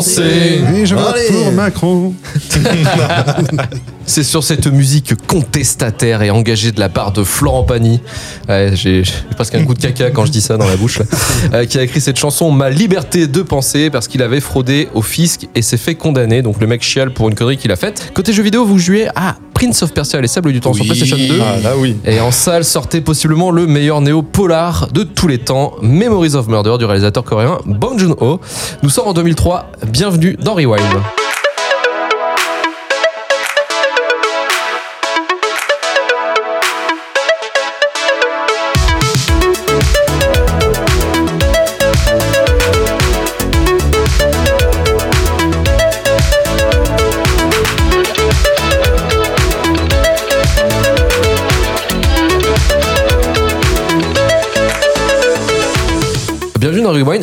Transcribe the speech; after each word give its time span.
Et 0.00 0.86
je 0.86 0.94
vote 0.94 1.14
Allez. 1.14 1.28
pour 1.28 1.52
Macron. 1.52 2.14
C'est 4.06 4.22
sur 4.22 4.42
cette 4.42 4.66
musique 4.66 5.14
contestataire 5.26 6.22
et 6.22 6.30
engagée 6.30 6.72
de 6.72 6.80
la 6.80 6.88
part 6.88 7.12
de 7.12 7.22
Florent 7.24 7.64
Pagny, 7.64 8.00
ouais, 8.48 8.70
j'ai 8.74 9.04
j'ai 9.04 9.12
presque 9.34 9.54
un 9.54 9.64
coup 9.64 9.74
de 9.74 9.80
caca 9.80 10.10
quand 10.10 10.24
je 10.24 10.32
dis 10.32 10.40
ça 10.40 10.56
dans 10.56 10.66
la 10.66 10.76
bouche, 10.76 10.98
là, 10.98 11.04
euh, 11.52 11.66
qui 11.66 11.78
a 11.78 11.82
écrit 11.82 12.00
cette 12.00 12.16
chanson 12.16 12.50
Ma 12.50 12.70
liberté 12.70 13.26
de 13.26 13.42
penser 13.42 13.90
parce 13.90 14.08
qu'il 14.08 14.22
avait 14.22 14.40
fraudé 14.40 14.88
au 14.94 15.02
fisc 15.02 15.46
et 15.54 15.60
s'est 15.60 15.76
fait 15.76 15.94
condamner. 15.94 16.40
Donc 16.40 16.58
le 16.58 16.66
mec 16.66 16.82
chiale 16.82 17.12
pour 17.12 17.28
une 17.28 17.34
connerie 17.34 17.58
qu'il 17.58 17.70
a 17.70 17.76
faite. 17.76 18.10
Côté 18.14 18.32
jeux 18.32 18.42
vidéo, 18.42 18.64
vous 18.64 18.78
jouez 18.78 19.08
à 19.14 19.36
Prince 19.58 19.82
of 19.82 19.92
Persia 19.92 20.20
et 20.20 20.22
les 20.22 20.28
Sables 20.28 20.52
du 20.52 20.60
Temps 20.60 20.72
sur. 20.72 20.84
PlayStation 20.84 21.16
2. 21.16 21.40
Ah, 21.42 21.60
là, 21.60 21.76
oui. 21.76 21.96
Et 22.04 22.20
en 22.20 22.30
salle 22.30 22.64
sortait 22.64 23.00
possiblement 23.00 23.50
le 23.50 23.66
meilleur 23.66 24.00
néo-polar 24.00 24.86
de 24.92 25.02
tous 25.02 25.26
les 25.26 25.38
temps, 25.38 25.72
Memories 25.82 26.36
of 26.36 26.46
Murder 26.46 26.76
du 26.78 26.84
réalisateur 26.84 27.24
coréen 27.24 27.58
Bong 27.66 27.98
Joon-ho. 27.98 28.38
Nous 28.84 28.88
sommes 28.88 29.08
en 29.08 29.14
2003, 29.14 29.72
bienvenue 29.88 30.36
dans 30.40 30.54
Rewind. 30.54 30.84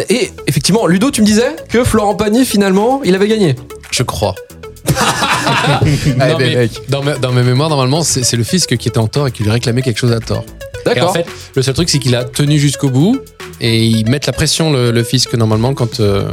Et 0.10 0.32
effectivement, 0.48 0.88
Ludo, 0.88 1.12
tu 1.12 1.22
me 1.22 1.26
disais 1.26 1.56
que 1.70 1.84
Florent 1.84 2.16
Pagny, 2.16 2.46
finalement, 2.46 3.02
il 3.04 3.16
avait 3.16 3.28
gagné. 3.28 3.56
Je 3.92 4.04
crois. 4.04 4.36
Eh 5.86 6.10
Non, 6.12 6.16
ben, 6.18 6.38
mais 6.40 6.56
mec. 6.56 6.72
dans, 6.90 7.04
mes, 7.04 7.14
dans 7.22 7.32
mes 7.32 7.44
mémoires, 7.44 7.70
normalement, 7.70 8.04
c'est 8.04 8.36
le 8.38 8.44
fisc 8.44 8.76
qui 8.78 8.88
était 8.88 8.98
en 8.98 9.08
tort 9.08 9.28
et 9.28 9.32
qui 9.32 9.44
lui 9.44 9.52
réclamait 9.52 9.82
quelque 9.82 9.98
chose 10.00 10.12
à 10.12 10.20
tort. 10.20 10.44
En 10.86 10.90
D'accord. 10.90 11.14
fait, 11.14 11.26
le 11.56 11.62
seul 11.62 11.74
truc, 11.74 11.90
c'est 11.90 12.00
qu'il 12.00 12.16
a 12.16 12.24
tenu 12.24 12.58
jusqu'au 12.60 12.90
bout 12.90 13.20
et 13.62 13.86
ils 13.86 14.08
mettent 14.10 14.28
la 14.28 14.34
pression, 14.34 14.72
le, 14.72 14.92
le 14.92 15.04
fisc, 15.04 15.34
normalement, 15.34 15.74
quand. 15.74 16.00
euh, 16.00 16.30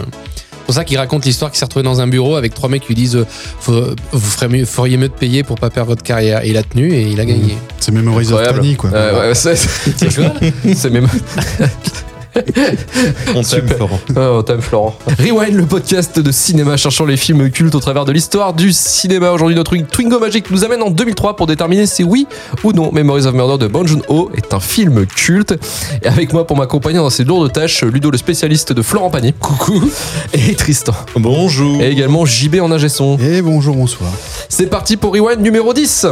c'est 0.50 0.66
pour 0.66 0.74
ça 0.76 0.84
qu'il 0.84 0.96
raconte 0.98 1.24
l'histoire 1.24 1.50
qu'il 1.50 1.58
s'est 1.58 1.64
retrouvé 1.64 1.82
dans 1.82 2.00
un 2.00 2.06
bureau 2.06 2.36
avec 2.36 2.54
trois 2.54 2.68
mecs 2.68 2.82
qui 2.82 2.88
lui 2.88 2.94
disent 2.94 3.16
euh, 3.16 3.26
Faut- 3.60 3.84
Vous 4.12 4.30
ferez 4.30 4.48
mieux, 4.48 4.64
feriez 4.64 4.96
mieux 4.96 5.08
de 5.08 5.12
payer 5.12 5.42
pour 5.42 5.56
pas 5.58 5.70
perdre 5.70 5.88
votre 5.90 6.04
carrière. 6.04 6.44
Et 6.44 6.50
il 6.50 6.56
a 6.56 6.62
tenu 6.62 6.92
et 6.92 7.02
il 7.02 7.18
a 7.20 7.24
gagné. 7.24 7.56
C'est 7.80 7.90
Memories 7.92 8.32
of. 8.32 8.54
Tiny, 8.54 8.76
quoi. 8.76 8.90
Euh, 8.94 9.28
ouais, 9.30 9.34
c'est- 9.34 9.56
C'est 9.56 10.14
quoi 10.14 10.32
c'est 10.74 10.90
même. 10.90 11.08
On 13.34 13.42
t'aime, 13.42 13.68
Florent. 13.68 14.00
Oh, 14.16 14.20
on 14.38 14.42
t'aime 14.42 14.60
Florent. 14.60 14.96
Rewind, 15.18 15.54
le 15.54 15.66
podcast 15.66 16.18
de 16.18 16.32
cinéma 16.32 16.76
cherchant 16.76 17.04
les 17.04 17.16
films 17.16 17.50
cultes 17.50 17.74
au 17.74 17.80
travers 17.80 18.04
de 18.04 18.12
l'histoire 18.12 18.54
du 18.54 18.72
cinéma. 18.72 19.30
Aujourd'hui, 19.32 19.56
notre 19.56 19.76
Twingo 19.76 20.18
Magic 20.18 20.50
nous 20.50 20.64
amène 20.64 20.82
en 20.82 20.90
2003 20.90 21.36
pour 21.36 21.46
déterminer 21.46 21.86
si 21.86 22.04
oui 22.04 22.26
ou 22.64 22.72
non 22.72 22.90
Memories 22.92 23.26
of 23.26 23.34
Murder 23.34 23.58
de 23.62 23.68
Bong 23.68 23.86
Joon-ho 23.86 24.30
est 24.34 24.54
un 24.54 24.60
film 24.60 25.06
culte. 25.06 25.54
Et 26.02 26.08
avec 26.08 26.32
moi 26.32 26.46
pour 26.46 26.56
m'accompagner 26.56 26.98
dans 26.98 27.10
ces 27.10 27.24
lourdes 27.24 27.52
tâches, 27.52 27.82
Ludo, 27.82 28.10
le 28.10 28.18
spécialiste 28.18 28.72
de 28.72 28.82
Florent 28.82 29.10
Pagny. 29.10 29.32
Coucou. 29.34 29.82
Et 30.32 30.54
Tristan. 30.54 30.94
Bonjour. 31.16 31.82
Et 31.82 31.90
également 31.90 32.24
JB 32.24 32.60
en 32.60 32.70
ingé 32.72 32.88
son. 32.88 33.18
Et 33.18 33.42
bonjour, 33.42 33.76
bonsoir. 33.76 34.10
C'est 34.48 34.66
parti 34.66 34.96
pour 34.96 35.12
Rewind 35.12 35.40
numéro 35.40 35.74
10. 35.74 36.06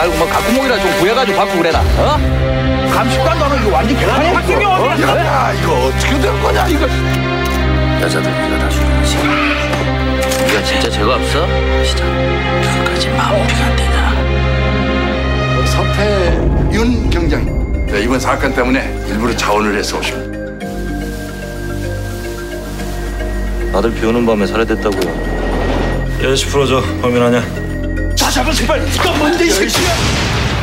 말고 0.00 0.16
뭐 0.16 0.26
각구목이라 0.28 0.78
좀 0.80 0.90
구해가지고 0.98 1.36
받고 1.38 1.58
그래라 1.58 1.80
어? 1.98 2.16
감식관도 2.90 3.44
안 3.44 3.50
하고 3.52 3.60
이거 3.60 3.76
완전 3.76 3.98
개판이야. 3.98 4.34
학생이 4.34 4.64
어디 4.64 5.02
야 5.02 5.52
이거 5.52 5.72
어떻게 5.86 6.18
된 6.18 6.42
거냐 6.42 6.68
이거. 6.68 6.86
여자들 8.00 8.30
네가 8.32 8.58
다 8.58 8.68
주는 8.70 8.98
거지 9.02 9.16
네가 10.46 10.64
진짜 10.64 10.88
죄가 10.90 11.14
없어? 11.16 11.46
시작. 11.84 12.04
그것까지 12.06 13.08
마무리가 13.10 13.64
안 13.66 13.76
되냐 13.76 13.96
서태윤 15.66 17.10
경장 17.10 17.86
네, 17.86 18.00
이번 18.02 18.18
사건 18.20 18.54
때문에 18.54 19.04
일부러 19.08 19.36
자원을 19.36 19.76
해서 19.76 19.98
오십니다. 19.98 20.30
아들 23.76 23.92
비 23.92 24.06
오는 24.06 24.24
밤에 24.24 24.46
살해됐다고요 24.46 26.20
여시 26.22 26.46
풀어줘. 26.46 26.80
범인 27.02 27.22
아냐 27.22 27.42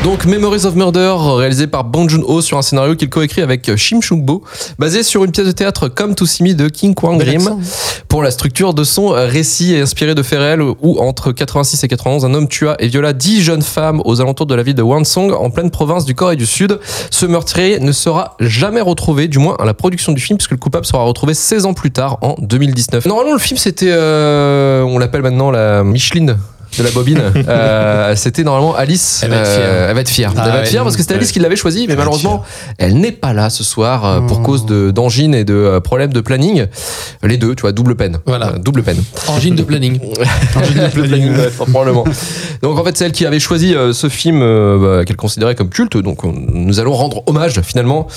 Donc 0.01 0.23
Memories 0.23 0.65
of 0.65 0.75
Murder, 0.75 1.15
réalisé 1.19 1.67
par 1.67 1.83
Bong 1.83 2.09
Joon-ho 2.09 2.39
sur 2.39 2.57
un 2.57 2.61
scénario 2.61 2.95
qu'il 2.95 3.09
coécrit 3.09 3.41
avec 3.41 3.75
Shim 3.75 3.99
Chung-bo, 3.99 4.41
basé 4.79 5.03
sur 5.03 5.25
une 5.25 5.31
pièce 5.31 5.47
de 5.47 5.51
théâtre 5.51 5.89
Come 5.89 6.15
to 6.15 6.25
See 6.25 6.43
Me 6.43 6.53
de 6.53 6.69
King 6.69 6.95
Kwang 6.95 7.19
Grim. 7.19 7.59
Pour 8.07 8.23
la 8.23 8.31
structure 8.31 8.73
de 8.73 8.85
son 8.85 9.09
récit 9.09 9.73
est 9.73 9.81
inspiré 9.81 10.15
de 10.15 10.23
faits 10.23 10.39
réels 10.39 10.61
où 10.61 10.99
entre 10.99 11.33
86 11.33 11.83
et 11.83 11.87
91, 11.89 12.23
un 12.23 12.33
homme 12.35 12.47
tua 12.47 12.77
et 12.79 12.87
viola 12.87 13.11
10 13.11 13.41
jeunes 13.41 13.61
femmes 13.61 14.01
aux 14.05 14.21
alentours 14.21 14.45
de 14.45 14.55
la 14.55 14.63
ville 14.63 14.75
de 14.75 14.83
Wansong 14.83 15.33
en 15.33 15.49
pleine 15.49 15.69
province 15.69 16.05
du 16.05 16.15
Corée 16.15 16.37
du 16.37 16.45
Sud. 16.45 16.79
Ce 17.11 17.25
meurtrier 17.25 17.81
ne 17.81 17.91
sera 17.91 18.37
jamais 18.39 18.81
retrouvé, 18.81 19.27
du 19.27 19.39
moins 19.39 19.57
à 19.59 19.65
la 19.65 19.73
production 19.73 20.13
du 20.13 20.21
film, 20.21 20.37
puisque 20.37 20.51
le 20.51 20.57
coupable 20.57 20.85
sera 20.85 21.03
retrouvé 21.03 21.33
16 21.33 21.65
ans 21.65 21.73
plus 21.73 21.91
tard 21.91 22.17
en 22.21 22.35
2019. 22.39 23.07
Normalement 23.07 23.33
le 23.33 23.39
film 23.39 23.57
c'était, 23.57 23.89
euh, 23.89 24.83
on 24.83 24.99
l'appelle 24.99 25.21
maintenant 25.21 25.51
la 25.51 25.83
Micheline 25.83 26.37
de 26.77 26.83
la 26.83 26.91
bobine. 26.91 27.21
Euh, 27.47 28.15
c'était 28.15 28.43
normalement 28.43 28.75
Alice. 28.75 29.21
Elle 29.23 29.29
va 29.31 29.37
être 29.37 29.47
fière. 29.47 29.59
euh, 29.69 29.87
elle 29.89 29.95
va 29.95 30.01
être 30.01 30.09
fière. 30.09 30.33
Ah 30.35 30.41
elle 30.45 30.51
va 30.51 30.57
être 30.57 30.63
ouais. 30.63 30.69
fière 30.69 30.83
parce 30.83 30.95
que 30.95 31.01
c'était 31.01 31.13
Alice 31.15 31.27
Ouais. 31.29 31.33
qui 31.33 31.39
l'avait 31.39 31.55
choisi, 31.55 31.85
mais 31.87 31.93
Elle 31.93 31.99
malheureusement, 31.99 32.43
elle 32.77 32.95
n'est 32.99 33.11
pas 33.11 33.33
là 33.33 33.49
ce 33.49 33.63
soir 33.63 34.05
euh, 34.05 34.19
pour 34.21 34.39
Oh. 34.39 34.43
cause 34.43 34.65
de 34.65 34.91
d'angine 34.91 35.33
et 35.33 35.43
de 35.45 35.53
euh, 35.53 35.79
problèmes 35.79 36.11
de 36.13 36.19
planning. 36.21 36.65
Les 37.23 37.37
deux, 37.37 37.55
tu 37.55 37.61
vois, 37.61 37.71
double 37.71 37.95
peine. 37.95 38.19
Voilà. 38.25 38.51
Double 38.59 38.83
peine. 38.83 39.01
Angine 39.27 39.55
de 39.55 39.63
planning. 39.63 39.99
Le 40.55 40.89
planning, 41.01 41.29
ouais, 41.37 41.49
probablement. 41.49 42.03
Donc 42.61 42.77
en 42.77 42.83
fait, 42.83 42.97
c'est 42.97 43.05
elle 43.05 43.11
qui 43.11 43.25
avait 43.25 43.39
choisi 43.39 43.73
ce 43.93 44.09
film 44.09 44.39
bah, 44.39 45.05
qu'elle 45.05 45.15
considérait 45.15 45.55
comme 45.55 45.69
culte. 45.69 45.97
Donc 45.97 46.23
on- 46.23 46.33
nous 46.33 46.79
allons 46.79 46.93
rendre 46.93 47.23
hommage 47.27 47.61
finalement 47.61 48.07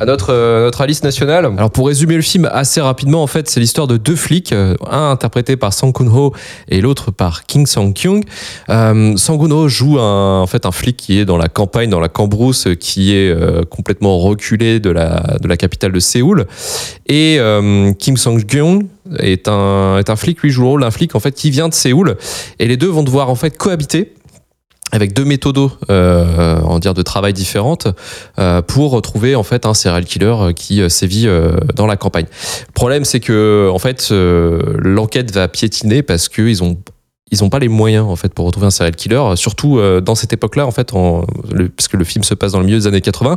à 0.00 0.04
notre 0.06 0.32
notre 0.64 0.80
Alice 0.80 1.02
nationale. 1.02 1.46
Alors 1.56 1.70
pour 1.70 1.86
résumer 1.88 2.16
le 2.16 2.22
film 2.22 2.48
assez 2.52 2.80
rapidement, 2.80 3.22
en 3.22 3.26
fait, 3.26 3.48
c'est 3.48 3.60
l'histoire 3.60 3.86
de 3.86 3.96
deux 3.96 4.16
flics, 4.16 4.52
un 4.52 5.10
interprété 5.10 5.56
par 5.56 5.72
Sang 5.72 5.92
Kun-ho 5.92 6.32
et 6.68 6.80
l'autre 6.80 7.10
par 7.10 7.44
King 7.46 7.66
Euh, 8.06 9.16
Sang 9.16 9.38
Kun-ho 9.38 9.68
joue 9.68 9.98
un, 9.98 10.40
en 10.40 10.46
fait 10.46 10.66
un 10.66 10.72
flic 10.72 10.96
qui 10.96 11.18
est 11.18 11.24
dans 11.24 11.36
la 11.36 11.48
campagne, 11.48 11.90
dans 11.90 12.00
la 12.00 12.08
Cambrousse, 12.08 12.68
qui 12.78 13.14
est 13.14 13.30
euh, 13.30 13.62
complètement 13.64 14.18
reculé 14.18 14.80
de 14.80 14.90
la 14.90 15.56
capitale 15.56 15.92
de 15.92 16.00
Séoul. 16.00 16.46
Et 17.06 17.36
euh, 17.38 17.92
Kim 17.92 18.16
Sang-kyung 18.16 18.86
est 19.18 19.48
un 19.48 20.16
flic, 20.16 20.42
lui 20.42 20.50
joue 20.50 20.62
le 20.62 20.68
rôle 20.68 20.80
d'un 20.82 20.90
flic 20.90 21.14
en 21.14 21.20
fait 21.20 21.32
qui 21.32 21.50
vient 21.50 21.68
de 21.68 21.74
Séoul. 21.74 22.16
Et 22.58 22.66
les 22.66 22.76
deux 22.76 22.88
vont 22.88 23.02
devoir 23.02 23.30
en 23.30 23.34
fait 23.34 23.56
cohabiter 23.56 24.14
avec 24.90 25.12
deux 25.12 25.26
méthodos 25.26 25.72
de 25.90 27.02
travail 27.02 27.34
différentes 27.34 27.88
pour 28.66 29.02
trouver 29.02 29.34
en 29.34 29.42
fait 29.42 29.66
un 29.66 29.74
serial 29.74 30.06
killer 30.06 30.54
qui 30.56 30.80
sévit 30.88 31.28
dans 31.74 31.86
la 31.86 31.96
campagne. 31.96 32.24
Le 32.68 32.72
problème 32.72 33.04
c'est 33.04 33.20
que 33.20 33.68
en 33.70 33.78
fait 33.78 34.10
l'enquête 34.10 35.30
va 35.30 35.46
piétiner 35.48 36.02
parce 36.02 36.30
que 36.30 36.40
ils 36.40 36.62
ont 36.62 36.78
ils 37.30 37.42
n'ont 37.42 37.50
pas 37.50 37.58
les 37.58 37.68
moyens 37.68 38.06
en 38.06 38.16
fait 38.16 38.32
pour 38.32 38.46
retrouver 38.46 38.66
un 38.66 38.70
serial 38.70 38.94
killer, 38.96 39.22
surtout 39.36 39.78
euh, 39.78 40.00
dans 40.00 40.14
cette 40.14 40.32
époque-là 40.32 40.66
en 40.66 40.70
fait, 40.70 40.92
le, 40.92 41.68
parce 41.68 41.88
le 41.92 42.04
film 42.04 42.24
se 42.24 42.34
passe 42.34 42.52
dans 42.52 42.60
le 42.60 42.66
milieu 42.66 42.78
des 42.78 42.86
années 42.86 43.00
80. 43.00 43.36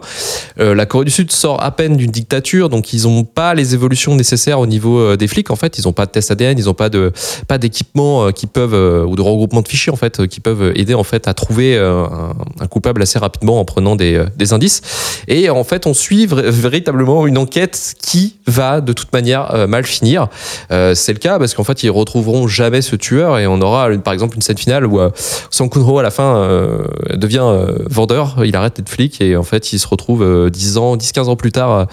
Euh, 0.60 0.76
la 0.76 0.86
Corée 0.86 1.06
du 1.06 1.12
Sud 1.12 1.32
sort 1.32 1.62
à 1.64 1.72
peine 1.72 1.98
d'une 1.98 2.12
dictature, 2.12 2.70
donc 2.70 2.94
ils 2.94 3.04
n'ont 3.04 3.24
pas 3.24 3.54
les 3.54 3.74
évolutions 3.74 4.16
nécessaires 4.16 4.60
au 4.60 4.68
niveau 4.68 5.00
euh, 5.00 5.18
des 5.18 5.28
flics 5.28 5.52
en 5.52 5.56
fait. 5.56 5.78
Ils 5.78 5.86
n'ont 5.86 5.94
pas 5.94 6.06
de 6.06 6.12
test 6.12 6.32
ADN, 6.32 6.58
ils 6.58 6.66
n'ont 6.66 6.74
pas 6.74 6.90
de 6.90 7.12
pas 7.48 7.58
d'équipement 7.58 8.32
qui 8.32 8.48
peuvent 8.48 9.08
ou 9.08 9.16
de 9.16 9.22
regroupement 9.22 9.62
de 9.62 9.68
fichiers 9.68 9.92
en 9.92 9.96
fait 9.96 10.28
qui 10.28 10.40
peuvent 10.40 10.72
aider 10.76 10.94
en 10.94 11.04
fait 11.04 11.28
à 11.28 11.34
trouver 11.34 11.78
un, 11.78 12.34
un 12.60 12.68
coupable 12.68 13.02
assez 13.02 13.20
rapidement 13.20 13.60
en 13.60 13.66
prenant 13.66 13.96
des, 13.96 14.26
des 14.38 14.54
indices. 14.54 14.82
Et 15.28 15.50
en 15.50 15.64
fait, 15.64 15.88
on 15.88 15.94
suit 15.94 16.28
véritablement 16.28 17.28
une 17.28 17.38
enquête 17.38 17.96
qui 18.02 18.38
va 18.48 18.82
de 18.82 18.94
toute 18.94 19.12
manière 19.14 19.68
mal 19.68 19.86
finir. 19.86 20.28
C'est 20.70 21.14
le 21.14 21.20
cas 21.20 21.40
parce 21.40 21.54
qu'en 21.54 21.64
fait, 21.64 21.84
ils 21.84 21.90
retrouveront 21.90 22.48
jamais 22.48 22.82
ce 22.82 22.96
tueur 22.96 23.40
et 23.40 23.48
on 23.48 23.62
aura 23.62 23.81
par 24.04 24.14
exemple 24.14 24.36
une 24.36 24.42
scène 24.42 24.58
finale 24.58 24.86
où 24.86 25.00
euh, 25.00 25.10
Song 25.50 25.70
Kung-ho 25.70 26.00
à 26.00 26.04
la 26.04 26.12
fin 26.12 26.38
euh, 26.38 26.84
devient 27.14 27.44
euh, 27.44 27.78
vendeur, 27.90 28.38
il 28.44 28.56
arrête 28.56 28.78
d'être 28.78 28.90
flic 28.90 29.22
et 29.22 29.36
en 29.36 29.44
fait 29.44 29.74
il 29.74 29.80
se 29.80 29.88
retrouve 29.88 30.24
euh, 30.24 30.50
10 30.50 30.78
ans, 30.78 30.96
10-15 30.96 31.26
ans 31.26 31.36
plus 31.36 31.52
tard 31.52 31.88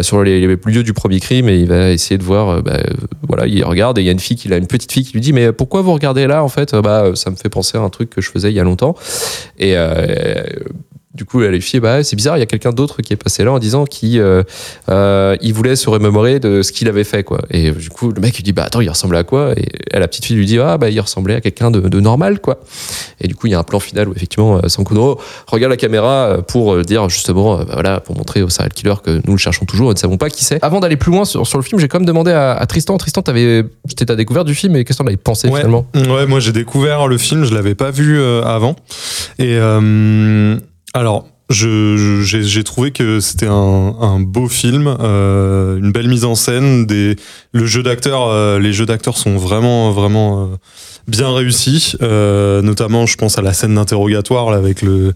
sur 0.00 0.22
les, 0.22 0.46
lieux 0.46 0.82
du 0.82 0.92
premier 0.92 1.20
crime 1.20 1.48
et 1.48 1.56
il 1.56 1.68
va 1.68 1.90
essayer 1.90 2.18
de 2.18 2.22
voir, 2.22 2.62
bah, 2.62 2.78
voilà, 3.26 3.46
il 3.46 3.64
regarde 3.64 3.98
et 3.98 4.02
il 4.02 4.04
y 4.04 4.08
a 4.08 4.12
une 4.12 4.20
fille, 4.20 4.36
qui, 4.36 4.52
a 4.52 4.56
une 4.56 4.66
petite 4.66 4.92
fille 4.92 5.04
qui 5.04 5.12
lui 5.12 5.20
dit 5.20 5.32
mais 5.32 5.52
pourquoi 5.52 5.82
vous 5.82 5.92
regardez 5.92 6.26
là 6.26 6.42
en 6.42 6.48
fait? 6.48 6.74
Bah 6.74 7.10
ça 7.14 7.30
me 7.30 7.36
fait 7.36 7.48
penser 7.48 7.78
à 7.78 7.80
un 7.80 7.90
truc 7.90 8.10
que 8.10 8.20
je 8.20 8.30
faisais 8.30 8.50
il 8.50 8.54
y 8.54 8.60
a 8.60 8.64
longtemps. 8.64 8.94
Et 9.58 9.76
du 11.14 11.24
coup, 11.24 11.40
les 11.40 11.60
filles, 11.60 11.80
bah, 11.80 12.02
c'est 12.02 12.16
bizarre, 12.16 12.36
il 12.36 12.40
y 12.40 12.42
a 12.42 12.46
quelqu'un 12.46 12.70
d'autre 12.72 13.02
qui 13.02 13.12
est 13.12 13.16
passé 13.16 13.44
là 13.44 13.52
en 13.52 13.58
disant 13.58 13.84
qu'il 13.84 14.18
euh, 14.18 14.42
euh, 14.88 15.36
il 15.42 15.52
voulait 15.52 15.76
se 15.76 15.90
remémorer 15.90 16.40
de 16.40 16.62
ce 16.62 16.72
qu'il 16.72 16.88
avait 16.88 17.04
fait, 17.04 17.22
quoi. 17.22 17.40
Et 17.50 17.70
du 17.70 17.90
coup, 17.90 18.10
le 18.12 18.20
mec, 18.20 18.38
il 18.38 18.42
dit, 18.42 18.52
bah, 18.52 18.64
attends, 18.64 18.80
il 18.80 18.88
ressemblait 18.88 19.18
à 19.18 19.24
quoi? 19.24 19.52
Et 19.56 19.98
la 19.98 20.08
petite 20.08 20.24
fille 20.24 20.36
lui 20.36 20.46
dit, 20.46 20.58
ah, 20.58 20.78
bah, 20.78 20.88
il 20.88 20.98
ressemblait 21.00 21.34
à 21.34 21.40
quelqu'un 21.40 21.70
de, 21.70 21.80
de 21.80 22.00
normal, 22.00 22.40
quoi. 22.40 22.60
Et 23.20 23.28
du 23.28 23.34
coup, 23.34 23.46
il 23.46 23.50
y 23.50 23.54
a 23.54 23.58
un 23.58 23.62
plan 23.62 23.78
final 23.80 24.08
où, 24.08 24.12
effectivement, 24.16 24.56
euh, 24.56 24.68
Sankuno 24.68 25.18
regarde 25.48 25.70
la 25.70 25.76
caméra 25.76 26.38
pour 26.48 26.78
dire, 26.82 27.08
justement, 27.08 27.58
bah, 27.58 27.66
voilà, 27.74 28.00
pour 28.00 28.16
montrer 28.16 28.42
au 28.42 28.48
serial 28.48 28.72
killer 28.72 28.94
que 29.04 29.20
nous 29.26 29.32
le 29.32 29.38
cherchons 29.38 29.66
toujours 29.66 29.90
et 29.90 29.94
ne 29.94 29.98
savons 29.98 30.16
pas 30.16 30.30
qui 30.30 30.44
c'est. 30.44 30.58
Avant 30.64 30.80
d'aller 30.80 30.96
plus 30.96 31.12
loin 31.12 31.24
sur, 31.24 31.46
sur 31.46 31.58
le 31.58 31.64
film, 31.64 31.80
j'ai 31.80 31.88
quand 31.88 31.98
même 31.98 32.06
demandé 32.06 32.30
à, 32.32 32.52
à 32.54 32.66
Tristan. 32.66 32.96
Tristan, 32.96 33.22
t'avais, 33.22 33.64
c'était 33.88 34.06
ta 34.06 34.16
découverte 34.16 34.46
du 34.46 34.54
film 34.54 34.76
et 34.76 34.84
qu'est-ce 34.84 34.98
que 34.98 35.02
t'en 35.02 35.08
avais 35.08 35.16
pensé 35.16 35.48
Ouais. 35.48 35.58
finalement? 35.60 35.86
Ouais, 35.94 36.26
moi 36.26 36.40
j'ai 36.40 36.52
découvert 36.52 37.06
le 37.06 37.18
film, 37.18 37.44
je 37.44 37.52
l'avais 37.54 37.74
pas 37.74 37.90
vu 37.90 38.18
euh, 38.18 38.42
avant. 38.44 38.76
Et 39.38 39.56
euh, 39.58 40.56
alors, 40.94 41.26
j'ai 41.50 42.64
trouvé 42.64 42.92
que 42.92 43.20
c'était 43.20 43.46
un, 43.46 43.52
un 44.00 44.20
beau 44.20 44.48
film, 44.48 44.94
euh, 45.00 45.78
une 45.78 45.92
belle 45.92 46.08
mise 46.08 46.24
en 46.24 46.34
scène. 46.34 46.86
Des, 46.86 47.16
le 47.52 47.66
jeu 47.66 47.82
d'acteur, 47.82 48.28
euh, 48.28 48.58
les 48.58 48.72
jeux 48.72 48.86
d'acteurs 48.86 49.16
sont 49.18 49.36
vraiment, 49.36 49.90
vraiment 49.92 50.44
euh, 50.44 50.46
bien 51.08 51.32
réussis. 51.34 51.94
Euh, 52.02 52.62
notamment, 52.62 53.06
je 53.06 53.16
pense 53.16 53.38
à 53.38 53.42
la 53.42 53.52
scène 53.52 53.74
d'interrogatoire 53.74 54.50
avec 54.52 54.82
le 54.82 55.12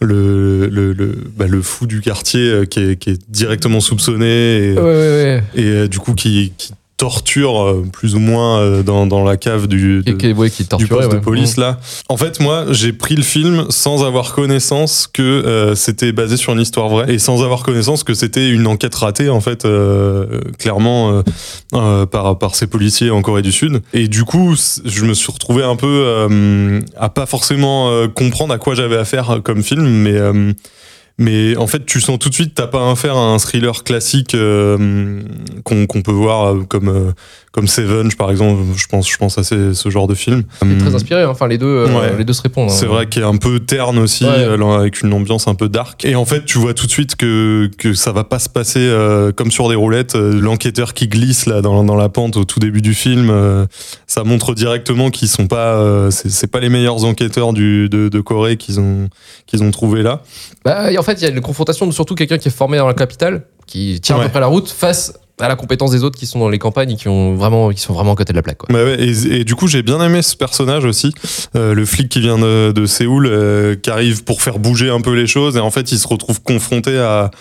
le, 0.00 0.66
le, 0.66 0.92
le, 0.92 1.16
bah, 1.36 1.46
le 1.46 1.62
fou 1.62 1.86
du 1.86 2.00
quartier 2.00 2.40
euh, 2.40 2.64
qui, 2.66 2.80
est, 2.80 2.96
qui 2.96 3.10
est 3.10 3.30
directement 3.30 3.80
soupçonné 3.80 4.26
et, 4.26 4.72
Ouais, 4.72 4.82
ouais, 4.82 4.82
ouais. 4.82 5.44
et 5.54 5.64
euh, 5.64 5.88
du 5.88 6.00
coup 6.00 6.14
qui, 6.14 6.52
qui 6.58 6.72
torture 6.96 7.60
euh, 7.60 7.84
plus 7.92 8.14
ou 8.14 8.20
moins 8.20 8.60
euh, 8.60 8.82
dans, 8.82 9.06
dans 9.06 9.24
la 9.24 9.36
cave 9.36 9.66
du, 9.66 10.02
de- 10.02 10.12
Qui, 10.12 10.16
qui, 10.18 10.32
ouais, 10.32 10.48
qui 10.50 10.64
du 10.78 10.86
poste 10.86 11.10
de 11.10 11.18
police 11.18 11.56
là. 11.56 11.78
En 12.08 12.16
fait, 12.16 12.38
moi, 12.40 12.66
j'ai 12.70 12.92
pris 12.92 13.16
le 13.16 13.22
film 13.22 13.64
sans 13.68 14.04
avoir 14.04 14.32
connaissance 14.34 15.08
que 15.12 15.22
euh, 15.22 15.74
c'était 15.74 16.12
basé 16.12 16.36
sur 16.36 16.52
une 16.52 16.60
histoire 16.60 16.88
vraie 16.88 17.12
et 17.12 17.18
sans 17.18 17.42
avoir 17.42 17.62
connaissance 17.64 18.04
que 18.04 18.14
c'était 18.14 18.48
une 18.48 18.66
enquête 18.66 18.94
ratée 18.94 19.28
en 19.28 19.40
fait, 19.40 19.64
euh, 19.64 20.40
clairement 20.58 21.22
euh, 21.74 22.06
par 22.06 22.38
par 22.38 22.54
ces 22.54 22.66
policiers 22.68 23.10
en 23.10 23.22
Corée 23.22 23.42
du 23.42 23.52
Sud. 23.52 23.82
Et 23.92 24.06
du 24.08 24.24
coup, 24.24 24.54
je 24.84 25.04
me 25.04 25.14
suis 25.14 25.32
retrouvé 25.32 25.64
un 25.64 25.76
peu 25.76 25.86
euh, 25.88 26.80
à 26.96 27.08
pas 27.08 27.26
forcément 27.26 27.90
euh, 27.90 28.06
comprendre 28.08 28.54
à 28.54 28.58
quoi 28.58 28.74
j'avais 28.74 28.96
affaire 28.96 29.40
comme 29.42 29.62
film, 29.62 29.86
mais 29.88 30.14
euh, 30.14 30.52
mais 31.18 31.56
en 31.56 31.66
fait, 31.66 31.86
tu 31.86 32.00
sens 32.00 32.18
tout 32.18 32.28
de 32.28 32.34
suite, 32.34 32.54
t'as 32.54 32.66
pas 32.66 32.90
affaire 32.90 33.16
à 33.16 33.20
un 33.20 33.38
thriller 33.38 33.84
classique 33.84 34.34
euh, 34.34 35.22
qu'on 35.62 35.86
peut 35.86 36.12
voir 36.12 36.54
euh, 36.54 36.64
comme 36.64 36.88
euh, 36.88 37.12
comme 37.54 37.68
Seven, 37.68 38.12
par 38.14 38.32
exemple. 38.32 38.60
Je 38.76 38.86
pense, 38.88 39.08
je 39.08 39.16
pense 39.16 39.38
à 39.38 39.44
ces- 39.44 39.74
ce 39.74 39.88
genre 39.88 40.08
de 40.08 40.14
film. 40.16 40.42
C'est 40.60 40.76
très 40.78 40.92
inspiré, 40.96 41.22
hein. 41.22 41.28
enfin 41.30 41.46
les 41.46 41.56
deux, 41.56 41.66
euh, 41.66 42.16
les 42.18 42.24
deux 42.24 42.32
se 42.32 42.42
répondent. 42.42 42.68
hein. 42.68 42.74
C'est 42.74 42.86
vrai 42.86 43.08
qu'il 43.08 43.22
est 43.22 43.24
un 43.26 43.36
peu 43.36 43.60
terne 43.60 43.96
aussi, 43.98 44.24
Ouais. 44.24 44.30
euh, 44.34 44.76
avec 44.76 45.02
une 45.02 45.12
ambiance 45.12 45.46
un 45.46 45.54
peu 45.54 45.68
dark. 45.68 46.04
Et 46.04 46.16
en 46.16 46.24
fait, 46.24 46.44
tu 46.44 46.58
vois 46.58 46.74
tout 46.74 46.86
de 46.86 46.90
suite 46.90 47.14
que, 47.14 47.70
que 47.78 47.94
ça 47.94 48.10
va 48.10 48.24
pas 48.24 48.40
se 48.40 48.48
passer 48.48 48.80
euh, 48.80 49.30
comme 49.30 49.52
sur 49.52 49.68
des 49.68 49.76
roulettes. 49.76 50.16
Euh, 50.16 50.40
L'enquêteur 50.40 50.94
qui 50.94 51.06
glisse 51.06 51.46
là 51.46 51.62
dans, 51.62 51.84
dans 51.84 51.94
la 51.94 52.08
pente 52.08 52.36
au 52.36 52.44
tout 52.44 52.58
début 52.58 52.82
du 52.82 52.92
film, 52.92 53.32
ça 54.08 54.24
montre 54.24 54.52
directement 54.54 55.10
qu'ils 55.10 55.28
sont 55.28 55.46
pas, 55.46 55.74
euh, 55.74 56.10
c'est 56.10 56.48
pas 56.50 56.58
les 56.58 56.68
meilleurs 56.68 57.04
enquêteurs 57.04 57.52
du, 57.52 57.88
de, 57.88 58.08
de 58.08 58.20
Corée 58.20 58.56
qu'ils 58.56 58.80
ont 58.80 59.08
qu'ils 59.46 59.62
ont 59.62 59.70
trouvé 59.70 60.02
là. 60.02 60.22
Bah, 60.64 60.90
et 60.90 60.98
en 60.98 61.02
fait, 61.04 61.12
il 61.14 61.22
y 61.22 61.26
a 61.26 61.30
une 61.30 61.40
confrontation 61.40 61.86
de 61.86 61.92
surtout 61.92 62.16
quelqu'un 62.16 62.38
qui 62.38 62.48
est 62.48 62.56
formé 62.56 62.78
dans 62.78 62.88
la 62.88 62.94
capitale, 62.94 63.42
qui 63.68 64.00
tient 64.00 64.16
à 64.16 64.18
Ouais. 64.18 64.24
peu 64.24 64.30
près 64.32 64.40
la 64.40 64.46
route, 64.48 64.68
face 64.68 65.14
à 65.40 65.48
la 65.48 65.56
compétence 65.56 65.90
des 65.90 66.04
autres 66.04 66.16
qui 66.16 66.26
sont 66.26 66.38
dans 66.38 66.48
les 66.48 66.60
campagnes 66.60 66.92
et 66.92 66.96
qui, 66.96 67.08
ont 67.08 67.34
vraiment, 67.34 67.70
qui 67.70 67.80
sont 67.80 67.92
vraiment 67.92 68.12
à 68.12 68.14
côté 68.14 68.32
de 68.32 68.36
la 68.36 68.42
plaque. 68.42 68.58
Quoi. 68.58 68.68
Bah 68.72 68.84
ouais, 68.84 68.96
et, 69.00 69.40
et 69.40 69.44
du 69.44 69.56
coup, 69.56 69.66
j'ai 69.66 69.82
bien 69.82 70.00
aimé 70.00 70.22
ce 70.22 70.36
personnage 70.36 70.84
aussi, 70.84 71.12
Euh, 71.56 71.74
le 71.74 71.84
flic 71.84 72.08
qui 72.08 72.20
vient 72.20 72.38
de, 72.38 72.70
de 72.72 72.86
Séoul, 72.86 73.26
euh, 73.26 73.74
qui 73.74 73.90
arrive 73.90 74.22
pour 74.22 74.42
faire 74.42 74.60
bouger 74.60 74.90
un 74.90 75.00
peu 75.00 75.12
les 75.12 75.26
choses, 75.26 75.56
et 75.56 75.60
en 75.60 75.70
fait, 75.72 75.90
il 75.90 75.98
se 75.98 76.06
retrouve 76.06 76.40
confronté 76.42 76.96
à, 76.98 77.32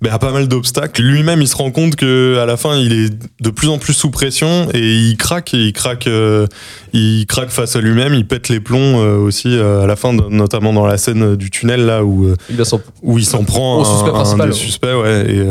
bah, 0.00 0.10
à 0.14 0.18
pas 0.18 0.32
mal 0.32 0.48
d'obstacles. 0.48 1.02
Lui-même, 1.02 1.42
il 1.42 1.48
se 1.48 1.56
rend 1.56 1.70
compte 1.70 1.94
que 1.96 2.38
à 2.38 2.46
la 2.46 2.56
fin, 2.56 2.74
il 2.76 2.92
est 2.94 3.10
de 3.42 3.50
plus 3.50 3.68
en 3.68 3.76
plus 3.78 3.92
sous 3.92 4.10
pression 4.10 4.68
et 4.72 4.94
il 4.94 5.16
craque, 5.18 5.52
et 5.52 5.58
il 5.58 5.72
craque, 5.74 6.06
euh, 6.06 6.46
il 6.94 7.26
craque 7.26 7.50
face 7.50 7.76
à 7.76 7.80
lui-même, 7.82 8.14
il 8.14 8.26
pète 8.26 8.48
les 8.48 8.60
plombs 8.60 8.96
aussi 9.22 9.54
à 9.58 9.86
la 9.86 9.96
fin, 9.96 10.14
notamment 10.14 10.72
dans 10.72 10.86
la 10.86 10.96
scène 10.96 11.36
du 11.36 11.50
tunnel 11.50 11.84
là 11.84 12.02
où 12.02 12.34
Il 12.48 12.62
où 13.02 13.18
il 13.18 13.26
s'en 13.26 13.44
prend 13.44 13.78
Au 13.78 13.80
un- 13.82 14.24
suspect 14.24 14.42
un, 14.42 14.46
des 14.46 14.52
suspects, 14.52 14.94
ouais. 15.02 15.26
Et, 15.28 15.42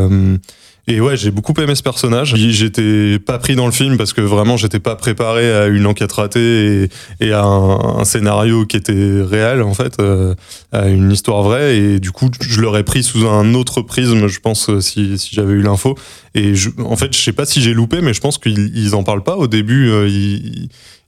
et 0.87 0.99
ouais, 0.99 1.15
j'ai 1.15 1.29
beaucoup 1.29 1.53
aimé 1.61 1.75
ce 1.75 1.83
personnage. 1.83 2.35
J'étais 2.35 3.19
pas 3.19 3.37
pris 3.37 3.55
dans 3.55 3.67
le 3.67 3.71
film 3.71 3.97
parce 3.97 4.13
que 4.13 4.21
vraiment, 4.21 4.57
j'étais 4.57 4.79
pas 4.79 4.95
préparé 4.95 5.53
à 5.53 5.67
une 5.67 5.85
enquête 5.85 6.11
ratée 6.11 6.89
et, 7.19 7.31
à 7.31 7.43
un, 7.43 8.03
scénario 8.03 8.65
qui 8.65 8.77
était 8.77 9.21
réel, 9.21 9.61
en 9.61 9.75
fait, 9.75 9.99
euh, 9.99 10.33
à 10.71 10.87
une 10.87 11.11
histoire 11.11 11.43
vraie. 11.43 11.77
Et 11.77 11.99
du 11.99 12.11
coup, 12.11 12.29
je 12.41 12.61
l'aurais 12.61 12.83
pris 12.83 13.03
sous 13.03 13.27
un 13.27 13.53
autre 13.53 13.81
prisme, 13.81 14.27
je 14.27 14.39
pense, 14.39 14.69
euh, 14.69 14.81
si, 14.81 15.19
si 15.19 15.35
j'avais 15.35 15.53
eu 15.53 15.61
l'info. 15.61 15.95
Et 16.33 16.55
je, 16.55 16.71
en 16.83 16.95
fait, 16.95 17.15
je 17.15 17.21
sais 17.21 17.33
pas 17.33 17.45
si 17.45 17.61
j'ai 17.61 17.73
loupé, 17.73 18.01
mais 18.01 18.13
je 18.13 18.21
pense 18.21 18.39
qu'ils 18.39 18.75
ils 18.75 18.95
en 18.95 19.03
parlent 19.03 19.23
pas 19.23 19.37
au 19.37 19.47
début. 19.47 19.89
euh, 19.89 20.09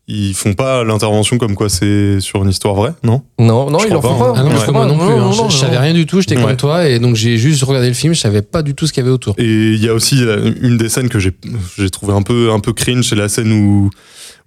ils 0.07 0.33
font 0.33 0.53
pas 0.53 0.83
l'intervention 0.83 1.37
comme 1.37 1.55
quoi 1.55 1.69
c'est 1.69 2.19
sur 2.19 2.43
une 2.43 2.49
histoire 2.49 2.75
vraie, 2.75 2.91
non? 3.03 3.21
Non, 3.39 3.69
non, 3.69 3.79
Je 3.79 3.87
il 3.87 3.95
en 3.95 4.01
faut 4.01 4.09
pas, 4.09 4.15
pas. 4.19 4.29
hein. 4.31 4.33
Ah 4.37 4.43
non, 4.43 4.49
Ouais. 4.49 4.71
moi 4.71 4.85
non 4.85 4.97
plus. 4.97 5.13
hein. 5.13 5.17
non, 5.17 5.49
Je- 5.49 5.53
je 5.55 5.57
savais 5.61 5.77
rien 5.77 5.93
du 5.93 6.05
tout, 6.05 6.19
j'étais 6.19 6.35
Ouais. 6.37 6.43
comme 6.43 6.57
toi, 6.57 6.87
et 6.89 6.99
donc 6.99 7.15
j'ai 7.15 7.37
juste 7.37 7.63
regardé 7.63 7.87
le 7.87 7.93
film, 7.93 8.13
je 8.13 8.19
savais 8.19 8.41
pas 8.41 8.63
du 8.63 8.75
tout 8.75 8.85
ce 8.85 8.91
qu'il 8.93 9.01
y 9.01 9.05
avait 9.05 9.13
autour. 9.13 9.35
Et 9.37 9.45
il 9.45 9.81
y 9.83 9.87
a 9.87 9.93
aussi 9.93 10.21
euh, 10.23 10.51
une 10.61 10.77
des 10.77 10.89
scènes 10.89 11.07
que 11.09 11.19
j'ai 11.19 11.31
j'ai 11.77 11.89
trouvé 11.89 12.13
un 12.13 12.21
peu 12.21 12.51
un 12.51 12.59
peu 12.59 12.73
cringe, 12.73 13.07
c'est 13.07 13.15
la 13.15 13.29
scène 13.29 13.51
où 13.53 13.89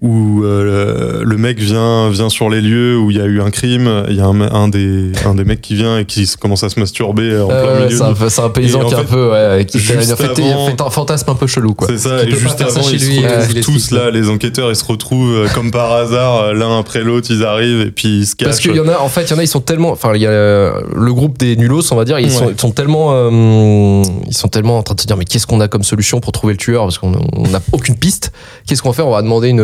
où 0.03 0.43
euh, 0.45 1.23
le 1.25 1.37
mec 1.39 1.59
vient 1.59 2.11
vient 2.11 2.29
sur 2.29 2.51
les 2.51 2.61
lieux 2.61 2.99
où 2.99 3.11
il 3.11 3.17
y 3.17 3.21
a 3.21 3.25
eu 3.25 3.41
un 3.41 3.51
crime, 3.51 4.05
il 4.11 4.17
y 4.17 4.21
a 4.21 4.27
un, 4.27 4.41
un 4.43 4.69
des 4.69 5.11
un 5.25 5.35
des 5.35 5.45
mecs 5.45 5.63
qui 5.63 5.75
vient 5.75 5.99
et 5.99 6.05
qui 6.05 6.31
commence 6.39 6.63
à 6.65 6.69
se 6.69 6.79
masturber 6.79 7.41
en 7.41 7.51
Euh, 7.51 7.65
plein 7.77 7.85
milieu. 7.87 7.97
c'est 7.97 8.03
un, 8.05 8.13
peu- 8.13 8.29
c'est 8.29 8.43
un 8.43 8.51
paysan 8.51 8.85
qui 8.85 8.93
est 8.93 8.97
un 8.99 9.01
fait, 9.01 9.07
peu, 9.07 9.31
ouais, 9.31 9.65
qui 9.65 9.79
fait, 9.79 9.95
avant- 9.97 10.17
fait 10.17 10.81
un 10.83 10.91
fantasme 10.91 11.31
un 11.31 11.35
peu 11.35 11.47
chelou, 11.47 11.73
quoi. 11.73 11.89
C'est 11.89 11.97
ça, 11.99 12.25
Qui 12.27 12.33
et 12.33 12.37
juste 12.37 12.61
avant, 12.61 12.81
ils 12.91 13.01
se 13.01 13.07
lui, 13.07 13.19
retrouvent 13.27 13.57
euh, 13.57 13.63
tous 13.63 13.91
là, 13.91 14.11
les 14.11 14.29
enquêteurs, 14.29 14.71
ils 14.71 14.77
se 14.77 14.85
retrouvent 14.85 15.51
comme 15.55 15.71
par 15.71 15.91
hasard, 15.93 16.53
l'un 16.53 16.79
après 16.79 17.03
l'autre, 17.03 17.29
ils 17.31 17.43
arrivent 17.43 17.81
et 17.81 17.91
puis 17.91 18.19
ils 18.21 18.27
se 18.27 18.37
cachent. 18.37 18.49
Parce 18.49 18.61
qu'il 18.61 18.77
y 18.77 18.81
en 18.81 18.89
a, 18.89 18.99
en 18.99 19.09
fait, 19.09 19.23
il 19.23 19.31
y 19.31 19.35
en 19.35 19.39
a, 19.39 19.43
ils 19.45 19.49
sont 19.49 19.61
tellement, 19.63 19.93
enfin, 19.93 20.13
il 20.15 20.21
y 20.21 20.27
a 20.27 20.31
le 20.31 21.13
groupe 21.15 21.39
des 21.39 21.57
nulos, 21.57 21.91
on 21.91 21.97
va 21.97 22.05
dire, 22.05 22.19
ils, 22.19 22.31
sont, 22.31 22.45
Ouais. 22.47 22.53
ils 22.55 22.61
sont 22.61 22.71
tellement, 22.71 23.13
euh, 23.13 24.03
ils 24.29 24.37
sont 24.37 24.49
tellement 24.49 24.77
en 24.77 24.83
train 24.83 24.95
de 24.95 25.01
se 25.01 25.07
dire, 25.07 25.17
mais 25.17 25.25
qu'est-ce 25.25 25.47
qu'on 25.47 25.61
a 25.61 25.69
comme 25.69 25.85
solution 25.85 26.21
pour 26.21 26.33
trouver 26.33 26.53
le 26.53 26.59
tueur? 26.59 26.83
Parce 26.83 26.99
qu'on 26.99 27.13
on 27.35 27.49
n'a 27.49 27.61
aucune 27.73 27.97
piste. 27.97 28.31
Qu'est-ce 28.67 28.83
qu'on 28.83 28.91
va 28.91 28.95
faire? 28.95 29.07
On 29.09 29.13
va 29.13 29.23
demander 29.23 29.49
une, 29.49 29.61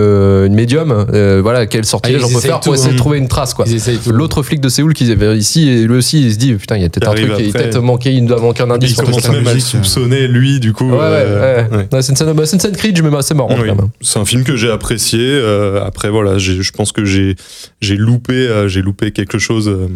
une 0.47 0.55
médium, 0.55 1.07
euh, 1.13 1.41
voilà, 1.43 1.67
quel 1.67 1.85
sortilège 1.85 2.23
Ah, 2.23 2.27
ils 2.27 2.27
on 2.27 2.33
peut 2.33 2.39
essayent 2.39 2.51
faire 2.51 2.61
pour 2.61 2.75
essayer 2.75 2.93
de 2.93 2.97
trouver 2.99 3.19
une 3.19 3.29
trace, 3.29 3.55
quoi. 3.55 3.65
L'autre 4.07 4.43
flic 4.43 4.61
de 4.61 4.69
Séoul 4.69 4.95
qui 4.95 5.11
est 5.11 5.37
ici, 5.37 5.69
et 5.69 5.87
lui 5.87 5.97
aussi, 5.97 6.25
il 6.27 6.33
se 6.33 6.39
dit, 6.39 6.55
putain, 6.55 6.77
il 6.77 6.83
y 6.83 6.85
a 6.85 6.89
peut-être 6.89 7.09
un 7.11 7.15
truc, 7.15 7.33
il 7.39 7.53
peut-être 7.53 7.81
manqué, 7.81 8.13
il 8.13 8.27
doit 8.27 8.41
manquer 8.41 8.63
un 8.63 8.71
indice. 8.71 8.91
il 8.93 8.97
commence 8.97 9.29
même 9.29 9.47
à 9.47 9.55
le 9.55 9.61
soupçonner, 9.61 10.27
lui, 10.29 10.61
du 10.61 10.73
coup. 10.73 10.93
Euh, 10.93 11.65
c'est 12.01 12.09
une 12.11 12.17
scène, 12.17 12.35
c'est 12.45 12.53
une 12.57 12.61
scène 12.61 12.77
cringe, 12.77 13.03
mais 13.03 13.17
assez 13.17 13.35
marrant 13.35 13.51
Oui. 13.51 13.69
quand 13.69 13.77
même. 13.77 13.89
C'est 14.01 14.19
un 14.19 14.25
film 14.25 14.45
que 14.45 14.57
j'ai 14.57 14.71
apprécié. 14.71 15.21
euh, 15.21 15.85
après, 15.85 16.11
voilà, 16.11 16.39
je 16.39 16.71
pense 16.73 16.93
que 16.93 17.05
j'ai 17.05 17.37
j'ai 17.81 17.97
loupé, 17.97 18.35
euh, 18.35 18.69
j'ai 18.69 18.83
loupé 18.83 19.11
quelque 19.13 19.39
chose 19.39 19.69
euh, 19.69 19.89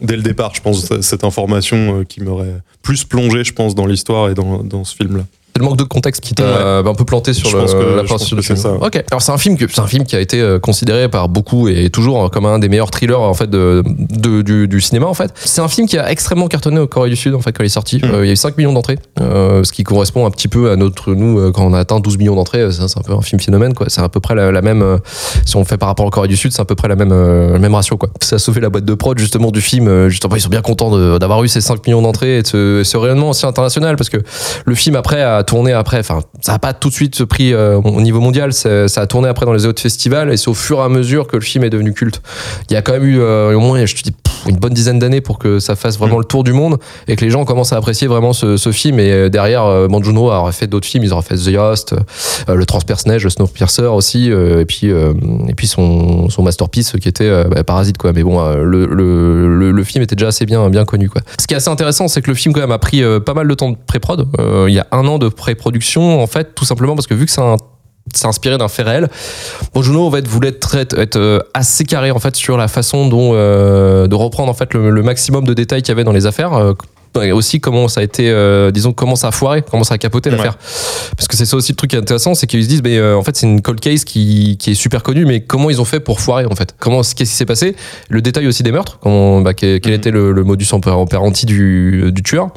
dès 0.00 0.16
le 0.16 0.22
départ. 0.22 0.52
Je 0.54 0.60
pense 0.60 1.00
cette 1.00 1.24
information 1.24 2.00
euh, 2.00 2.04
qui 2.04 2.20
m'aurait 2.20 2.54
plus 2.82 3.04
plongé, 3.04 3.44
je 3.44 3.52
pense, 3.52 3.74
dans 3.74 3.86
l'histoire 3.86 4.30
et 4.30 4.34
dans, 4.34 4.62
dans 4.62 4.84
ce 4.84 4.94
film-là. 4.96 5.24
C'est 5.56 5.62
le 5.62 5.68
manque 5.68 5.76
de 5.78 5.84
contexte 5.84 6.20
qui 6.20 6.34
t'a 6.34 6.42
Ouais. 6.42 6.82
bah, 6.82 6.90
un 6.90 6.94
peu 6.94 7.04
planté 7.04 7.32
sur 7.32 7.48
Je 7.48 7.54
le, 7.56 7.62
pense 7.62 7.74
que- 7.74 7.78
la 7.96 8.02
que 8.02 8.18
c'est 8.18 8.42
film. 8.42 8.56
ça. 8.58 8.72
Ok. 8.72 9.04
Alors 9.08 9.22
c'est 9.22 9.30
un 9.30 9.38
film 9.38 9.56
que 9.56 9.66
c'est 9.72 9.80
un 9.80 9.86
film 9.86 10.02
qui 10.02 10.16
a 10.16 10.20
été 10.20 10.40
euh, 10.40 10.58
considéré 10.58 11.08
par 11.08 11.28
beaucoup 11.28 11.68
et 11.68 11.90
toujours 11.90 12.28
comme 12.32 12.44
un 12.46 12.58
des 12.58 12.68
meilleurs 12.68 12.90
thrillers 12.90 13.20
en 13.20 13.34
fait 13.34 13.48
de, 13.48 13.84
de- 13.86 14.42
du, 14.42 14.66
du 14.66 14.80
cinéma 14.80 15.06
en 15.06 15.14
fait. 15.14 15.30
C'est 15.36 15.60
un 15.60 15.68
film 15.68 15.86
qui 15.86 15.96
a 15.96 16.10
extrêmement 16.10 16.48
cartonné 16.48 16.80
au 16.80 16.88
Corée 16.88 17.08
du 17.08 17.14
Sud 17.14 17.36
en 17.36 17.40
fait 17.40 17.52
quand 17.52 17.62
il 17.62 17.66
est 17.66 17.68
sorti. 17.68 17.98
Mm. 17.98 18.04
Euh, 18.04 18.24
il 18.24 18.26
y 18.26 18.30
a 18.30 18.32
eu 18.32 18.36
5 18.36 18.58
millions 18.58 18.72
d'entrées, 18.72 18.98
euh, 19.20 19.62
ce 19.62 19.70
qui 19.70 19.84
correspond 19.84 20.26
un 20.26 20.30
petit 20.32 20.48
peu 20.48 20.72
à 20.72 20.76
notre 20.76 21.14
nous 21.14 21.38
euh, 21.38 21.52
quand 21.52 21.64
on 21.64 21.72
a 21.72 21.78
atteint 21.78 22.00
12 22.00 22.18
millions 22.18 22.34
d'entrées. 22.34 22.58
euh, 22.62 22.70
C'est 22.72 22.82
un 22.98 23.02
peu 23.02 23.12
un 23.12 23.22
film 23.22 23.40
phénomène 23.40 23.74
quoi. 23.74 23.86
C'est 23.90 24.00
à 24.02 24.08
peu 24.08 24.18
près 24.18 24.34
la, 24.34 24.50
la 24.50 24.60
même. 24.60 24.82
euh, 24.82 24.98
si 25.46 25.54
on 25.54 25.64
fait 25.64 25.76
par 25.76 25.88
rapport 25.88 26.04
au 26.06 26.10
Corée 26.10 26.26
du 26.26 26.36
Sud, 26.36 26.50
c'est 26.50 26.62
à 26.62 26.64
peu 26.64 26.74
près 26.74 26.88
la 26.88 26.96
même 26.96 27.12
euh, 27.12 27.52
le 27.52 27.58
même 27.60 27.76
ratio 27.76 27.96
quoi. 27.96 28.08
Ça 28.20 28.36
a 28.36 28.38
sauvé 28.40 28.60
la 28.60 28.70
boîte 28.70 28.84
de 28.86 28.94
prod 28.94 29.16
justement 29.16 29.52
du 29.52 29.60
film. 29.60 29.86
euh, 29.86 30.08
Justement 30.08 30.34
ils 30.34 30.40
sont 30.40 30.48
bien 30.48 30.62
contents 30.62 31.16
d'avoir 31.18 31.44
eu 31.44 31.48
ces 31.48 31.60
5 31.60 31.86
millions 31.86 32.02
d'entrées 32.02 32.38
et 32.38 32.42
de 32.42 32.46
ce, 32.48 32.82
ce 32.82 32.96
rayonnement 32.96 33.30
aussi 33.30 33.46
international 33.46 33.94
parce 33.94 34.10
que 34.10 34.16
le 34.64 34.74
film 34.74 34.96
après 34.96 35.22
a 35.22 35.43
tourné 35.44 35.72
après, 35.72 35.98
enfin 35.98 36.20
ça 36.40 36.54
a 36.54 36.58
pas 36.58 36.72
tout 36.72 36.88
de 36.88 36.94
suite 36.94 37.24
pris 37.24 37.52
euh, 37.52 37.76
au 37.76 38.00
niveau 38.00 38.20
mondial, 38.20 38.52
ça 38.52 38.86
a 38.96 39.06
tourné 39.06 39.28
après 39.28 39.46
dans 39.46 39.52
les 39.52 39.66
autres 39.66 39.80
festivals 39.80 40.32
et 40.32 40.36
c'est 40.36 40.48
au 40.48 40.54
fur 40.54 40.78
et 40.78 40.82
à 40.82 40.88
mesure 40.88 41.26
que 41.26 41.36
le 41.36 41.42
film 41.42 41.64
est 41.64 41.70
devenu 41.70 41.92
culte. 41.92 42.22
Il 42.68 42.74
y 42.74 42.76
a 42.76 42.82
quand 42.82 42.92
même 42.92 43.04
eu 43.04 43.20
euh, 43.20 43.54
au 43.54 43.60
moins, 43.60 43.84
je 43.86 43.94
te 43.94 44.02
dis, 44.02 44.14
une 44.48 44.56
bonne 44.56 44.74
dizaine 44.74 44.98
d'années 44.98 45.20
pour 45.20 45.38
que 45.38 45.58
ça 45.58 45.76
fasse 45.76 45.98
vraiment 45.98 46.18
le 46.18 46.24
tour 46.24 46.44
du 46.44 46.52
monde 46.52 46.78
et 47.08 47.16
que 47.16 47.24
les 47.24 47.30
gens 47.30 47.44
commencent 47.44 47.72
à 47.72 47.76
apprécier 47.76 48.06
vraiment 48.08 48.32
ce, 48.32 48.56
ce 48.56 48.72
film. 48.72 48.98
Et 48.98 49.10
euh, 49.10 49.28
derrière, 49.28 49.64
euh, 49.64 49.88
Bong 49.88 50.02
Joon-ho 50.04 50.30
aurait 50.30 50.52
fait 50.52 50.66
d'autres 50.66 50.86
films. 50.86 51.04
Ils 51.04 51.12
auraient 51.12 51.22
fait 51.22 51.36
The 51.36 51.56
Host, 51.56 51.94
euh, 52.48 52.54
le 52.54 52.66
Transperce-Neige, 52.66 53.24
le 53.24 53.30
Snowpiercer 53.30 53.86
aussi, 53.86 54.30
euh, 54.30 54.60
et 54.60 54.64
puis 54.64 54.90
euh, 54.90 55.12
et 55.48 55.54
puis 55.54 55.66
son, 55.66 56.28
son 56.28 56.42
masterpiece 56.42 56.92
qui 57.00 57.08
était 57.08 57.24
euh, 57.24 57.44
bah, 57.44 57.64
Parasite 57.64 57.98
quoi. 57.98 58.12
Mais 58.12 58.22
bon, 58.22 58.40
euh, 58.40 58.62
le, 58.62 58.86
le, 58.86 59.58
le, 59.58 59.70
le 59.72 59.84
film 59.84 60.02
était 60.02 60.16
déjà 60.16 60.28
assez 60.28 60.46
bien 60.46 60.68
bien 60.70 60.84
connu 60.84 61.08
quoi. 61.08 61.22
Ce 61.38 61.46
qui 61.46 61.54
est 61.54 61.56
assez 61.58 61.70
intéressant, 61.70 62.08
c'est 62.08 62.22
que 62.22 62.30
le 62.30 62.34
film 62.36 62.54
quand 62.54 62.60
même 62.60 62.72
a 62.72 62.78
pris 62.78 63.02
euh, 63.02 63.20
pas 63.20 63.34
mal 63.34 63.48
de 63.48 63.54
temps 63.54 63.70
de 63.70 63.76
pré-prod. 63.86 64.26
Euh, 64.40 64.66
Il 64.68 64.74
y 64.74 64.78
a 64.78 64.86
un 64.92 65.06
an 65.06 65.18
de 65.18 65.28
pré-production 65.28 66.22
en 66.22 66.26
fait, 66.26 66.54
tout 66.54 66.64
simplement 66.64 66.94
parce 66.94 67.06
que 67.06 67.14
vu 67.14 67.26
que 67.26 67.32
c'est 67.32 67.40
un 67.40 67.56
c'est 68.12 68.26
inspiré 68.26 68.58
d'un 68.58 68.68
fait 68.68 68.82
réel. 68.82 69.08
Bon, 69.74 69.82
Juno 69.82 70.10
voulait 70.10 70.48
être, 70.48 71.16
euh, 71.16 71.40
assez 71.54 71.84
carré 71.84 72.10
en 72.10 72.18
fait 72.18 72.36
sur 72.36 72.56
la 72.56 72.68
façon 72.68 73.08
dont 73.08 73.32
euh, 73.34 74.06
de 74.06 74.14
reprendre 74.14 74.50
en 74.50 74.54
fait 74.54 74.74
le, 74.74 74.90
le 74.90 75.02
maximum 75.02 75.44
de 75.44 75.54
détails 75.54 75.82
qu'il 75.82 75.90
y 75.90 75.92
avait 75.92 76.04
dans 76.04 76.12
les 76.12 76.26
affaires. 76.26 76.74
Euh, 77.16 77.34
aussi 77.34 77.60
comment 77.60 77.88
ça 77.88 78.00
a 78.00 78.02
été, 78.04 78.30
euh, 78.30 78.70
disons 78.70 78.92
comment 78.92 79.16
ça 79.16 79.28
a 79.28 79.30
foiré, 79.32 79.62
comment 79.68 79.84
ça 79.84 79.94
a 79.94 79.98
capoté 79.98 80.30
l'affaire. 80.30 80.56
Parce 81.16 81.28
que 81.28 81.36
c'est 81.36 81.46
ça 81.46 81.56
aussi 81.56 81.72
le 81.72 81.76
truc 81.76 81.90
qui 81.90 81.96
est 81.96 82.00
intéressant, 82.00 82.34
c'est 82.34 82.46
qu'ils 82.46 82.62
se 82.64 82.68
disent, 82.68 82.82
mais 82.82 82.98
euh, 82.98 83.16
en 83.16 83.22
fait 83.22 83.36
c'est 83.36 83.46
une 83.46 83.62
cold 83.62 83.80
case 83.80 84.04
qui, 84.04 84.56
qui 84.58 84.72
est 84.72 84.74
super 84.74 85.02
connue, 85.02 85.24
mais 85.24 85.40
comment 85.40 85.70
ils 85.70 85.80
ont 85.80 85.84
fait 85.84 86.00
pour 86.00 86.20
foirer 86.20 86.46
en 86.46 86.54
fait? 86.54 86.74
Comment 86.78 87.00
qu'est-ce 87.02 87.14
qui 87.14 87.26
s'est 87.26 87.46
passé? 87.46 87.76
Le 88.08 88.20
détail 88.22 88.46
aussi 88.46 88.62
des 88.62 88.72
meurtres, 88.72 88.98
comment, 89.00 89.40
bah, 89.40 89.54
quel, 89.54 89.80
quel 89.80 89.92
Mhm. 89.92 89.98
était 89.98 90.10
le, 90.10 90.32
le 90.32 90.44
modus 90.44 90.66
operandi 90.72 91.46
du, 91.46 92.10
du 92.12 92.22
tueur. 92.22 92.48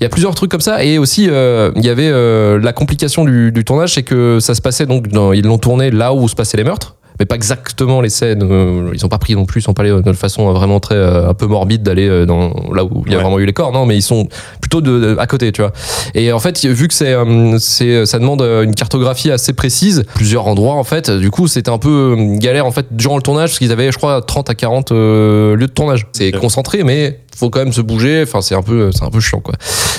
Il 0.00 0.04
y 0.04 0.06
a 0.06 0.08
plusieurs 0.08 0.34
trucs 0.34 0.50
comme 0.50 0.60
ça, 0.60 0.84
et 0.84 0.98
aussi 0.98 1.28
euh, 1.28 1.70
il 1.76 1.84
y 1.84 1.88
avait 1.88 2.08
euh, 2.10 2.58
la 2.60 2.72
complication 2.72 3.24
du, 3.24 3.52
du 3.52 3.64
tournage, 3.64 3.94
c'est 3.94 4.02
que 4.02 4.38
ça 4.40 4.54
se 4.54 4.60
passait 4.60 4.86
donc, 4.86 5.08
dans, 5.08 5.32
ils 5.32 5.44
l'ont 5.44 5.58
tourné 5.58 5.90
là 5.90 6.12
où 6.12 6.28
se 6.28 6.34
passaient 6.34 6.56
les 6.56 6.64
meurtres 6.64 6.96
mais 7.18 7.26
pas 7.26 7.34
exactement 7.36 8.00
les 8.00 8.08
scènes. 8.10 8.42
euh, 8.42 8.90
ils 8.94 9.04
ont 9.04 9.08
pas 9.08 9.18
pris 9.18 9.34
non 9.34 9.44
plus, 9.46 9.60
ils 9.60 9.64
sont 9.64 9.74
pas 9.74 9.82
allés 9.82 10.02
de 10.02 10.12
façon 10.12 10.52
vraiment 10.52 10.80
très 10.80 10.94
euh, 10.96 11.28
un 11.30 11.34
peu 11.34 11.46
morbide 11.46 11.82
d'aller 11.82 12.08
euh, 12.08 12.26
dans 12.26 12.52
là 12.74 12.84
où 12.84 13.02
il 13.06 13.12
y 13.12 13.14
a 13.14 13.18
Ouais. 13.18 13.22
vraiment 13.22 13.38
eu 13.38 13.46
les 13.46 13.52
corps. 13.52 13.72
Non, 13.72 13.86
mais 13.86 13.96
ils 13.96 14.02
sont 14.02 14.28
plutôt 14.60 14.80
de, 14.80 14.98
de- 14.98 15.16
à 15.18 15.26
côté, 15.26 15.52
tu 15.52 15.60
vois. 15.62 15.72
Et 16.14 16.32
en 16.32 16.38
fait, 16.40 16.64
vu 16.64 16.88
que 16.88 16.94
c'est, 16.94 17.12
euh, 17.12 17.58
c'est, 17.58 18.06
ça 18.06 18.18
demande 18.18 18.42
euh, 18.42 18.62
une 18.62 18.74
cartographie 18.74 19.30
assez 19.30 19.52
précise, 19.52 20.04
plusieurs 20.14 20.46
endroits 20.46 20.74
en 20.74 20.84
fait. 20.84 21.10
Du 21.10 21.30
coup, 21.30 21.46
c'était 21.48 21.70
un 21.70 21.78
peu 21.78 22.16
euh, 22.18 22.36
galère 22.38 22.66
en 22.66 22.72
fait 22.72 22.86
durant 22.90 23.16
le 23.16 23.22
tournage 23.22 23.50
parce 23.50 23.58
qu'ils 23.58 23.72
avaient, 23.72 23.92
je 23.92 23.98
crois, 23.98 24.20
30 24.22 24.50
à 24.50 24.54
40 24.54 24.92
euh, 24.92 25.56
lieux 25.56 25.66
de 25.68 25.72
tournage. 25.72 26.06
C'est 26.12 26.32
concentré, 26.32 26.82
mais 26.84 27.20
faut 27.36 27.50
quand 27.50 27.58
même 27.60 27.72
se 27.72 27.80
bouger. 27.80 28.22
Enfin, 28.22 28.40
c'est 28.40 28.54
un 28.54 28.62
peu, 28.62 28.90
c'est 28.92 29.04
un 29.04 29.10
peu 29.10 29.20
chiant, 29.20 29.40
quoi. 29.40 29.54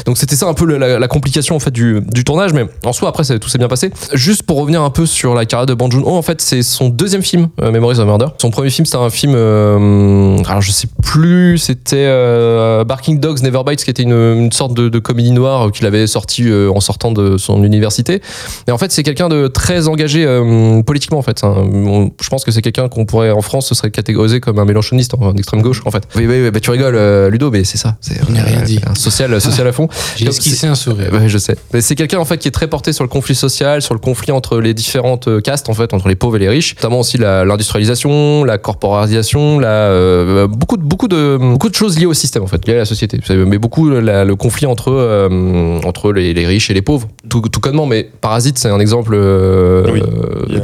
Donc 0.05 0.17
c'était 0.17 0.35
ça 0.35 0.47
un 0.47 0.53
peu 0.53 0.65
la, 0.77 0.99
la 0.99 1.07
complication 1.07 1.55
en 1.55 1.59
fait 1.59 1.71
du, 1.71 2.01
du 2.11 2.23
tournage, 2.23 2.53
mais 2.53 2.65
en 2.85 2.93
soi 2.93 3.09
après 3.09 3.23
ça, 3.23 3.37
tout 3.39 3.49
s'est 3.49 3.57
bien 3.57 3.67
passé. 3.67 3.89
Juste 4.13 4.43
pour 4.43 4.57
revenir 4.59 4.81
un 4.83 4.89
peu 4.89 5.05
sur 5.05 5.33
la 5.33 5.45
carrière 5.45 5.65
de 5.65 5.73
Bong 5.73 5.91
Joon-ho, 5.91 6.15
en 6.15 6.21
fait 6.21 6.41
c'est 6.41 6.61
son 6.61 6.89
deuxième 7.05 7.21
film, 7.23 7.49
euh, 7.61 7.71
Memories 7.71 7.99
of 7.99 8.05
Murder. 8.07 8.25
Son 8.41 8.49
premier 8.49 8.69
film 8.71 8.85
c'était 8.85 8.97
un 8.97 9.09
film, 9.11 9.33
euh, 9.35 10.37
alors 10.47 10.61
je 10.61 10.71
sais 10.71 10.87
plus, 11.03 11.57
c'était 11.57 11.97
euh, 12.07 12.83
Barking 12.83 13.19
Dogs 13.19 13.41
Never 13.43 13.61
Bites, 13.65 13.83
qui 13.83 13.89
était 13.89 14.03
une, 14.03 14.11
une 14.13 14.51
sorte 14.51 14.73
de, 14.73 14.89
de 14.89 14.99
comédie 14.99 15.31
noire 15.31 15.71
qu'il 15.71 15.85
avait 15.85 16.07
sorti 16.07 16.43
euh, 16.49 16.71
en 16.73 16.79
sortant 16.79 17.11
de 17.11 17.37
son 17.37 17.63
université. 17.63 18.21
Et 18.67 18.71
en 18.71 18.77
fait 18.77 18.91
c'est 18.91 19.03
quelqu'un 19.03 19.29
de 19.29 19.47
très 19.47 19.87
engagé 19.87 20.25
euh, 20.25 20.81
politiquement 20.81 21.19
en 21.19 21.21
fait. 21.21 21.43
hein. 21.43 21.53
On- 21.71 22.11
je 22.21 22.29
pense 22.29 22.43
que 22.43 22.51
c'est 22.51 22.61
quelqu'un 22.61 22.89
qu'on 22.89 23.05
pourrait 23.05 23.31
en 23.31 23.41
France 23.41 23.67
ce 23.67 23.75
serait 23.75 23.91
catégorisé 23.91 24.39
comme 24.39 24.57
un 24.59 24.65
mélanchoniste, 24.65 25.13
hein, 25.21 25.33
d'extrême 25.33 25.61
gauche 25.61 25.81
en 25.85 25.91
fait. 25.91 26.03
Oui 26.15 26.25
oui, 26.27 26.41
oui 26.43 26.51
bah, 26.51 26.59
tu 26.59 26.71
rigoles 26.71 26.95
euh, 26.95 27.29
Ludo, 27.29 27.51
mais 27.51 27.63
c'est 27.63 27.77
ça. 27.77 27.97
C'est 28.01 28.19
On 28.27 28.31
n'a 28.33 28.43
rien 28.43 28.61
dit. 28.61 28.79
un 28.87 28.95
social 28.95 29.39
social 29.39 29.67
à 29.67 29.71
fond. 29.71 29.87
J'ai 30.15 30.27
esquissé 30.27 30.67
un 30.67 30.75
sourire. 30.75 31.11
Ouais, 31.13 31.29
je 31.29 31.37
sais. 31.37 31.55
Mais 31.73 31.81
c'est 31.81 31.95
quelqu'un 31.95 32.19
en 32.19 32.25
fait 32.25 32.37
qui 32.37 32.47
est 32.47 32.51
très 32.51 32.67
porté 32.67 32.93
sur 32.93 33.03
le 33.03 33.09
conflit 33.09 33.35
social, 33.35 33.81
sur 33.81 33.93
le 33.93 33.99
conflit 33.99 34.31
entre 34.31 34.59
les 34.59 34.73
différentes 34.73 35.27
euh, 35.27 35.41
castes 35.41 35.69
en 35.69 35.73
fait, 35.73 35.93
entre 35.93 36.07
les 36.07 36.15
pauvres 36.15 36.37
et 36.37 36.39
les 36.39 36.49
riches, 36.49 36.75
notamment 36.75 36.94
aussi 36.99 37.17
l'industrialisation, 37.17 38.43
la 38.43 38.57
corporatisation, 38.57 39.59
la 39.59 39.67
euh, 39.67 40.47
beaucoup 40.47 40.77
de 40.77 40.83
beaucoup 40.83 41.07
de 41.07 41.37
beaucoup 41.39 41.69
de 41.69 41.75
choses 41.75 41.97
liées 41.99 42.05
au 42.05 42.13
système 42.13 42.43
en 42.43 42.47
fait, 42.47 42.65
liées 42.67 42.75
à 42.75 42.77
la 42.77 42.85
société. 42.85 43.19
Mais 43.29 43.57
beaucoup 43.57 43.89
la- 43.89 44.25
le 44.25 44.35
conflit 44.35 44.65
entre 44.65 44.91
euh, 44.91 45.79
entre 45.85 46.11
les, 46.11 46.33
les 46.33 46.45
riches 46.45 46.69
et 46.69 46.73
les 46.73 46.81
pauvres. 46.81 47.07
Tout, 47.29 47.41
tout 47.41 47.59
connement, 47.59 47.85
mais 47.85 48.09
Parasite 48.21 48.57
c'est 48.57 48.69
un 48.69 48.79
exemple 48.79 49.13
euh, 49.15 49.85
Oui. 49.91 50.01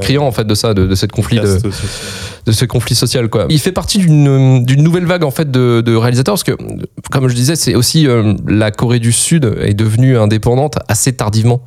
criant 0.01 0.25
en 0.25 0.31
fait 0.31 0.45
de 0.45 0.55
ça, 0.55 0.73
de, 0.73 0.85
de 0.85 0.95
cette 0.95 1.11
conflit 1.11 1.39
de, 1.39 2.51
ce 2.51 2.65
conflit 2.65 2.95
social 2.95 3.29
quoi. 3.29 3.45
Il 3.49 3.59
fait 3.59 3.71
partie 3.71 3.97
d'une 3.99 4.65
d'une 4.65 4.83
nouvelle 4.83 5.05
vague 5.05 5.23
en 5.23 5.31
fait 5.31 5.49
de, 5.51 5.81
de 5.81 5.95
réalisateurs 5.95 6.33
parce 6.33 6.43
que 6.43 6.53
comme 7.11 7.27
je 7.27 7.35
disais 7.35 7.55
c'est 7.55 7.75
aussi 7.75 8.07
euh, 8.07 8.33
la 8.47 8.71
Corée 8.71 8.99
du 8.99 9.11
Sud 9.11 9.51
est 9.61 9.73
devenue 9.73 10.17
indépendante 10.17 10.77
assez 10.87 11.13
tardivement. 11.13 11.61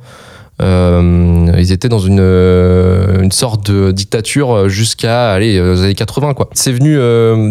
Euh, 0.61 1.51
ils 1.57 1.71
étaient 1.71 1.89
dans 1.89 1.99
une, 1.99 2.19
euh, 2.21 3.21
une 3.21 3.31
sorte 3.31 3.69
de 3.69 3.91
dictature 3.91 4.69
jusqu'à 4.69 5.31
aller 5.31 5.57
euh, 5.57 5.73
aux 5.75 5.81
années 5.81 5.95
80 5.95 6.33
quoi. 6.33 6.49
C'est 6.53 6.71
venu 6.71 6.97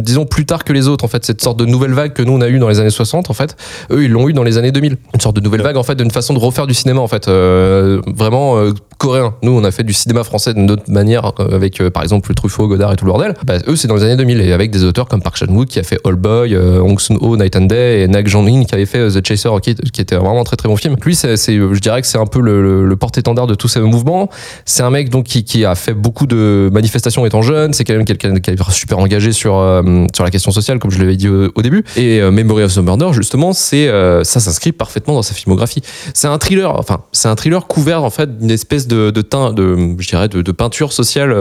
disons 0.03 0.25
plus 0.27 0.47
tard 0.47 0.65
que 0.65 0.73
les 0.73 0.89
autres 0.89 1.05
en 1.05 1.09
fait 1.09 1.25
cette 1.25 1.43
sorte 1.43 1.59
de 1.59 1.67
nouvelle 1.67 1.93
vague 1.93 2.13
que 2.15 2.23
nous 2.23 2.33
on 2.33 2.41
a 2.41 2.49
eu 2.49 2.59
dans 2.59 2.69
les 2.69 2.81
années 2.81 2.91
60 2.91 3.31
en 3.31 3.35
fait. 3.35 3.57
Eux 3.91 4.05
ils 4.05 4.11
l'ont 4.11 4.29
eu 4.29 4.33
dans 4.33 4.43
les 4.43 4.57
années 4.59 4.73
2000. 4.73 4.97
Une 5.15 5.21
sorte 5.21 5.37
de 5.37 5.41
nouvelle 5.41 5.63
vague 5.63 5.77
en 5.77 5.83
fait 5.83 5.97
d'une 5.97 6.11
façon 6.11 6.35
de 6.35 6.39
refaire 6.39 6.67
du 6.67 6.75
cinéma 6.75 7.01
en 7.01 7.09
fait 7.09 7.29
vraiment 7.29 8.57
coréen. 8.99 9.35
Nous 9.43 9.53
on 9.53 9.65
a 9.65 9.71
fait 9.71 9.83
du 9.85 9.93
cinéma 9.93 10.25
français 10.25 10.55
d'une 10.55 10.71
autre 10.71 10.85
manière 10.89 11.33
avec 11.39 11.81
euh, 11.81 11.91
par 11.91 12.03
exemple 12.03 12.33
Truffaut, 12.35 12.69
Godard 12.69 12.93
et 12.93 12.97
tout 12.97 13.05
le 13.05 13.11
bordel. 13.11 13.35
Bah, 13.45 13.55
eux 13.69 13.77
c'est 13.77 13.89
dans 13.89 13.97
les 13.97 14.05
années 14.05 14.17
2000 14.17 14.41
et 14.41 14.53
avec 14.53 14.71
des 14.71 14.85
auteurs 14.85 15.09
comme 15.09 15.21
Park 15.23 15.37
Chan-wook 15.37 15.67
qui 15.67 15.79
a 15.79 15.83
fait 15.83 15.99
All 16.05 16.15
Boy, 16.15 16.55
euh, 16.55 16.81
Hong 16.81 16.99
Soon-ho, 16.99 17.37
Night 17.37 17.57
and 17.57 17.63
Day 17.67 18.03
et 18.03 18.09
Nak 18.09 18.27
Jong-in 18.29 18.65
qui 18.65 18.75
avait 18.75 18.87
fait 18.87 18.99
euh, 18.99 19.11
The 19.11 19.27
Chaser 19.27 19.51
qui, 19.63 19.75
qui 19.75 20.01
était 20.01 20.17
vraiment 20.17 20.41
un 20.41 20.45
très 20.45 20.57
très 20.57 20.69
bon 20.69 20.77
film. 20.77 20.97
Lui 21.05 21.15
c'est 21.15 21.37
c'est, 21.37 21.55
je 21.57 21.81
dirais 21.81 22.01
que 22.01 22.07
c'est 22.07 22.19
un 22.19 22.27
peu 22.27 22.41
le, 22.41 22.63
le- 22.63 22.94
le 22.95 22.99
porte-étendard 22.99 23.47
de 23.47 23.55
tous 23.55 23.69
ces 23.69 23.81
mouvements. 23.81 24.31
C'est 24.65 24.83
un 24.83 24.91
mec 24.91 25.11
donc 25.11 25.27
qui, 25.27 25.65
a 25.65 25.75
fait 25.75 25.95
beaucoup 25.95 26.27
de 26.27 26.71
manifestations 26.73 27.27
étant 27.27 27.43
jeune. 27.43 27.73
C'est 27.73 27.85
quand 27.85 27.95
même 27.95 28.05
quelqu'un 28.05 28.35
qui 28.37 28.51
est 28.51 28.71
super 28.71 28.99
engagé 28.99 29.33
sur 29.33 29.59
euh, 29.59 30.07
sur 30.15 30.25
la 30.25 30.31
question 30.31 30.51
sociale, 30.53 30.79
comme 30.79 30.91
je 30.91 30.99
l'avais 30.99 31.17
dit 31.17 31.29
au, 31.29 31.63
début. 31.63 31.85
Et 31.97 32.21
euh, 32.21 32.31
Memory 32.31 32.65
of 32.65 32.75
the 32.75 32.79
Murder, 32.79 33.09
justement, 33.13 33.53
c'est 33.53 33.89
euh, 33.89 34.23
ça 34.25 34.41
s'inscrit 34.41 34.73
parfaitement 34.73 35.15
dans 35.15 35.23
sa 35.23 35.35
filmographie. 35.35 35.83
C'est 36.13 36.29
un 36.29 36.39
thriller, 36.39 36.79
enfin 36.79 37.01
c'est 37.13 37.29
un 37.29 37.35
thriller 37.35 37.67
couvert 37.67 38.05
en 38.05 38.11
fait 38.11 38.39
d'une 38.39 38.51
espèce 38.51 38.87
de, 38.87 39.11
teint, 39.23 39.53
de 39.53 39.95
je 39.99 40.09
dirais 40.09 40.29
de, 40.29 40.53
peinture 40.53 40.93
sociale 40.93 41.35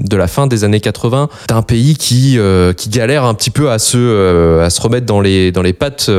de 0.00 0.16
la 0.16 0.28
fin 0.28 0.46
des 0.46 0.62
années 0.62 0.80
80 0.80 1.28
d'un 1.48 1.62
pays 1.62 1.96
qui 1.96 2.38
qui 2.76 2.88
galère 2.90 3.24
un 3.24 3.34
petit 3.34 3.50
peu 3.50 3.70
à 3.70 3.78
se 3.78 4.60
à 4.60 4.70
se 4.70 4.80
remettre 4.80 5.06
dans 5.06 5.20
les 5.20 5.50
dans 5.50 5.62
les 5.62 5.72
pattes 5.72 6.10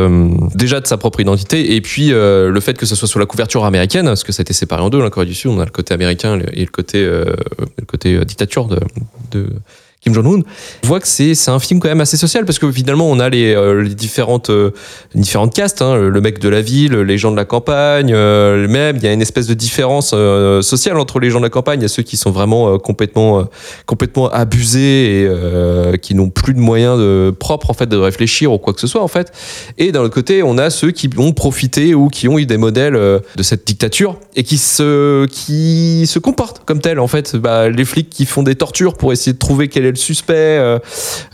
déjà 0.55 0.81
de 0.81 0.87
sa 0.87 0.97
propre 0.97 1.21
identité 1.21 1.75
et 1.75 1.81
puis 1.81 2.09
le 2.09 2.59
fait 2.59 2.77
que 2.77 2.85
ce 2.85 2.95
soit 2.95 3.07
sous 3.07 3.19
la 3.19 3.25
couverture 3.25 3.63
américaine 3.63 4.05
parce 4.05 4.23
que 4.23 4.33
ça 4.33 4.41
a 4.41 4.43
été 4.43 4.53
séparé 4.53 4.72
en 4.81 4.89
deux 4.89 5.01
la 5.01 5.09
Corée 5.09 5.25
du 5.25 5.33
Sud 5.33 5.51
on 5.51 5.59
a 5.59 5.65
le 5.65 5.71
côté 5.71 5.93
américain 5.93 6.39
et 6.51 6.61
le 6.61 6.71
côté 6.71 7.03
euh, 7.03 7.35
le 7.77 7.85
côté 7.85 8.15
euh, 8.15 8.25
dictature 8.25 8.67
de 8.67 9.49
Kim 10.03 10.13
Jong-un. 10.13 10.41
On 10.83 10.88
voit 10.88 11.00
que 11.00 11.07
c'est 11.07 11.33
un 11.48 11.60
film 11.60 11.79
quand 11.79 11.88
même 11.88 12.01
assez 12.01 12.17
social 12.17 12.43
parce 12.43 12.60
que 12.60 12.69
finalement 12.72 13.10
on 13.10 13.19
a 13.19 13.29
les, 13.29 13.55
euh, 13.55 13.88
différentes 13.88 14.50
euh, 14.50 14.72
différentes 15.15 15.53
castes, 15.53 15.81
hein, 15.81 15.95
le 15.95 16.22
mec 16.22 16.39
de 16.39 16.50
la 16.50 16.62
ville, 16.62 16.93
les 16.93 17.17
gens 17.17 17.31
de 17.31 17.38
la 17.38 17.45
campagne, 17.45 18.12
euh, 18.13 18.67
même 18.67 18.98
il 18.98 19.03
y 19.03 19.07
a 19.07 19.13
une 19.13 19.22
espèce 19.22 19.48
de 19.48 19.53
différence 19.53 20.10
sociale 20.62 20.98
entre 20.98 21.19
les 21.19 21.29
gens 21.29 21.39
de 21.39 21.45
la 21.45 21.50
campagne. 21.50 21.83
A 21.86 21.88
ceux 21.88 22.03
qui 22.03 22.17
sont 22.17 22.31
vraiment 22.31 22.77
complètement 22.79 23.45
complètement 23.86 24.29
abusés 24.29 25.24
et 25.24 25.98
qui 26.00 26.15
n'ont 26.15 26.29
plus 26.29 26.53
de 26.53 26.60
moyens 26.60 26.98
de, 27.00 27.33
propres 27.38 27.69
en 27.69 27.74
fait 27.74 27.88
de 27.88 27.98
réfléchir 27.98 28.51
ou 28.51 28.57
quoi 28.57 28.74
que 28.74 28.81
ce 28.81 28.88
soit 28.88 29.01
en 29.01 29.07
fait. 29.07 29.31
Et 29.77 29.91
d'un 29.91 30.01
autre 30.01 30.13
côté, 30.13 30.43
on 30.43 30.57
a 30.57 30.69
ceux 30.69 30.91
qui 30.91 31.10
ont 31.17 31.31
profité 31.31 31.95
ou 31.95 32.10
qui 32.10 32.27
ont 32.27 32.38
eu 32.38 32.45
des 32.45 32.57
modèles 32.57 32.93
de 32.93 33.43
cette 33.43 33.65
dictature 33.65 34.17
et 34.36 34.43
qui 34.43 34.57
se 34.57 35.25
qui 35.27 36.05
se 36.07 36.19
comportent 36.19 36.63
comme 36.65 36.81
tels 36.81 37.00
en 37.00 37.07
fait. 37.07 37.36
Bah, 37.38 37.69
les 37.69 37.86
flics 37.86 38.10
qui 38.10 38.25
font 38.25 38.43
des 38.43 38.55
tortures 38.55 38.95
pour 38.95 39.13
essayer 39.13 39.33
de 39.33 39.38
trouver 39.38 39.69
quel 39.69 39.86
est 39.86 39.92
le 39.93 39.97
suspect, 39.97 40.33
euh, 40.35 40.79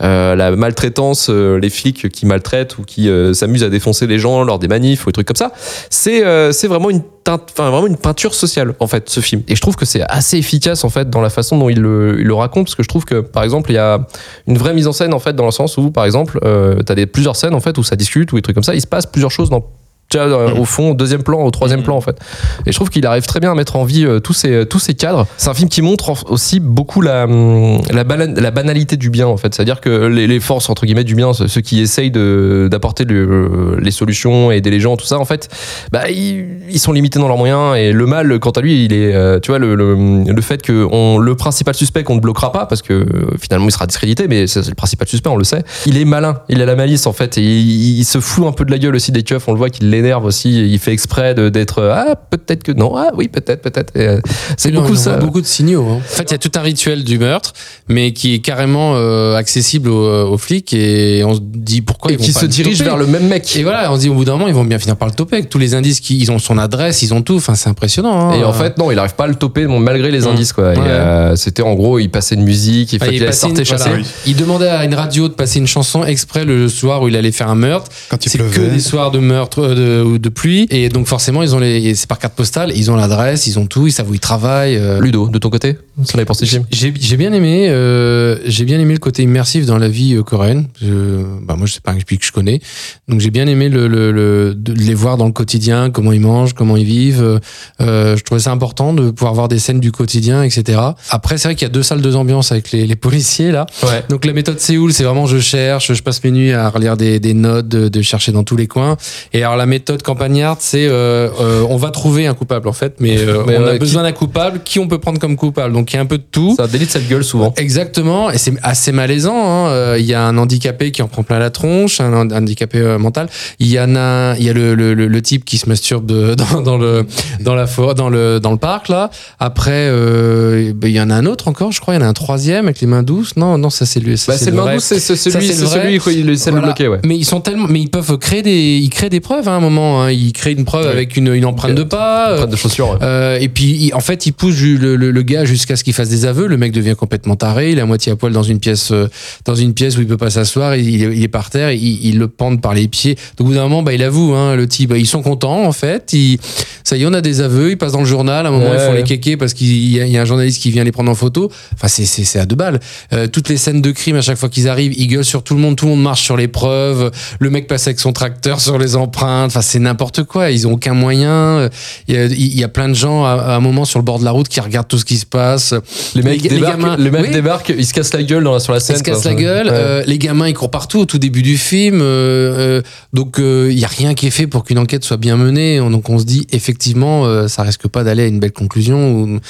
euh, 0.02 0.34
la 0.34 0.52
maltraitance, 0.52 1.28
euh, 1.30 1.58
les 1.58 1.70
flics 1.70 2.08
qui 2.08 2.26
maltraitent 2.26 2.78
ou 2.78 2.82
qui 2.82 3.10
s'amusent 3.32 3.64
à 3.64 3.68
défoncer 3.68 4.06
les 4.06 4.18
gens 4.18 4.44
lors 4.44 4.58
des 4.58 4.68
manifs 4.68 5.06
ou 5.06 5.10
des 5.10 5.12
trucs 5.12 5.26
comme 5.26 5.36
ça. 5.36 5.52
C'est 5.90 6.22
vraiment 6.66 6.90
une 6.90 7.02
enfin 7.28 7.70
vraiment 7.70 7.86
une 7.86 7.96
peinture 7.96 8.34
sociale 8.34 8.74
en 8.80 8.86
fait 8.86 9.08
ce 9.08 9.20
film. 9.20 9.42
Et 9.48 9.56
je 9.56 9.60
trouve 9.60 9.76
que 9.76 9.84
c'est 9.84 10.02
assez 10.02 10.38
efficace 10.38 10.84
en 10.84 10.90
fait 10.90 11.10
dans 11.10 11.20
la 11.20 11.30
façon 11.30 11.58
dont 11.58 11.68
il 11.68 11.80
le, 11.80 12.34
raconte 12.34 12.66
parce 12.66 12.74
que 12.74 12.82
je 12.82 12.88
trouve 12.88 13.04
que 13.04 13.20
par 13.20 13.42
exemple 13.42 13.70
il 13.70 13.74
y 13.74 13.78
a 13.78 14.06
une 14.46 14.56
vraie 14.56 14.72
mise 14.72 14.86
en 14.86 14.92
scène 14.92 15.12
en 15.12 15.18
fait 15.18 15.34
dans 15.34 15.44
le 15.44 15.50
sens 15.50 15.76
où 15.76 15.90
par 15.90 16.04
exemple 16.04 16.38
euh, 16.44 16.82
t'as 16.82 16.94
des 16.94 17.06
plusieurs 17.06 17.36
scènes 17.36 17.54
en 17.54 17.60
fait 17.60 17.76
où 17.76 17.82
ça 17.82 17.96
discute 17.96 18.32
ou 18.32 18.36
des 18.36 18.42
trucs 18.42 18.54
comme 18.54 18.64
ça. 18.64 18.74
Il 18.74 18.80
se 18.80 18.86
passe 18.86 19.06
plusieurs 19.06 19.30
choses 19.30 19.50
dans 19.50 19.64
déjà, 20.10 20.24
euh, 20.24 20.54
au 20.54 20.64
fond, 20.64 20.90
au 20.90 20.94
deuxième 20.94 21.22
plan, 21.22 21.42
au 21.42 21.50
troisième 21.50 21.82
plan 21.82 21.96
en 21.96 22.00
fait. 22.00 22.18
Et 22.66 22.72
je 22.72 22.76
trouve 22.76 22.90
qu'il 22.90 23.06
arrive 23.06 23.26
très 23.26 23.40
bien 23.40 23.52
à 23.52 23.54
mettre 23.54 23.76
en 23.76 23.84
vie 23.84 24.04
euh, 24.04 24.18
tous 24.20 24.32
ces 24.32 24.66
tous 24.66 24.78
ces 24.78 24.94
cadres. 24.94 25.26
C'est 25.36 25.48
un 25.50 25.54
film 25.54 25.68
qui 25.68 25.82
montre 25.82 26.30
aussi 26.30 26.60
beaucoup 26.60 27.00
la 27.00 27.24
hum, 27.24 27.80
la, 27.90 28.50
banalité 28.50 28.96
du 28.96 29.10
bien 29.10 29.26
en 29.26 29.36
fait. 29.36 29.54
C'est-à-dire 29.54 29.80
que 29.80 30.06
les, 30.06 30.26
les 30.26 30.40
forces 30.40 30.68
entre 30.70 30.86
guillemets 30.86 31.04
du 31.04 31.14
bien, 31.14 31.32
ceux 31.32 31.60
qui 31.60 31.80
essayent 31.80 32.10
d'apporter 32.10 33.04
le- 33.04 33.78
les 33.80 33.90
solutions 33.90 34.50
et 34.52 34.56
aider 34.56 34.70
les 34.70 34.80
gens, 34.80 34.96
tout 34.96 35.06
ça 35.06 35.18
en 35.18 35.24
fait, 35.24 35.48
bah 35.92 36.10
ils, 36.10 36.46
ils 36.70 36.78
sont 36.80 36.92
limités 36.92 37.18
dans 37.18 37.28
leurs 37.28 37.36
moyens 37.38 37.76
et 37.76 37.92
le 37.92 38.06
mal 38.06 38.38
quant 38.40 38.50
à 38.50 38.60
lui, 38.60 38.84
il 38.84 38.92
est 38.92 39.14
euh, 39.14 39.38
tu 39.40 39.50
vois 39.50 39.58
le, 39.58 39.74
le, 39.74 40.24
le 40.24 40.42
fait 40.42 40.62
que 40.62 40.86
on, 40.90 41.18
le 41.18 41.34
principal 41.36 41.74
suspect 41.74 42.02
qu'on 42.02 42.16
ne 42.16 42.20
bloquera 42.20 42.52
pas 42.52 42.66
parce 42.66 42.82
que 42.82 42.92
euh, 42.94 43.06
finalement 43.40 43.68
il 43.68 43.72
sera 43.72 43.86
discrédité, 43.86 44.26
mais 44.28 44.46
c'est 44.46 44.66
le 44.68 44.74
principal 44.74 45.06
suspect, 45.08 45.30
on 45.30 45.36
le 45.36 45.44
sait. 45.44 45.62
Il 45.86 45.96
est 45.98 46.04
malin, 46.04 46.40
il 46.48 46.60
a 46.62 46.66
la 46.66 46.76
malice 46.76 47.06
en 47.06 47.12
fait 47.12 47.38
et 47.38 47.42
il, 47.42 47.98
il 48.00 48.04
se 48.04 48.18
fout 48.20 48.46
un 48.46 48.52
peu 48.52 48.64
de 48.64 48.70
la 48.70 48.78
gueule 48.78 48.94
aussi 48.94 49.12
des 49.12 49.22
keufs. 49.22 49.46
On 49.48 49.52
le 49.52 49.58
voit 49.58 49.70
qu'il 49.70 49.90
les 49.90 49.99
l'énerve 50.00 50.24
aussi. 50.24 50.70
Il 50.72 50.78
fait 50.78 50.92
exprès 50.92 51.34
de- 51.34 51.48
d'être 51.48 51.82
ah 51.82 52.14
peut-être 52.30 52.62
que 52.62 52.72
non, 52.72 52.94
ah 52.96 53.10
oui 53.16 53.28
peut-être 53.28 53.62
peut-être. 53.62 53.92
Euh, 53.96 54.20
C'est 54.56 54.70
beaucoup 54.72 54.92
il 54.92 54.98
ça. 54.98 55.16
beaucoup 55.16 55.40
de 55.40 55.46
signaux. 55.46 55.86
hein. 55.88 55.96
En 55.96 56.00
fait, 56.16 56.24
il 56.24 56.30
y 56.32 56.34
a 56.34 56.38
tout 56.38 56.50
un 56.56 56.60
rituel 56.62 57.04
du 57.04 57.18
meurtre, 57.18 57.52
mais 57.88 58.12
qui 58.12 58.34
est 58.34 58.38
carrément 58.40 58.94
euh, 58.96 59.36
accessible 59.36 59.88
aux, 59.90 60.32
aux 60.32 60.38
flics 60.38 60.72
et 60.74 61.22
on 61.24 61.34
se 61.34 61.40
dit 61.42 61.82
pourquoi 61.82 62.10
Et 62.10 62.14
ils 62.14 62.18
vont 62.18 62.24
qui 62.24 62.32
pas 62.32 62.40
se 62.40 62.44
le 62.46 62.50
dirige 62.50 62.78
toper. 62.78 62.90
vers 62.90 62.98
le 62.98 63.06
même 63.06 63.26
mec. 63.28 63.56
Et 63.56 63.62
voilà, 63.62 63.90
on 63.92 63.96
se 63.96 64.00
dit 64.00 64.08
au 64.08 64.14
bout 64.14 64.24
d'un 64.24 64.32
moment, 64.32 64.48
ils 64.48 64.54
vont 64.54 64.64
bien 64.64 64.78
finir 64.78 64.96
par 64.96 65.08
le 65.08 65.14
toper 65.14 65.36
avec 65.36 65.48
tous 65.48 65.58
les 65.58 65.74
indices 65.74 66.00
qui, 66.00 66.18
ils 66.18 66.30
ont 66.30 66.38
son 66.38 66.58
adresse, 66.58 67.02
ils 67.02 67.12
ont 67.14 67.22
tout. 67.22 67.36
Enfin, 67.36 67.54
c'est 67.54 67.68
impressionnant. 67.68 68.30
hein. 68.30 68.34
Et 68.38 68.44
en 68.44 68.52
fait, 68.52 68.78
non, 68.78 68.90
il 68.90 68.98
arrive 68.98 69.14
pas 69.14 69.24
à 69.24 69.28
le 69.28 69.34
toper 69.34 69.66
bon, 69.66 69.78
malgré 69.80 70.10
les 70.10 70.20
Mmh. 70.20 70.28
indices, 70.28 70.52
quoi. 70.52 70.70
Ouais. 70.70 70.76
euh, 70.78 71.36
C'était 71.36 71.62
en 71.62 71.74
gros, 71.74 71.98
il 71.98 72.08
passait 72.10 72.34
une 72.34 72.44
musique, 72.44 72.92
il 72.92 72.98
fallait 72.98 73.12
il 73.12 73.18
qu'il 73.18 73.26
passait 73.26 73.40
sortait 73.40 73.60
une- 73.60 73.64
chasser. 73.64 73.88
voilà. 73.90 74.04
Il 74.26 74.36
demandait 74.36 74.68
à 74.68 74.84
une 74.84 74.94
radio 74.94 75.28
de 75.28 75.34
passer 75.34 75.58
une 75.58 75.66
chanson 75.66 76.04
exprès 76.04 76.44
le 76.44 76.68
soir 76.68 77.02
où 77.02 77.08
il 77.08 77.16
allait 77.16 77.32
faire 77.32 77.48
un 77.48 77.54
meurtre. 77.54 77.90
Quand 78.10 78.24
il 78.24 78.30
C'est 78.30 78.38
que 78.38 78.60
des 78.60 78.80
soirs 78.80 79.10
de 79.10 79.18
meurtre 79.18 79.62
euh, 79.62 79.74
de, 79.90 80.16
de 80.18 80.28
pluie. 80.28 80.66
Et 80.70 80.88
donc 80.88 81.06
forcément, 81.06 81.42
ils 81.42 81.54
ont 81.54 81.58
les, 81.58 81.94
c'est 81.94 82.08
par 82.08 82.18
carte 82.18 82.34
postale. 82.34 82.72
Ils 82.74 82.90
ont 82.90 82.96
l'adresse, 82.96 83.46
ils 83.46 83.58
ont 83.58 83.66
tout, 83.66 83.86
ils 83.86 83.92
savent 83.92 84.10
où 84.10 84.14
ils 84.14 84.20
travaillent. 84.20 84.76
euh. 84.76 85.00
Ludo, 85.00 85.28
de 85.28 85.38
ton 85.38 85.50
côté, 85.50 85.76
ça 86.04 86.16
l'avait 86.16 86.24
pensé 86.26 86.46
Jim 86.46 86.62
J'ai 86.70 86.92
j'ai 86.98 87.16
bien 87.16 87.32
aimé, 87.32 87.68
euh, 87.68 88.36
j'ai 88.46 88.64
bien 88.64 88.78
aimé 88.78 88.94
le 88.94 88.98
côté 89.00 89.22
immersif 89.22 89.66
dans 89.66 89.78
la 89.78 89.88
vie 89.88 90.14
euh, 90.14 90.22
coréenne. 90.22 90.66
Je, 90.80 91.22
bah 91.46 91.56
moi, 91.56 91.66
c'est 91.68 91.82
pas 91.82 91.92
un 91.92 91.98
pays 92.00 92.18
que 92.18 92.24
je 92.26 92.32
connais, 92.32 92.60
donc 93.08 93.20
j'ai 93.20 93.30
bien 93.30 93.46
aimé 93.46 93.68
le, 93.68 93.88
le, 93.88 94.12
le- 94.12 94.54
de 94.54 94.72
les 94.72 94.94
voir 94.94 95.16
dans 95.16 95.26
le 95.26 95.32
quotidien, 95.32 95.90
comment 95.90 96.12
ils 96.12 96.20
mangent, 96.20 96.52
comment 96.54 96.76
ils 96.76 96.84
vivent. 96.86 97.40
Euh, 97.80 98.16
je 98.16 98.22
trouvais 98.24 98.40
ça 98.40 98.50
important 98.52 98.92
de 98.92 99.10
pouvoir 99.10 99.34
voir 99.34 99.48
des 99.48 99.58
scènes 99.58 99.80
du 99.80 99.92
quotidien, 99.92 100.42
etc. 100.42 100.80
Après, 101.10 101.38
c'est 101.38 101.48
vrai 101.48 101.54
qu'il 101.54 101.66
y 101.66 101.70
a 101.70 101.72
deux 101.72 101.82
salles, 101.82 102.00
deux 102.00 102.16
ambiances 102.16 102.52
avec 102.52 102.70
les, 102.72 102.86
les 102.86 102.96
policiers 102.96 103.50
là. 103.52 103.66
Ouais. 103.82 104.02
Donc 104.08 104.24
la 104.24 104.32
méthode 104.32 104.60
Séoul, 104.60 104.92
c'est 104.92 105.04
vraiment 105.04 105.26
je 105.26 105.38
cherche, 105.38 105.92
je 105.92 106.02
passe 106.02 106.22
mes 106.24 106.30
nuits 106.30 106.52
à 106.52 106.68
relire 106.68 106.96
des, 106.96 107.18
des 107.20 107.34
notes, 107.34 107.68
de, 107.68 107.88
de 107.88 108.02
chercher 108.02 108.32
dans 108.32 108.44
tous 108.44 108.56
les 108.56 108.66
coins. 108.66 108.96
Et 109.32 109.42
alors 109.42 109.56
la 109.56 109.66
méthode 109.66 109.79
campagnarde, 110.02 110.58
c'est 110.60 110.86
euh, 110.86 111.28
euh, 111.40 111.64
on 111.68 111.76
va 111.76 111.90
trouver 111.90 112.26
un 112.26 112.34
coupable 112.34 112.68
en 112.68 112.72
fait, 112.72 112.94
mais, 113.00 113.18
euh, 113.18 113.42
on 113.46 113.66
a 113.66 113.78
besoin 113.78 114.02
d'un 114.02 114.12
coupable. 114.12 114.60
Qui 114.64 114.78
on 114.78 114.88
peut 114.88 114.98
prendre 114.98 115.18
comme 115.18 115.36
coupable? 115.36 115.72
Donc 115.72 115.92
il 115.92 115.96
y 115.96 115.98
a 115.98 116.02
un 116.02 116.06
peu 116.06 116.18
de 116.18 116.24
tout. 116.30 116.54
C'est 116.56 116.62
un 116.62 116.66
délit 116.68 116.86
de 116.86 116.90
cette 116.90 117.08
gueule 117.08 117.24
souvent. 117.24 117.52
Exactement, 117.56 118.30
et 118.30 118.38
c'est 118.38 118.54
assez 118.62 118.92
malaisant. 118.92 119.34
hein. 119.66 119.96
Il 119.96 120.04
y 120.04 120.14
a 120.14 120.24
un 120.24 120.36
handicapé 120.38 120.90
qui 120.92 121.02
en 121.02 121.08
prend 121.08 121.22
plein 121.22 121.38
la 121.38 121.50
tronche, 121.50 122.00
un 122.00 122.12
hand- 122.12 122.32
handicapé 122.32 122.80
mental. 122.98 123.28
Il 123.58 123.66
y 123.68 123.78
en 123.80 123.96
a, 123.96 124.36
il 124.38 124.44
y 124.44 124.50
a 124.50 124.52
le, 124.52 124.74
le, 124.74 124.94
le, 124.94 125.06
le 125.08 125.22
type 125.22 125.44
qui 125.44 125.58
se 125.58 125.68
masturbe 125.68 126.06
de- 126.06 126.34
dans, 126.52 126.60
dans 126.60 126.78
le 126.78 127.06
dans 127.40 127.54
la 127.54 127.66
forêt, 127.66 127.94
dans 127.94 128.08
le 128.08 128.40
dans 128.40 128.52
le 128.52 128.58
parc 128.58 128.88
là. 128.88 129.10
Après, 129.38 129.88
il 129.88 130.88
y 130.90 131.00
en 131.00 131.10
a 131.10 131.14
un 131.14 131.26
autre 131.26 131.48
encore, 131.48 131.72
je 131.72 131.80
crois. 131.80 131.94
Il 131.94 132.00
y 132.00 132.02
en 132.02 132.06
a 132.06 132.08
un 132.08 132.12
troisième 132.12 132.66
avec 132.66 132.80
les 132.80 132.86
mains 132.86 133.02
douces. 133.02 133.36
Non, 133.36 133.58
non, 133.58 133.70
ça 133.70 133.86
c'est 133.86 134.00
lui. 134.00 134.16
ça, 134.18 134.32
Bah, 134.32 134.38
c'est 134.38 134.50
le 134.50 134.56
main 134.56 134.74
douce, 134.74 134.84
c'est 134.84 134.98
Ça, 135.00 135.16
celui, 135.16 135.46
c'est 135.46 135.66
celui 135.66 135.98
quoi, 135.98 136.12
il 136.12 136.26
le 136.26 136.34
Voilà. 136.34 136.60
bloquer, 136.60 136.88
ouais. 136.88 136.98
Mais 137.04 137.16
ils 137.16 137.24
sont 137.24 137.40
tellement, 137.40 137.66
mais 137.68 137.80
ils 137.80 137.90
peuvent 137.90 138.18
créer 138.18 138.42
des, 138.42 138.78
ils 138.78 138.90
créent 138.90 139.08
des 139.10 139.20
preuves 139.20 139.48
hein, 139.48 139.52
à 139.52 139.56
un 139.56 139.60
moment. 139.60 139.69
Hein. 139.78 140.10
Ils 140.10 140.32
créent 140.32 140.52
une 140.52 140.64
preuve 140.64 140.86
avec 140.86 141.16
une, 141.16 141.32
une 141.34 141.44
empreinte 141.44 141.74
de 141.74 141.82
pas. 141.82 142.30
euh, 142.30 142.34
Empreinte 142.34 142.50
de 142.50 142.56
chaussures. 142.56 142.90
ouais. 142.90 142.98
euh, 143.02 143.38
et 143.40 143.48
puis, 143.48 143.76
il- 143.86 143.94
en 143.94 144.00
fait, 144.00 144.26
il 144.26 144.32
pousse 144.32 144.60
le, 144.60 144.96
le- 144.96 145.10
le 145.10 145.22
gars 145.22 145.44
jusqu'à 145.44 145.76
ce 145.76 145.84
qu'il 145.84 145.92
fasse 145.92 146.08
des 146.08 146.24
aveux. 146.26 146.46
Le 146.46 146.56
mec 146.56 146.72
devient 146.72 146.94
complètement 146.98 147.36
taré. 147.36 147.72
Il 147.72 147.78
est 147.78 147.82
à 147.82 147.86
moitié 147.86 148.12
à 148.12 148.16
poil 148.16 148.32
dans 148.32 148.42
une 148.42 148.58
pièce, 148.60 148.90
euh, 148.92 149.08
dans 149.44 149.54
une 149.54 149.74
pièce 149.74 149.96
où 149.96 150.00
il 150.00 150.06
peut 150.06 150.16
pas 150.16 150.30
s'asseoir. 150.30 150.74
Il, 150.76 150.88
il 150.88 151.02
est- 151.04 151.16
il 151.16 151.28
par 151.28 151.50
terre. 151.50 151.70
Il, 151.72 152.04
il 152.04 152.18
le 152.18 152.28
pendent 152.28 152.60
par 152.60 152.74
les 152.74 152.88
pieds. 152.88 153.14
Donc, 153.36 153.46
au 153.46 153.50
bout 153.50 153.54
d'un 153.54 153.62
moment, 153.62 153.82
bah, 153.82 153.92
il 153.94 154.02
avoue, 154.02 154.34
hein, 154.34 154.56
le 154.56 154.66
type. 154.66 154.90
Bah, 154.90 154.98
ils 154.98 155.06
sont 155.06 155.22
contents, 155.22 155.64
en 155.66 155.72
fait. 155.72 156.12
Il, 156.12 156.38
ça 156.84 156.96
y 156.96 157.02
est, 157.02 157.06
on 157.06 157.12
a 157.12 157.20
des 157.20 157.40
aveux. 157.40 157.70
Ils 157.70 157.78
passent 157.78 157.92
dans 157.92 158.00
le 158.00 158.04
journal. 158.06 158.46
À 158.46 158.48
un 158.48 158.52
moment, 158.52 158.70
Ouais, 158.70 158.76
ils 158.76 158.86
font 158.86 158.92
les 158.92 159.04
kékés 159.04 159.36
parce 159.36 159.54
qu'il 159.54 159.90
y, 159.90 160.00
a- 160.00 160.06
il 160.06 160.12
y 160.12 160.18
a 160.18 160.22
un 160.22 160.24
journaliste 160.24 160.60
qui 160.62 160.70
vient 160.70 160.84
les 160.84 160.92
prendre 160.92 161.10
en 161.10 161.14
photo. 161.14 161.50
Enfin, 161.74 161.88
c'est, 161.88 162.38
à 162.38 162.46
deux 162.46 162.56
balles. 162.56 162.80
Euh, 163.12 163.26
toutes 163.26 163.48
les 163.48 163.56
scènes 163.56 163.80
de 163.82 163.90
crime, 163.90 164.16
à 164.16 164.22
chaque 164.22 164.38
fois 164.38 164.48
qu'ils 164.48 164.68
arrivent, 164.68 164.94
ils 164.96 165.06
gueulent 165.06 165.24
sur 165.24 165.42
tout 165.42 165.54
le 165.54 165.60
monde. 165.60 165.76
Tout 165.76 165.86
le 165.86 165.92
monde 165.92 166.02
marche 166.02 166.22
sur 166.22 166.36
les 166.36 166.48
preuves. 166.48 167.10
Le 167.38 167.50
mec 167.50 167.66
passe 167.66 167.86
avec 167.86 168.00
son 168.00 168.12
tracteur 168.12 168.60
sur 168.60 168.78
les 168.78 168.96
empreintes. 168.96 169.50
Enfin, 169.50 169.59
c'est 169.62 169.78
n'importe 169.78 170.24
quoi. 170.24 170.50
Ils 170.50 170.66
ont 170.66 170.72
aucun 170.72 170.94
moyen. 170.94 171.68
Il 172.08 172.14
y 172.14 172.18
a, 172.18 172.24
il 172.26 172.58
y 172.58 172.64
a 172.64 172.68
plein 172.68 172.88
de 172.88 172.94
gens 172.94 173.24
à, 173.24 173.30
à 173.32 173.56
un 173.56 173.60
moment 173.60 173.84
sur 173.84 173.98
le 173.98 174.04
bord 174.04 174.18
de 174.18 174.24
la 174.24 174.30
route 174.30 174.48
qui 174.48 174.60
regardent 174.60 174.88
tout 174.88 174.98
ce 174.98 175.04
qui 175.04 175.16
se 175.16 175.26
passe. 175.26 175.74
Les 176.14 176.22
mecs 176.22 176.42
les 176.42 176.48
débarquent, 176.48 176.80
gamins- 176.80 176.96
les 176.96 177.10
mecs 177.10 177.22
oui. 177.26 177.30
débarquent, 177.30 177.74
ils 177.76 177.86
se 177.86 177.92
cassent 177.94 178.12
la 178.14 178.22
gueule 178.22 178.44
dans 178.44 178.52
la, 178.54 178.60
sur 178.60 178.72
la 178.72 178.80
scène. 178.80 178.96
Ils 178.96 178.98
se 178.98 179.04
cassent 179.04 179.22
quoi. 179.22 179.30
la 179.32 179.36
gueule. 179.36 179.66
Ouais. 179.66 179.72
euh, 179.74 180.02
les 180.06 180.18
gamins, 180.18 180.48
ils 180.48 180.54
courent 180.54 180.70
partout 180.70 180.98
au 181.00 181.04
tout 181.06 181.18
début 181.18 181.42
du 181.42 181.56
film. 181.58 182.00
euh, 182.00 182.80
euh, 182.80 182.82
donc, 183.12 183.36
il 183.38 183.78
y 183.78 183.84
a 183.84 183.88
rien 183.88 184.14
qui 184.14 184.26
est 184.26 184.30
fait 184.30 184.46
pour 184.46 184.64
qu'une 184.64 184.78
enquête 184.78 185.04
soit 185.04 185.16
bien 185.16 185.36
menée. 185.36 185.78
Donc, 185.78 186.08
on 186.10 186.18
se 186.18 186.24
dit, 186.24 186.46
effectivement, 186.52 187.48
ça 187.48 187.62
risque 187.62 187.88
pas 187.88 188.04
d'aller 188.04 188.24
à 188.24 188.26
une 188.26 188.40
belle 188.40 188.52
conclusion. 188.52 189.12
Ou, 189.12 189.40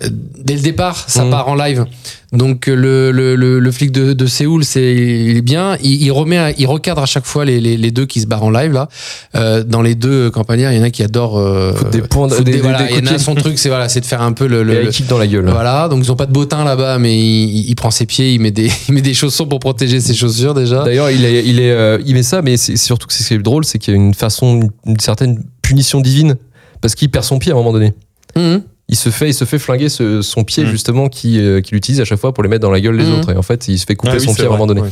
dès 0.00 0.54
le 0.54 0.60
départ, 0.60 1.04
ça 1.08 1.24
Mhm. 1.24 1.30
part 1.30 1.48
en 1.48 1.54
live. 1.54 1.84
Donc, 2.32 2.68
euh, 2.68 2.74
le, 2.74 3.10
le, 3.10 3.34
le, 3.36 3.58
le 3.58 3.72
flic 3.72 3.90
de, 3.90 4.12
de 4.12 4.26
Séoul, 4.26 4.62
c'est 4.62 4.94
il 4.94 5.36
est 5.38 5.42
bien. 5.42 5.76
Il, 5.82 6.02
il 6.02 6.10
remet, 6.12 6.54
il 6.58 6.66
recadre 6.66 7.00
à 7.02 7.06
chaque 7.06 7.24
fois 7.24 7.44
les, 7.46 7.58
les, 7.58 7.76
les 7.78 7.90
deux 7.90 8.04
qui 8.04 8.20
se 8.20 8.26
barrent 8.26 8.42
en 8.44 8.50
live 8.50 8.70
là. 8.72 8.88
Euh, 9.34 9.64
dans 9.64 9.80
les 9.80 9.94
deux 9.94 10.30
campagnards, 10.30 10.72
il 10.72 10.78
y 10.78 10.80
en 10.80 10.84
a 10.84 10.90
qui 10.90 11.02
adorent 11.02 11.38
euh, 11.38 11.72
des 11.90 12.02
points 12.02 12.28
des- 12.28 12.42
des- 12.44 12.58
voilà, 12.58 12.82
des 12.82 12.94
il 12.98 13.04
y 13.06 13.08
en 13.08 13.14
a 13.14 13.18
son 13.18 13.34
truc, 13.34 13.58
c'est 13.58 13.70
voilà, 13.70 13.88
c'est 13.88 14.00
de 14.00 14.06
faire 14.06 14.20
un 14.22 14.32
peu 14.32 14.46
le, 14.46 14.62
le- 14.62 14.90
kick 14.90 15.06
dans 15.06 15.16
la 15.18 15.26
gueule. 15.26 15.48
voilà, 15.48 15.88
donc 15.88 16.04
ils 16.04 16.12
ont 16.12 16.16
pas 16.16 16.26
de 16.26 16.32
bottin 16.32 16.64
là-bas, 16.64 16.98
mais 16.98 17.18
il, 17.18 17.68
il 17.70 17.74
prend 17.74 17.90
ses 17.90 18.04
pieds, 18.04 18.34
il 18.34 18.40
met 18.40 18.50
des, 18.50 18.68
il 18.88 18.94
met 18.94 19.00
des 19.02 19.14
chaussons 19.14 19.46
pour 19.46 19.58
protéger 19.58 20.00
ses 20.00 20.14
chaussures 20.14 20.52
déjà. 20.54 20.84
D'ailleurs, 20.84 21.10
il, 21.10 21.24
est, 21.24 21.44
il, 21.46 21.58
est, 21.60 21.70
euh, 21.72 21.98
il 22.04 22.14
met 22.14 22.22
ça, 22.22 22.42
mais 22.42 22.56
c'est 22.58 22.76
c'est 22.76 22.84
surtout 22.86 23.06
que 23.06 23.14
c'est 23.14 23.22
ce 23.22 23.28
qui 23.28 23.34
est 23.34 23.38
drôle, 23.38 23.64
c'est 23.64 23.78
qu'il 23.78 23.94
y 23.94 23.96
a 23.96 24.00
une 24.00 24.12
façon, 24.14 24.68
une 24.86 25.00
certaine 25.00 25.42
punition 25.62 26.00
divine, 26.02 26.36
parce 26.82 26.94
qu'il 26.94 27.10
perd 27.10 27.24
son 27.24 27.38
pied 27.38 27.52
à 27.52 27.54
un 27.54 27.58
moment 27.58 27.72
donné. 27.72 27.94
Mhm. 28.36 28.62
Il 28.90 28.96
se 28.96 29.10
fait, 29.10 29.28
il 29.28 29.34
se 29.34 29.44
fait 29.44 29.58
flinguer 29.58 29.90
ce- 29.90 30.22
son 30.22 30.44
pied 30.44 30.64
Mm. 30.64 30.68
justement 30.70 31.08
qui 31.10 31.38
euh, 31.38 31.60
qu'il 31.60 31.76
utilise 31.76 32.00
à 32.00 32.06
chaque 32.06 32.18
fois 32.18 32.32
pour 32.32 32.42
les 32.42 32.48
mettre 32.48 32.62
dans 32.62 32.70
la 32.70 32.80
gueule 32.80 32.96
des 32.96 33.04
Mhm. 33.04 33.18
autres. 33.18 33.30
Et 33.32 33.36
en 33.36 33.42
fait, 33.42 33.68
il 33.68 33.78
se 33.78 33.84
fait 33.84 33.94
couper 33.96 34.12
Ah 34.14 34.18
oui, 34.18 34.24
son 34.24 34.32
pied 34.34 34.44
à 34.44 34.46
un 34.46 34.50
moment 34.52 34.66
donné. 34.66 34.80
ouais. 34.80 34.88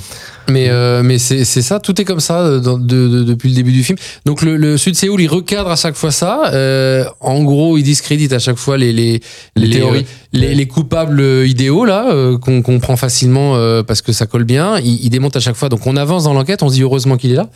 Mais, 0.51 0.69
euh, 0.69 1.03
mais 1.03 1.19
c'est 1.19 1.47
c'est 1.47 1.63
ça, 1.63 1.81
tout 1.81 1.99
est 1.99 2.05
comme 2.05 2.21
ça 2.21 2.41
euh, 2.43 2.61
dans- 2.61 2.77
de- 2.77 3.09
de- 3.09 3.25
depuis 3.25 3.49
le 3.49 3.55
début 3.55 3.73
du 3.73 3.83
film. 3.83 3.97
Donc 4.27 4.43
le, 4.43 4.59
le 4.59 4.77
Sud 4.77 4.97
Séoul, 4.97 5.23
il 5.23 5.29
recadre 5.29 5.71
à 5.71 5.77
chaque 5.77 5.95
fois 5.97 6.11
ça. 6.11 6.53
Euh, 6.53 7.05
en 7.21 7.43
gros, 7.43 7.79
il 7.79 7.85
discrédite 7.85 8.35
à 8.35 8.39
chaque 8.39 8.59
fois 8.59 8.77
les, 8.77 8.93
les, 8.93 9.21
Les 9.57 9.71
théories. 9.71 10.01
euh, 10.01 10.03
les, 10.35 10.55
les 10.55 10.67
coupables 10.69 11.23
idéaux 11.47 11.87
là 11.87 12.07
euh, 12.13 12.37
qu'on 12.37 12.61
qu'on 12.61 12.79
prend 12.81 12.97
facilement 12.99 13.57
euh, 13.57 13.83
parce 13.83 14.03
que 14.03 14.13
ça 14.13 14.27
colle 14.27 14.45
bien. 14.45 14.79
Il, 14.79 15.05
il 15.07 15.09
démonte 15.11 15.37
à 15.37 15.41
chaque 15.41 15.57
fois. 15.57 15.71
Donc 15.71 15.87
on 15.87 15.97
avance 15.97 16.25
dans 16.25 16.35
l'enquête, 16.35 16.63
on 16.63 16.69
se 16.69 16.75
dit 16.75 16.83
heureusement 16.83 17.17
qu'il 17.17 17.33
est 17.33 17.37
là. 17.37 17.49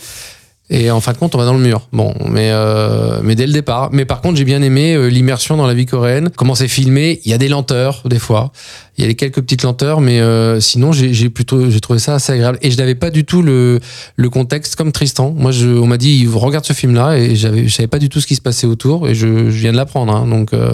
Et 0.73 0.89
en 0.93 1.01
fin 1.01 1.13
de 1.13 1.19
compte, 1.19 1.35
on 1.35 1.39
va 1.39 1.45
dans 1.45 1.53
le 1.55 1.59
mur. 1.59 1.89
Bon, 1.93 2.15
mais 2.29 2.51
euh, 2.53 3.19
mais 3.25 3.35
dès 3.35 3.47
le 3.49 3.53
départ. 3.53 3.91
Mais 3.93 4.05
par 4.05 4.21
contre, 4.21 4.37
j'ai 4.37 4.45
bien 4.45 4.63
aimé 4.63 4.95
euh, 4.95 5.09
l'immersion 5.09 5.57
dans 5.57 5.67
la 5.67 5.75
vie 5.75 5.85
coréenne. 5.85 6.31
Comment 6.37 6.55
c'est 6.55 6.69
filmé. 6.69 7.21
Il 7.25 7.31
y 7.31 7.35
a 7.35 7.39
des 7.39 7.49
lenteurs 7.49 8.03
des 8.07 8.21
fois. 8.21 8.53
Il 8.97 9.03
y 9.03 9.05
a 9.05 9.09
les 9.09 9.17
quelques 9.17 9.41
petites 9.41 9.65
lenteurs, 9.65 10.01
mais 10.01 10.21
euh, 10.21 10.61
sinon 10.61 10.93
j'ai 10.93 11.13
j'ai 11.13 11.29
plutôt 11.29 11.71
j'ai 11.71 11.81
trouvé 11.81 11.99
ça 11.99 12.15
assez 12.15 12.33
agréable. 12.33 12.59
Et 12.63 12.71
je 12.71 12.77
n'avais 12.79 12.95
pas 12.95 13.11
du 13.11 13.25
tout 13.25 13.43
le 13.43 13.81
le 14.15 14.31
contexte 14.31 14.77
comme 14.77 14.93
Tristan. 14.93 15.35
Moi, 15.37 15.51
je, 15.51 15.67
on 15.67 15.89
m'a 15.89 15.99
dit 15.99 16.29
regarde 16.33 16.65
ce 16.65 16.73
film-là 16.73 17.19
et 17.19 17.35
j'avais 17.35 17.67
je 17.67 17.75
savais 17.75 17.89
pas 17.89 17.99
du 17.99 18.09
tout 18.09 18.21
ce 18.21 18.29
qui 18.29 18.37
se 18.37 18.41
passait 18.41 18.69
autour 18.69 19.09
et 19.09 19.15
je, 19.17 19.51
je 19.51 19.59
viens 19.59 19.73
de 19.73 19.77
l'apprendre. 19.77 20.15
Hein, 20.15 20.29
donc 20.29 20.53
euh, 20.53 20.71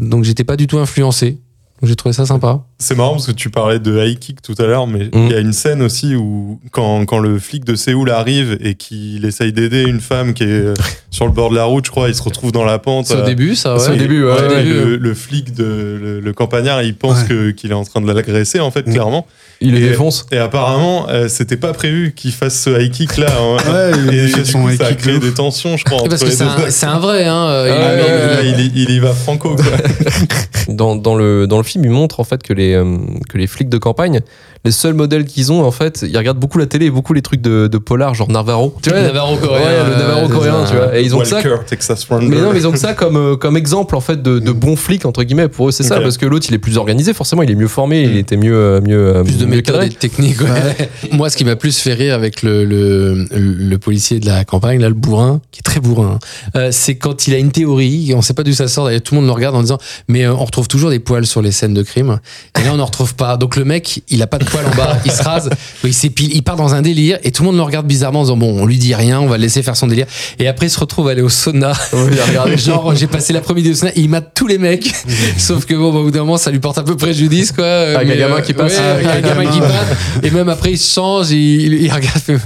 donc 0.00 0.24
j'étais 0.24 0.44
pas 0.44 0.56
du 0.56 0.66
tout 0.66 0.78
influencé. 0.78 1.38
Donc, 1.82 1.88
J'ai 1.90 1.96
trouvé 1.96 2.14
ça 2.14 2.24
sympa. 2.24 2.60
C'est 2.78 2.94
marrant 2.96 3.12
parce 3.12 3.26
que 3.26 3.32
tu 3.32 3.50
parlais 3.50 3.78
de 3.78 4.02
high 4.02 4.18
kick 4.18 4.40
tout 4.40 4.54
à 4.58 4.62
l'heure, 4.64 4.86
mais 4.86 5.10
il 5.12 5.18
Mm. 5.18 5.28
y 5.28 5.34
a 5.34 5.40
une 5.40 5.52
scène 5.52 5.82
aussi 5.82 6.14
où 6.14 6.58
quand, 6.70 7.04
quand 7.04 7.18
le 7.18 7.38
flic 7.38 7.64
de 7.64 7.74
Séoul 7.74 8.10
arrive 8.10 8.56
et 8.62 8.74
qu'il 8.76 9.24
essaye 9.26 9.52
d'aider 9.52 9.82
une 9.82 10.00
femme 10.00 10.32
qui 10.32 10.44
est 10.44 10.72
sur 11.10 11.26
le 11.26 11.32
bord 11.32 11.50
de 11.50 11.56
la 11.56 11.64
route, 11.64 11.84
je 11.84 11.90
crois, 11.90 12.08
il 12.08 12.14
se 12.14 12.22
retrouve 12.22 12.50
dans 12.50 12.64
la 12.64 12.78
pente. 12.78 13.06
C'est 13.06 13.14
au 13.16 13.18
euh, 13.18 13.24
début, 13.26 13.54
ça. 13.56 13.78
c'est 13.78 13.92
au 13.92 13.96
début, 13.96 14.24
ouais, 14.24 14.32
et 14.32 14.48
ouais, 14.48 14.64
le, 14.64 14.96
le 14.96 15.14
flic 15.14 15.52
de 15.54 15.64
le, 16.00 16.20
le 16.20 16.32
campagnard, 16.32 16.82
il 16.82 16.94
pense 16.94 17.24
que 17.24 17.50
qu'il 17.50 17.70
est 17.70 17.74
en 17.74 17.84
train 17.84 18.00
de 18.00 18.10
l'agresser 18.10 18.58
en 18.60 18.70
fait 18.70 18.86
Mm. 18.86 18.92
clairement. 18.92 19.26
Il 19.62 19.74
les 19.74 19.80
Et- 19.86 19.88
défonce. 19.88 20.26
Et 20.32 20.36
apparemment, 20.38 21.06
euh, 21.08 21.28
c'était 21.28 21.56
pas 21.56 21.72
prévu 21.72 22.12
qu'il 22.14 22.32
fasse 22.32 22.60
ce 22.60 22.70
high 22.78 22.90
kick 22.90 23.16
là. 23.16 23.26
hein. 23.40 23.56
Ouais, 23.72 23.90
il 24.12 24.14
et 24.18 24.28
fait 24.28 24.42
du 24.42 24.50
son 24.50 24.62
coup, 24.64 24.68
high 24.70 24.76
ça 24.78 24.86
a 24.88 24.90
de 24.92 24.96
créé 24.96 25.18
des 25.18 25.32
tensions, 25.32 25.76
je 25.78 25.84
crois. 25.84 26.02
Parce 26.08 26.22
que 26.22 26.30
c'est 26.30 26.42
un, 26.86 26.98
vrai. 26.98 27.24
Hein, 27.24 27.46
euh, 27.48 28.36
Ah, 28.38 28.42
il- 28.42 28.60
y- 28.60 28.82
il 28.82 28.90
y 28.90 28.98
va 28.98 29.12
franco. 29.14 29.56
Quoi. 29.56 29.64
Dans, 30.68 30.96
dans 30.96 31.14
le, 31.14 31.46
dans 31.46 31.58
le 31.58 31.62
film, 31.62 31.84
il 31.84 31.90
montre 31.92 32.18
en 32.18 32.24
fait 32.24 32.42
que 32.42 32.52
les, 32.52 32.74
euh, 32.74 32.96
que 33.28 33.38
les 33.38 33.46
flics 33.46 33.68
de 33.68 33.78
campagne, 33.78 34.20
les 34.64 34.72
seuls 34.72 34.94
modèles 34.94 35.24
qu'ils 35.24 35.52
ont, 35.52 35.62
en 35.64 35.70
fait, 35.70 36.04
ils 36.06 36.16
regardent 36.18 36.40
beaucoup 36.40 36.58
la 36.58 36.66
télé 36.66 36.86
et 36.86 36.90
beaucoup 36.90 37.12
les 37.12 37.22
trucs 37.22 37.40
de, 37.40 37.68
de 37.68 37.78
polar, 37.78 38.14
genre 38.14 38.28
Navarro. 38.28 38.74
Tu 38.82 38.90
vois, 38.90 39.00
Navarro 39.00 39.36
coréen. 39.36 39.60
Ouais, 39.64 39.90
le 39.90 39.96
Navarro 39.96 40.24
euh, 40.24 40.28
coréen, 40.28 40.64
tu 40.68 40.74
vois. 40.74 40.98
Et 40.98 41.02
ils 41.04 41.14
ont 41.14 41.20
que 41.20 41.24
ça. 41.26 41.36
Walker, 41.36 41.54
Texas 41.66 42.04
Ranger. 42.10 42.26
Mais 42.26 42.40
non, 42.40 42.52
mais 42.52 42.58
ils 42.58 42.66
ont 42.66 42.72
que 42.72 42.78
ça 42.78 42.94
comme, 42.94 43.16
euh, 43.16 43.36
comme 43.36 43.56
exemple 43.56 43.94
en 43.94 44.00
fait 44.00 44.20
de, 44.22 44.40
de 44.40 44.50
bons 44.50 44.74
flics 44.74 45.06
entre 45.06 45.22
guillemets. 45.22 45.46
Pour 45.48 45.68
eux, 45.68 45.70
c'est 45.72 45.84
ça, 45.84 46.00
parce 46.00 46.18
que 46.18 46.26
l'autre 46.26 46.46
il 46.48 46.54
est 46.54 46.58
plus 46.58 46.78
organisé, 46.78 47.14
forcément, 47.14 47.42
il 47.42 47.50
est 47.50 47.54
mieux 47.54 47.68
formé, 47.68 48.02
il 48.02 48.14
Mm. 48.14 48.18
était 48.18 48.36
mieux, 48.36 48.56
euh, 48.56 48.80
mieux, 48.80 49.16
euh, 49.16 49.22
plus 49.22 49.38
de 49.38 49.45
et 49.52 49.62
de 49.88 49.94
techniques. 49.94 50.40
ouais. 50.40 50.90
Moi, 51.12 51.30
ce 51.30 51.36
qui 51.36 51.44
m'a 51.44 51.56
plus 51.56 51.78
fait 51.78 51.94
rire 51.94 52.14
avec 52.14 52.42
le, 52.42 52.64
le, 52.64 53.26
le 53.30 53.78
policier 53.78 54.20
de 54.20 54.26
la 54.26 54.44
campagne, 54.44 54.80
là, 54.80 54.88
le 54.88 54.94
bourrin, 54.94 55.40
qui 55.50 55.60
est 55.60 55.62
très 55.62 55.80
bourrin, 55.80 56.18
euh, 56.56 56.68
c'est 56.72 56.96
quand 56.96 57.26
il 57.26 57.34
a 57.34 57.38
une 57.38 57.50
théorie, 57.52 58.10
et 58.10 58.14
on 58.14 58.22
sait 58.22 58.34
pas 58.34 58.42
d'où 58.42 58.52
ça 58.52 58.68
sort, 58.68 58.86
d'ailleurs 58.86 59.02
tout 59.02 59.14
le 59.14 59.20
monde 59.20 59.28
le 59.28 59.32
regarde 59.34 59.54
en 59.56 59.62
disant, 59.62 59.78
mais 60.08 60.24
euh, 60.24 60.32
on 60.34 60.44
retrouve 60.44 60.68
toujours 60.68 60.90
des 60.90 60.98
poils 60.98 61.26
sur 61.26 61.42
les 61.42 61.52
scènes 61.52 61.74
de 61.74 61.82
crime. 61.82 62.18
Et 62.58 62.64
là, 62.64 62.70
on 62.72 62.76
n'en 62.76 62.84
retrouve 62.86 63.14
pas. 63.14 63.36
Donc 63.36 63.56
le 63.56 63.64
mec, 63.64 64.02
il 64.08 64.22
a 64.22 64.26
pas 64.26 64.38
de 64.38 64.44
poil 64.44 64.64
en 64.66 64.76
bas, 64.76 64.98
il 65.04 65.12
se 65.12 65.22
rase, 65.22 65.50
il 65.84 65.94
s'épile, 65.94 66.34
il 66.34 66.42
part 66.42 66.56
dans 66.56 66.74
un 66.74 66.82
délire 66.82 67.18
et 67.22 67.32
tout 67.32 67.42
le 67.42 67.46
monde 67.48 67.56
le 67.56 67.62
regarde 67.62 67.86
bizarrement 67.86 68.20
en 68.20 68.24
disant 68.24 68.36
bon, 68.36 68.60
on 68.60 68.66
lui 68.66 68.78
dit 68.78 68.94
rien, 68.94 69.20
on 69.20 69.26
va 69.26 69.36
le 69.36 69.42
laisser 69.42 69.62
faire 69.62 69.76
son 69.76 69.86
délire. 69.86 70.06
Et 70.38 70.48
après, 70.48 70.66
il 70.66 70.70
se 70.70 70.78
retrouve 70.78 71.08
à 71.08 71.12
aller 71.12 71.22
au 71.22 71.28
sauna. 71.28 71.72
Genre, 72.56 72.94
j'ai 72.94 73.06
passé 73.06 73.32
l'après-midi 73.32 73.70
au 73.70 73.74
sauna, 73.74 73.92
il 73.96 74.08
mate 74.08 74.32
tous 74.34 74.46
les 74.46 74.58
mecs. 74.58 74.92
Sauf 75.38 75.64
que 75.66 75.74
bon, 75.74 75.92
bah, 75.92 75.98
au 76.00 76.04
bout 76.04 76.10
d'un 76.10 76.20
moment, 76.20 76.36
ça 76.36 76.50
lui 76.50 76.58
porte 76.58 76.78
un 76.78 76.82
peu 76.82 76.96
préjudice, 76.96 77.52
quoi. 77.52 77.66
Avec 77.66 78.08
un 78.08 78.12
Mais, 78.12 78.16
gamin 78.18 78.36
euh, 78.36 78.40
qui 78.40 78.52
passe. 78.52 78.72
ouais, 78.78 79.22
un. 79.44 80.22
Et 80.22 80.30
même 80.30 80.48
après, 80.48 80.72
il 80.72 80.78
se 80.78 80.92
change, 80.94 81.30
il, 81.30 81.90
regarde. 81.92 82.40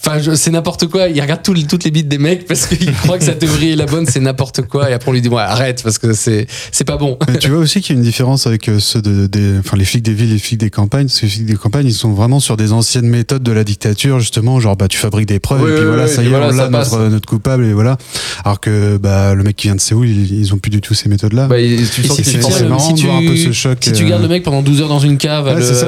Enfin, 0.00 0.18
c'est 0.34 0.50
n'importe 0.50 0.86
quoi. 0.86 1.08
Il 1.08 1.20
regarde 1.20 1.42
tout- 1.42 1.54
toutes 1.68 1.84
les 1.84 1.90
bites 1.90 2.08
des 2.08 2.18
mecs 2.18 2.46
parce 2.46 2.66
qu'il 2.66 2.92
croit 3.02 3.18
que 3.18 3.24
sa 3.24 3.32
théorie 3.34 3.72
est 3.72 3.76
la 3.76 3.86
bonne, 3.86 4.06
c'est 4.06 4.20
n'importe 4.20 4.62
quoi. 4.62 4.90
Et 4.90 4.92
après, 4.92 5.10
on 5.10 5.12
lui 5.12 5.22
dit 5.22 5.28
bon, 5.28 5.36
arrête 5.38 5.82
parce 5.82 5.98
que 5.98 6.12
c'est 6.12 6.46
c'est 6.72 6.84
pas 6.84 6.96
bon. 6.96 7.18
Mais 7.28 7.38
tu 7.38 7.48
vois 7.48 7.58
aussi 7.58 7.80
qu'il 7.80 7.94
y 7.94 7.98
a 7.98 8.00
une 8.00 8.04
différence 8.06 8.46
avec 8.46 8.68
euh, 8.68 8.78
ceux 8.78 9.02
de, 9.02 9.26
des, 9.26 9.58
enfin 9.58 9.76
les 9.76 9.84
flics 9.84 10.02
des 10.02 10.12
villes 10.14 10.30
et 10.30 10.34
les 10.34 10.38
flics 10.38 10.60
des 10.60 10.70
campagnes. 10.70 11.06
Parce 11.06 11.20
que 11.20 11.26
les 11.26 11.32
flics 11.32 11.46
des 11.46 11.54
campagnes, 11.56 11.86
ils 11.86 11.92
sont 11.94 12.12
vraiment 12.12 12.40
sur 12.40 12.56
des 12.56 12.72
anciennes 12.72 13.06
méthodes 13.08 13.42
de 13.42 13.52
la 13.52 13.64
dictature, 13.64 14.20
justement, 14.20 14.60
genre 14.60 14.76
bah 14.76 14.88
tu 14.88 14.98
fabriques 14.98 15.26
des 15.28 15.40
preuves 15.40 15.62
Oui, 15.62 15.70
et 15.70 15.74
puis 15.74 15.82
oui, 15.82 15.88
voilà, 15.88 16.04
oui, 16.04 16.10
ça 16.10 16.22
y 16.22 16.26
est, 16.26 16.28
voilà, 16.28 16.48
on 16.48 16.70
passe. 16.70 16.92
notre, 16.92 17.08
notre 17.08 17.26
coupable 17.26 17.64
et 17.66 17.72
voilà. 17.72 17.96
Alors 18.44 18.60
que 18.60 18.96
bah 18.98 19.34
le 19.34 19.42
mec 19.42 19.56
qui 19.56 19.68
vient 19.68 19.74
de 19.76 19.80
Séoul, 19.80 20.08
ils, 20.08 20.32
ils 20.40 20.54
ont 20.54 20.58
plus 20.58 20.70
du 20.70 20.80
tout 20.80 20.94
ces 20.94 21.08
méthodes-là. 21.08 21.46
Bah, 21.46 21.56
tu 21.58 21.62
Et 21.64 21.84
sens 22.06 22.16
si 22.16 22.22
tu 22.22 22.28
est 22.28 22.32
tiens, 22.32 22.40
forcément 22.40 22.78
si 22.78 22.92
de 22.94 22.98
tu, 22.98 23.06
voir 23.06 23.18
un 23.18 23.26
peu 23.26 23.36
ce 23.36 23.52
choc, 23.52 23.78
si 23.80 23.92
tu 23.92 24.04
euh, 24.04 24.08
gardes 24.08 24.22
le 24.22 24.28
mec 24.28 24.42
pendant 24.42 24.62
12 24.62 24.80
heures 24.82 24.88
dans 24.88 24.98
une 24.98 25.18
cave 25.18 25.46
Ouais, 25.46 25.54
le- 25.56 25.62
c'est. 25.62 25.84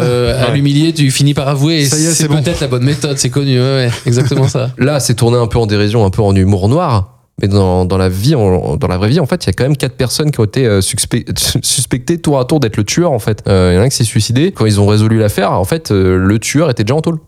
À 0.49 0.55
l'humilier, 0.55 0.93
tu 0.93 1.11
finis 1.11 1.35
par 1.35 1.49
avouer. 1.49 1.85
C'est 1.87 2.29
bon. 2.29 2.43
peut-être 2.43 2.61
la 2.61 2.67
bonne 2.69 2.85
méthode, 2.85 3.19
c'est 3.19 3.31
connu. 3.31 3.59
Ouais, 3.61 3.91
exactement 4.07 4.49
ça. 4.49 4.71
Là, 4.79 5.01
c'est 5.01 5.15
tourné 5.15 5.37
un 5.39 5.47
peu 5.47 5.59
en 5.59 5.67
dérision, 5.67 6.05
un 6.05 6.11
peu 6.11 6.23
en 6.23 6.35
humour 6.35 6.69
noir. 6.69 7.15
Mais 7.41 7.47
dans, 7.47 7.85
dans 7.85 7.99
la 7.99 8.09
vie, 8.09 8.35
en- 8.35 8.77
dans 8.77 8.89
la 8.89 8.97
vraie 8.99 9.09
vie, 9.11 9.21
en 9.21 9.27
fait, 9.27 9.45
il 9.45 9.47
y 9.47 9.51
a 9.51 9.53
quand 9.53 9.63
même 9.63 9.77
quatre 9.77 9.95
personnes 9.97 10.33
qui 10.33 10.41
ont 10.41 10.45
été 10.45 10.67
euh, 10.67 10.81
suspect- 10.81 11.25
suspectées 11.63 12.19
tour 12.19 12.41
à 12.41 12.45
tour 12.45 12.59
d'être 12.59 12.77
le 12.77 12.83
tueur. 12.85 13.13
En 13.13 13.21
fait, 13.21 13.43
Euh, 13.47 13.71
il 13.73 13.77
y 13.77 13.79
en 13.79 13.83
a 13.83 13.85
un 13.85 13.89
qui 13.89 13.97
s'est 13.97 14.03
suicidé. 14.05 14.51
Quand 14.51 14.67
ils 14.67 14.81
ont 14.81 14.87
résolu 14.87 15.19
l'affaire, 15.19 15.53
en 15.53 15.65
fait, 15.65 15.93
euh, 15.93 16.17
le 16.17 16.39
tueur 16.41 16.69
était 16.69 16.83
déjà 16.83 16.97
en 16.97 17.01
tôle. 17.01 17.19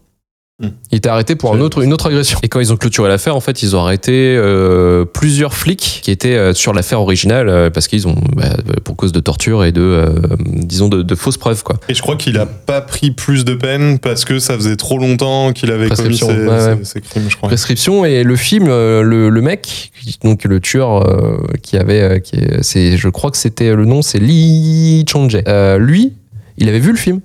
Il 0.92 0.96
était 0.98 1.08
arrêté 1.08 1.36
pour 1.36 1.52
un 1.52 1.56
C'est- 1.56 1.62
autre, 1.62 1.82
une 1.82 1.92
autre 1.92 2.06
agression. 2.06 2.38
Et 2.42 2.48
quand 2.48 2.60
ils 2.60 2.72
ont 2.72 2.76
clôturé 2.76 3.08
l'affaire, 3.08 3.34
en 3.34 3.40
fait, 3.40 3.62
ils 3.62 3.74
ont 3.76 3.80
arrêté 3.80 4.36
euh, 4.36 5.04
plusieurs 5.06 5.54
flics 5.54 6.00
qui 6.02 6.10
étaient 6.10 6.34
euh, 6.36 6.52
sur 6.52 6.74
l'affaire 6.74 7.00
originale 7.00 7.48
euh, 7.48 7.70
parce 7.70 7.88
qu'ils 7.88 8.06
ont, 8.06 8.16
bah, 8.36 8.56
pour 8.84 8.96
cause 8.96 9.12
de 9.12 9.20
torture 9.20 9.64
et 9.64 9.72
de, 9.72 9.80
euh, 9.80 10.06
disons, 10.44 10.88
de, 10.88 11.02
de 11.02 11.14
fausses 11.14 11.38
preuves, 11.38 11.62
quoi. 11.62 11.76
Et 11.88 11.94
je 11.94 12.02
crois 12.02 12.16
qu'il 12.16 12.36
a 12.38 12.44
pas 12.46 12.80
pris 12.82 13.10
plus 13.10 13.44
de 13.46 13.54
peine 13.54 13.98
parce 13.98 14.24
que 14.24 14.38
ça 14.38 14.54
faisait 14.56 14.76
trop 14.76 14.98
longtemps 14.98 15.52
qu'il 15.52 15.70
avait 15.70 15.88
commis 15.88 16.18
ses, 16.18 16.24
ouais, 16.26 16.76
ses- 16.78 16.84
ses 16.84 17.00
crimes, 17.00 17.26
je 17.30 17.36
crois. 17.36 17.48
prescription 17.48 18.04
et 18.04 18.22
le 18.22 18.36
film 18.36 18.66
euh, 18.68 19.02
le, 19.02 19.30
le 19.30 19.40
mec 19.40 19.92
donc 20.22 20.44
le 20.44 20.60
tueur 20.60 21.06
euh, 21.08 21.38
qui 21.62 21.76
avait 21.76 22.00
euh, 22.02 22.18
qui 22.18 22.36
est, 22.36 22.62
c'est 22.62 22.96
je 22.96 23.08
crois 23.08 23.30
que 23.30 23.36
c'était 23.36 23.74
le 23.74 23.84
nom 23.84 24.02
c'est 24.02 24.18
Lee 24.18 25.04
Chong-jae 25.08 25.42
Euh, 25.48 25.78
lui 25.78 26.12
il 26.58 26.68
avait 26.68 26.78
vu 26.80 26.90
le 26.92 26.98
film 26.98 27.20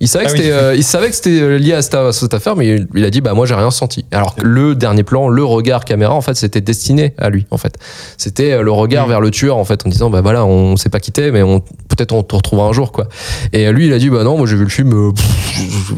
il 0.00 0.08
savait 0.08 0.24
que 0.24 0.30
Ah 0.30 0.32
oui. 0.32 0.38
c'était 0.38 0.52
euh, 0.52 0.74
il 0.76 0.82
savait 0.84 1.08
que 1.10 1.14
c'était 1.16 1.40
euh, 1.40 1.58
lié 1.58 1.74
à 1.74 1.82
cette, 1.82 1.94
à 1.94 2.12
cette 2.12 2.32
affaire 2.34 2.56
mais 2.56 2.66
il, 2.68 2.86
il 2.94 3.04
a 3.04 3.10
dit 3.10 3.20
bah 3.20 3.34
moi 3.34 3.44
j'ai 3.46 3.54
rien 3.54 3.70
senti 3.70 4.04
alors 4.12 4.34
que 4.34 4.46
le 4.46 4.74
dernier 4.74 5.02
plan 5.02 5.28
le 5.28 5.44
regard 5.44 5.84
caméra 5.84 6.14
en 6.14 6.20
fait 6.20 6.34
c'était 6.34 6.60
destiné 6.60 7.14
à 7.18 7.28
lui 7.30 7.46
en 7.50 7.58
fait 7.58 7.76
c'était 8.16 8.52
euh, 8.52 8.62
le 8.62 8.72
regard 8.72 9.06
Mm. 9.06 9.10
vers 9.10 9.20
le 9.20 9.30
tueur 9.30 9.56
en 9.56 9.64
fait 9.64 9.86
en 9.86 9.90
disant 9.90 10.10
bah 10.10 10.20
voilà 10.22 10.44
on 10.44 10.76
s'est 10.76 10.88
pas 10.88 11.00
quitté 11.00 11.30
mais 11.30 11.42
on 11.42 11.60
peut-être 11.60 12.12
on 12.12 12.22
te 12.22 12.34
retrouvera 12.34 12.66
un 12.68 12.72
jour 12.72 12.92
quoi 12.92 13.08
et 13.52 13.70
lui 13.72 13.86
il 13.86 13.92
a 13.92 13.98
dit 13.98 14.10
bah 14.10 14.24
non 14.24 14.36
moi 14.36 14.46
j'ai 14.46 14.56
vu 14.56 14.64
le 14.64 14.70
film 14.70 14.92
euh, 14.92 15.12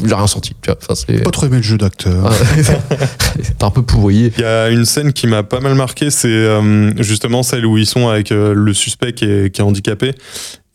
j'ai 0.04 0.14
rien 0.14 0.26
senti 0.26 0.54
tu 0.60 0.70
vois 0.70 0.78
enfin 0.88 0.94
Pas 1.22 1.30
trop 1.30 1.46
aimé 1.46 1.56
le 1.58 1.62
jeu 1.62 1.78
d'acteur. 1.78 2.30
Ah. 2.30 2.32
t'es 3.58 3.64
un 3.64 3.70
peu 3.70 3.82
pourvoyé 3.82 4.32
Il 4.36 4.42
y 4.42 4.44
a 4.46 4.68
une 4.70 4.84
scène 4.84 5.12
qui 5.12 5.26
m'a 5.26 5.42
pas 5.42 5.60
mal 5.60 5.74
marqué, 5.74 6.10
c'est 6.10 6.28
euh, 6.28 6.92
justement 7.02 7.42
celle 7.42 7.66
où 7.66 7.78
ils 7.78 7.86
sont 7.86 8.08
avec 8.08 8.32
euh, 8.32 8.52
le 8.54 8.72
suspect 8.74 9.12
qui 9.12 9.24
est, 9.24 9.50
qui 9.54 9.60
est 9.60 9.64
handicapé. 9.64 10.12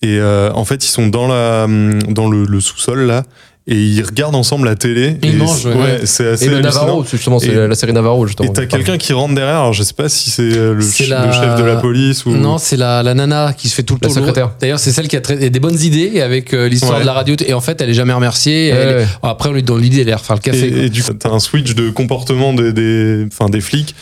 Et 0.02 0.20
euh, 0.20 0.52
en 0.54 0.64
fait, 0.66 0.86
ils 0.86 0.90
sont 0.90 1.08
dans, 1.08 1.28
la, 1.28 1.66
dans 2.10 2.30
le, 2.30 2.46
le 2.46 2.60
sous-sol 2.62 3.02
là, 3.08 3.24
et 3.70 3.76
ils 3.76 4.02
regardent 4.04 4.36
ensemble 4.36 4.66
la 4.68 4.76
télé. 4.76 5.18
Ils 5.24 5.32
et 5.32 5.34
mangent, 5.38 5.64
c'est- 5.64 5.68
ouais. 5.74 6.00
c'est 6.06 6.28
assez 6.28 6.46
Et 6.46 6.50
le. 6.50 6.60
Navarro, 6.62 7.04
justement, 7.04 7.40
c'est 7.40 7.68
la 7.68 7.74
série 7.76 7.94
Navarro, 7.94 8.26
justement. 8.28 8.48
Et 8.50 8.54
t'as 8.54 8.66
quelqu'un 8.68 8.98
qui 8.98 9.12
rentre 9.14 9.34
derrière, 9.34 9.56
alors 9.58 9.74
je 9.74 9.82
sais 9.84 9.96
pas 9.96 10.08
si 10.08 10.30
c'est 10.30 10.44
euh, 10.56 10.74
le, 10.76 10.82
C'est 10.82 11.06
ch- 11.06 11.10
la- 11.10 11.26
le 11.26 11.32
chef 11.34 11.58
de 11.60 11.64
la 11.66 11.76
police 11.78 12.26
ou. 12.28 12.30
Non, 12.32 12.60
c'est 12.60 12.78
la, 12.78 13.02
la 13.04 13.14
nana 13.16 13.54
qui 13.58 13.68
se 13.70 13.76
fait 13.76 13.82
tout 13.84 13.96
le 13.96 14.00
La 14.04 14.08
temps. 14.08 14.14
secrétaire. 14.14 14.52
D'ailleurs, 14.62 14.80
c'est 14.80 14.92
celle 14.92 15.08
qui 15.08 15.16
a 15.18 15.22
très- 15.22 15.50
des 15.50 15.60
bonnes 15.60 15.82
idées 15.82 16.22
avec 16.22 16.54
euh, 16.54 16.70
l'histoire 16.70 16.94
Ouais. 16.94 17.02
de 17.02 17.06
la 17.08 17.14
radio. 17.14 17.36
Et 17.46 17.54
en 17.54 17.60
fait, 17.62 17.82
elle 17.82 17.90
est 17.90 17.94
jamais 17.96 18.14
remerciée. 18.14 18.72
Ouais, 18.72 18.78
Elle- 18.78 18.96
ouais. 18.98 19.08
Après, 19.24 19.50
on 19.50 19.54
lui 19.54 19.64
donne 19.64 19.82
l'idée, 19.82 20.02
elle 20.02 20.08
leur 20.10 20.24
faire 20.24 20.36
le 20.36 20.42
café. 20.42 20.70
quoi. 20.70 20.78
Et, 20.78 20.86
et 20.86 20.90
du 20.90 21.04
coup, 21.04 21.14
t'as 21.14 21.30
un 21.32 21.40
switch 21.40 21.74
de 21.74 21.90
comportement 21.90 22.54
des, 22.54 22.72
des, 22.72 23.26
enfin, 23.30 23.50
des 23.50 23.62
flics 23.62 23.96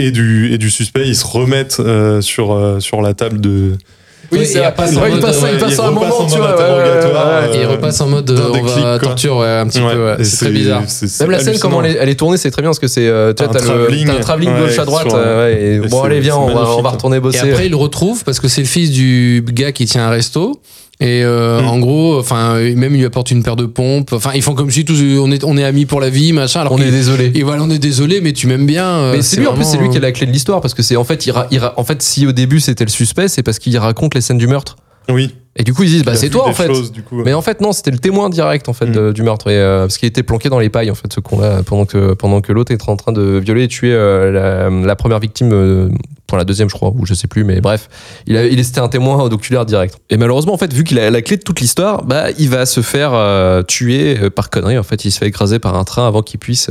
et 0.00 0.10
du, 0.10 0.50
et 0.52 0.58
du 0.58 0.70
suspect. 0.70 1.06
Ils 1.06 1.14
se 1.14 1.26
remettent 1.26 1.78
euh, 1.78 2.22
sur, 2.22 2.52
euh, 2.54 2.80
sur 2.80 3.02
la 3.02 3.12
table 3.14 3.40
de. 3.40 3.76
Oui, 4.32 4.38
Ouais, 4.38 4.44
c'est 4.46 4.54
et 4.54 4.58
vrai. 4.60 4.68
elle 4.68 4.74
passe 4.74 4.96
en 4.96 5.00
Ouais, 5.02 5.08
il 5.08 5.14
mode, 5.14 5.18
il 5.18 5.22
passe 5.26 5.36
il 5.42 5.44
un 5.44 5.58
repasse 5.58 5.78
moment, 5.92 6.00
en 6.20 6.26
tu 6.26 6.30
mode 6.32 6.38
vois. 6.38 6.46
ouais, 6.48 6.62
interrogatoire, 6.62 7.26
ouais, 7.26 7.48
ouais. 7.50 7.56
Et 7.56 7.60
il 7.60 7.64
euh, 7.64 7.68
repasse 7.68 8.00
en 8.00 8.06
mode 8.08 8.30
euh, 8.30 8.50
on 8.54 8.62
va 8.62 8.98
torture, 8.98 9.36
ouais, 9.36 9.46
un 9.48 9.66
petit 9.66 9.80
Ouais, 9.80 9.92
peu. 9.94 10.04
ouais. 10.06 10.16
et 10.18 10.24
C'est 10.24 10.36
très 10.44 10.50
bizarre. 10.50 10.82
Même 11.20 11.30
la 11.30 11.38
scène, 11.38 11.58
comment 11.58 11.82
elle 11.82 11.90
est, 11.92 11.98
elle 12.00 12.08
est 12.08 12.14
tournée, 12.14 12.36
c'est 12.38 12.50
très 12.50 12.62
bien 12.62 12.70
parce 12.70 12.78
que 12.78 12.86
c'est. 12.88 13.06
euh, 13.06 13.32
Tu 13.34 13.44
vois, 13.44 13.52
T'as 13.52 13.58
le, 13.60 14.20
travelling, 14.20 14.50
gauche 14.58 14.78
à 14.78 14.84
droite. 14.84 15.06
euh, 15.12 15.44
ouais, 15.46 15.62
et 15.62 15.74
et 15.74 15.88
bon, 15.88 16.02
allez, 16.02 16.20
viens, 16.20 16.36
on 16.36 16.46
va, 16.46 16.52
on 16.52 16.54
magnifique, 16.62 16.84
va 16.84 16.90
retourner 16.90 17.16
Et 17.18 17.20
bosser. 17.20 17.50
après, 17.50 17.66
il 17.66 17.70
le 17.70 17.76
retrouve 17.76 18.24
parce 18.24 18.40
que 18.40 18.48
c'est 18.48 18.62
le 18.62 18.66
fils 18.66 18.90
du 18.90 19.44
gars 19.52 19.72
qui 19.72 19.84
tient 19.86 20.06
un 20.06 20.10
resto. 20.10 20.60
Et 21.04 21.22
euh, 21.24 21.60
Mm. 21.60 21.66
en 21.66 21.78
gros, 21.80 22.18
enfin, 22.18 22.54
même 22.60 22.94
il 22.94 22.98
lui 22.98 23.04
apporte 23.04 23.30
une 23.30 23.42
paire 23.42 23.56
de 23.56 23.66
pompes. 23.66 24.12
Enfin, 24.12 24.30
ils 24.34 24.42
font 24.42 24.54
comme 24.54 24.70
si 24.70 24.84
tous 24.84 25.00
on 25.18 25.30
est 25.32 25.42
on 25.44 25.56
est 25.56 25.64
amis 25.64 25.84
pour 25.84 26.00
la 26.00 26.10
vie, 26.10 26.32
machin. 26.32 26.60
Alors 26.60 26.72
on 26.74 26.78
est 26.78 26.82
qu'il- 26.84 26.90
désolé. 26.92 27.32
Et 27.34 27.42
voilà, 27.42 27.62
on 27.64 27.70
est 27.70 27.78
désolé, 27.80 28.20
mais 28.20 28.32
tu 28.32 28.46
m'aimes 28.46 28.66
bien. 28.66 28.86
euh, 28.86 29.12
Mais 29.16 29.22
c'est 29.22 29.38
lui, 29.40 29.46
en 29.48 29.54
plus, 29.54 29.64
c'est 29.64 29.78
lui 29.78 29.88
qui 29.90 29.96
a 29.96 30.00
la 30.00 30.12
clé 30.12 30.26
de 30.26 30.32
l'histoire 30.32 30.60
parce 30.60 30.74
que 30.74 30.82
c'est 30.82 30.96
en 30.96 31.04
fait, 31.04 31.26
il 31.26 31.32
ra- 31.32 31.48
il 31.50 31.58
ra- 31.58 31.74
en 31.76 31.84
fait, 31.84 32.00
si 32.02 32.26
au 32.26 32.32
début 32.32 32.60
c'était 32.60 32.84
le 32.84 32.90
suspect, 32.90 33.28
c'est 33.28 33.42
parce 33.42 33.58
qu'il 33.58 33.76
raconte 33.78 34.14
les 34.14 34.20
scènes 34.20 34.38
du 34.38 34.46
meurtre. 34.46 34.76
Oui. 35.10 35.34
Et 35.56 35.64
du 35.64 35.74
coup, 35.74 35.82
ils 35.82 35.90
disent, 35.90 36.04
bah 36.04 36.12
Il 36.14 36.18
c'est 36.18 36.30
toi 36.30 36.46
en 36.48 36.52
fait. 36.54 36.68
choses, 36.68 36.92
du 36.92 37.02
coup. 37.02 37.20
Mais 37.24 37.34
en 37.34 37.42
fait, 37.42 37.60
non, 37.60 37.72
c'était 37.72 37.90
le 37.90 37.98
témoin 37.98 38.30
direct 38.30 38.68
en 38.68 38.72
fait 38.72 38.86
Mm. 38.86 38.92
de- 38.92 39.12
du 39.12 39.22
meurtre, 39.22 39.50
et, 39.50 39.56
euh, 39.58 39.80
parce 39.82 39.98
qu'il 39.98 40.06
était 40.08 40.22
planqué 40.22 40.48
dans 40.48 40.60
les 40.60 40.70
pailles 40.70 40.90
en 40.90 40.94
fait, 40.94 41.12
ce 41.12 41.18
con-là, 41.20 41.62
pendant 41.66 41.84
que 41.84 42.14
pendant 42.14 42.40
que 42.40 42.52
l'autre 42.52 42.72
était 42.72 42.88
en 42.88 42.96
train 42.96 43.12
de 43.12 43.38
violer 43.44 43.64
et 43.64 43.68
tuer 43.68 43.92
euh, 43.92 44.30
la, 44.30 44.70
la 44.86 44.96
première 44.96 45.18
victime, 45.18 45.50
euh, 45.52 45.88
pour 46.32 46.38
la 46.38 46.46
deuxième 46.46 46.70
je 46.70 46.74
crois, 46.74 46.94
ou 46.96 47.04
je 47.04 47.12
sais 47.12 47.28
plus, 47.28 47.44
mais 47.44 47.60
bref, 47.60 47.90
il 48.26 48.58
était 48.58 48.80
un 48.80 48.88
témoin 48.88 49.22
oculaire 49.22 49.66
direct. 49.66 49.98
Et 50.08 50.16
malheureusement 50.16 50.54
en 50.54 50.56
fait, 50.56 50.72
vu 50.72 50.82
qu'il 50.82 50.98
a 50.98 51.10
la 51.10 51.20
clé 51.20 51.36
de 51.36 51.42
toute 51.42 51.60
l'histoire, 51.60 52.06
bah 52.06 52.28
il 52.38 52.48
va 52.48 52.64
se 52.64 52.80
faire 52.80 53.12
euh, 53.12 53.62
tuer 53.62 54.18
euh, 54.18 54.30
par 54.30 54.48
connerie. 54.48 54.78
En 54.78 54.82
fait, 54.82 55.04
il 55.04 55.10
se 55.10 55.18
fait 55.18 55.26
écraser 55.26 55.58
par 55.58 55.76
un 55.76 55.84
train 55.84 56.08
avant 56.08 56.22
qu'il 56.22 56.40
puisse 56.40 56.70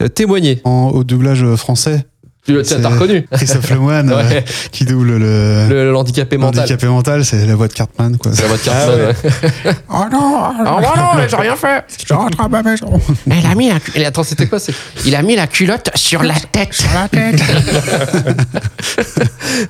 euh, 0.00 0.08
témoigner. 0.08 0.62
En, 0.64 0.88
au 0.88 1.04
doublage 1.04 1.44
français, 1.56 2.06
Tu 2.46 2.60
t'as 2.62 2.88
reconnu 2.90 3.26
Christophe 3.32 3.70
Lemoine 3.70 4.10
euh, 4.10 4.16
Ouais. 4.28 4.44
qui 4.70 4.84
double 4.84 5.16
le, 5.16 5.66
le 5.68 5.90
l'handicapé 5.92 6.36
mental. 6.36 6.60
handicapé 6.64 6.86
mental, 6.86 7.24
c'est 7.24 7.46
la 7.46 7.54
voix 7.54 7.68
de 7.68 7.72
Cartman 7.72 8.18
quoi. 8.18 8.32
C'est 8.34 8.42
la 8.42 8.48
voix 8.48 8.56
de 8.58 8.62
Cartman, 8.62 9.14
Ah 9.14 9.68
ouais. 9.68 9.74
Oh 9.90 10.04
non, 10.12 10.40
bah 10.64 10.92
non, 10.96 11.22
j'ai 11.28 11.36
rien 11.36 11.56
fait. 11.56 11.84
je 12.06 12.12
rentre 12.12 12.40
à 12.42 12.48
ma 12.48 12.62
maison. 12.62 13.00
Il 13.26 13.46
a 13.46 13.54
mis 13.54 13.70
la, 13.70 14.06
attends, 14.08 14.22
c'était 14.24 14.46
quoi 14.46 14.58
c'est- 14.58 14.74
Il 15.06 15.14
a 15.16 15.22
mis 15.22 15.36
la 15.36 15.46
culotte 15.46 15.88
sur 15.94 16.22
la 16.22 16.34
tête. 16.34 16.74
Sur 16.74 16.90
la 16.94 17.08
tête. 17.08 17.40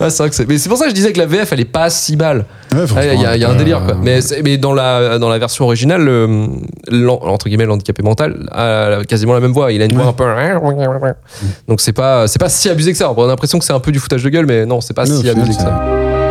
Ah, 0.01 0.11
c'est 0.11 0.19
vrai 0.23 0.31
que 0.31 0.35
c'est. 0.37 0.49
Mais 0.49 0.59
c'est 0.59 0.69
pour 0.69 0.79
ça 0.79 0.85
que 0.85 0.91
je 0.91 0.95
disais 0.95 1.13
que 1.13 1.19
la 1.19 1.27
VF, 1.27 1.53
elle 1.53 1.61
est 1.61 1.65
pas 1.65 1.91
si 1.91 2.17
mal. 2.17 2.45
Ouais, 2.73 2.81
Ouais, 2.93 3.15
Il 3.15 3.21
y, 3.21 3.27
a- 3.27 3.37
il 3.37 3.43
y 3.43 3.45
a 3.45 3.49
un 3.51 3.55
euh, 3.55 3.59
délire, 3.59 3.83
quoi. 3.85 3.97
Mais, 4.03 4.19
mais 4.43 4.57
dans, 4.57 4.73
la, 4.75 5.19
dans 5.19 5.29
la 5.29 5.39
version 5.39 5.65
originale, 5.65 6.03
le- 6.05 7.09
entre 7.11 7.49
guillemets, 7.49 7.67
l'handicapé 7.67 8.03
mental 8.03 8.49
a 8.51 8.99
quasiment 9.07 9.35
la 9.35 9.41
même 9.41 9.53
voix. 9.53 9.71
Il 9.73 9.81
a 9.83 9.85
une 9.85 9.95
voix 9.95 10.07
un 10.09 10.13
peu. 10.13 10.25
Donc 11.69 11.81
c'est 11.81 11.93
pas, 11.93 12.27
c'est 12.29 12.39
pas 12.39 12.49
si 12.49 12.64
abusé 12.71 12.93
que 12.93 12.99
ça. 12.99 13.13
On 13.17 13.25
a 13.25 13.27
l'impression 13.27 13.59
que 13.59 13.65
c'est 13.65 13.73
un 13.73 13.81
peu 13.81 13.93
du 13.93 13.99
foutage 13.99 14.23
de 14.23 14.29
gueule, 14.29 14.47
mais 14.47 14.67
non, 14.67 14.81
c'est 14.81 14.95
pas 14.95 15.05
Non, 15.05 15.21
si 15.21 15.29
abusé 15.29 15.55
que 15.55 15.63
ça. 15.63 16.24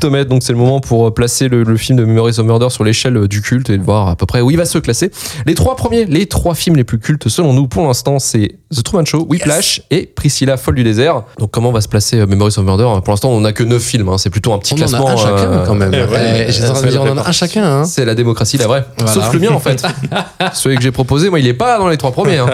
Cultomètre. 0.00 0.30
Donc 0.30 0.42
c'est 0.42 0.52
le 0.52 0.58
moment 0.58 0.80
pour 0.80 1.06
euh, 1.06 1.10
placer 1.14 1.48
le, 1.48 1.62
le 1.62 1.76
film 1.76 1.98
de 1.98 2.04
Memories 2.04 2.38
of 2.38 2.46
Murder 2.46 2.70
sur 2.70 2.84
l'échelle 2.84 3.16
euh, 3.16 3.28
du 3.28 3.42
culte 3.42 3.70
et 3.70 3.76
de 3.78 3.82
voir 3.82 4.08
à 4.08 4.16
peu 4.16 4.26
près 4.26 4.40
où 4.40 4.50
il 4.50 4.56
va 4.56 4.64
se 4.64 4.78
classer. 4.78 5.10
Les 5.46 5.54
trois 5.54 5.76
premiers, 5.76 6.04
les 6.06 6.26
trois 6.26 6.54
films 6.54 6.76
les 6.76 6.84
plus 6.84 6.98
cultes 6.98 7.28
selon 7.28 7.52
nous 7.52 7.68
pour 7.68 7.86
l'instant, 7.86 8.18
c'est 8.18 8.56
The 8.74 8.82
Truman 8.82 9.04
Show, 9.04 9.26
Whiplash 9.28 9.82
et 9.90 10.06
Priscilla 10.06 10.56
folle 10.56 10.76
du 10.76 10.84
désert. 10.84 11.22
Donc 11.38 11.50
comment 11.50 11.70
va 11.72 11.80
se 11.80 11.88
placer 11.88 12.18
euh, 12.18 12.26
Memories 12.26 12.54
of 12.56 12.64
Murder? 12.64 12.84
Pour 13.04 13.12
l'instant, 13.12 13.30
on 13.30 13.40
n'a 13.40 13.52
que 13.52 13.62
9 13.64 13.82
films. 13.82 14.08
hein. 14.08 14.18
C'est 14.18 14.30
plutôt 14.30 14.52
un 14.52 14.58
petit 14.58 14.72
On 14.74 14.76
en 14.76 14.78
classement. 14.78 15.06
a 15.08 15.12
un 15.12 15.16
chacun 15.16 15.62
quand 15.66 15.74
même. 15.74 15.92
eh. 15.94 16.44
Eh, 16.48 16.52
J'étais 16.52 16.68
en 16.98 17.06
on 17.06 17.18
a 17.18 17.28
un 17.28 17.32
chacun. 17.32 17.64
Hein. 17.64 17.84
C'est 17.84 18.04
la 18.04 18.14
démocratie, 18.14 18.56
la 18.56 18.66
vraie. 18.66 18.84
Voilà. 18.98 19.12
Sauf 19.12 19.32
le 19.32 19.38
mien 19.40 19.50
en 19.52 19.60
fait. 19.60 19.84
Celui 20.54 20.76
que 20.76 20.82
j'ai 20.82 20.92
proposé, 20.92 21.28
moi, 21.30 21.40
il 21.40 21.46
est 21.46 21.54
pas 21.54 21.78
dans 21.78 21.88
les 21.88 21.96
trois 21.96 22.12
premiers. 22.12 22.38
hein. 22.38 22.48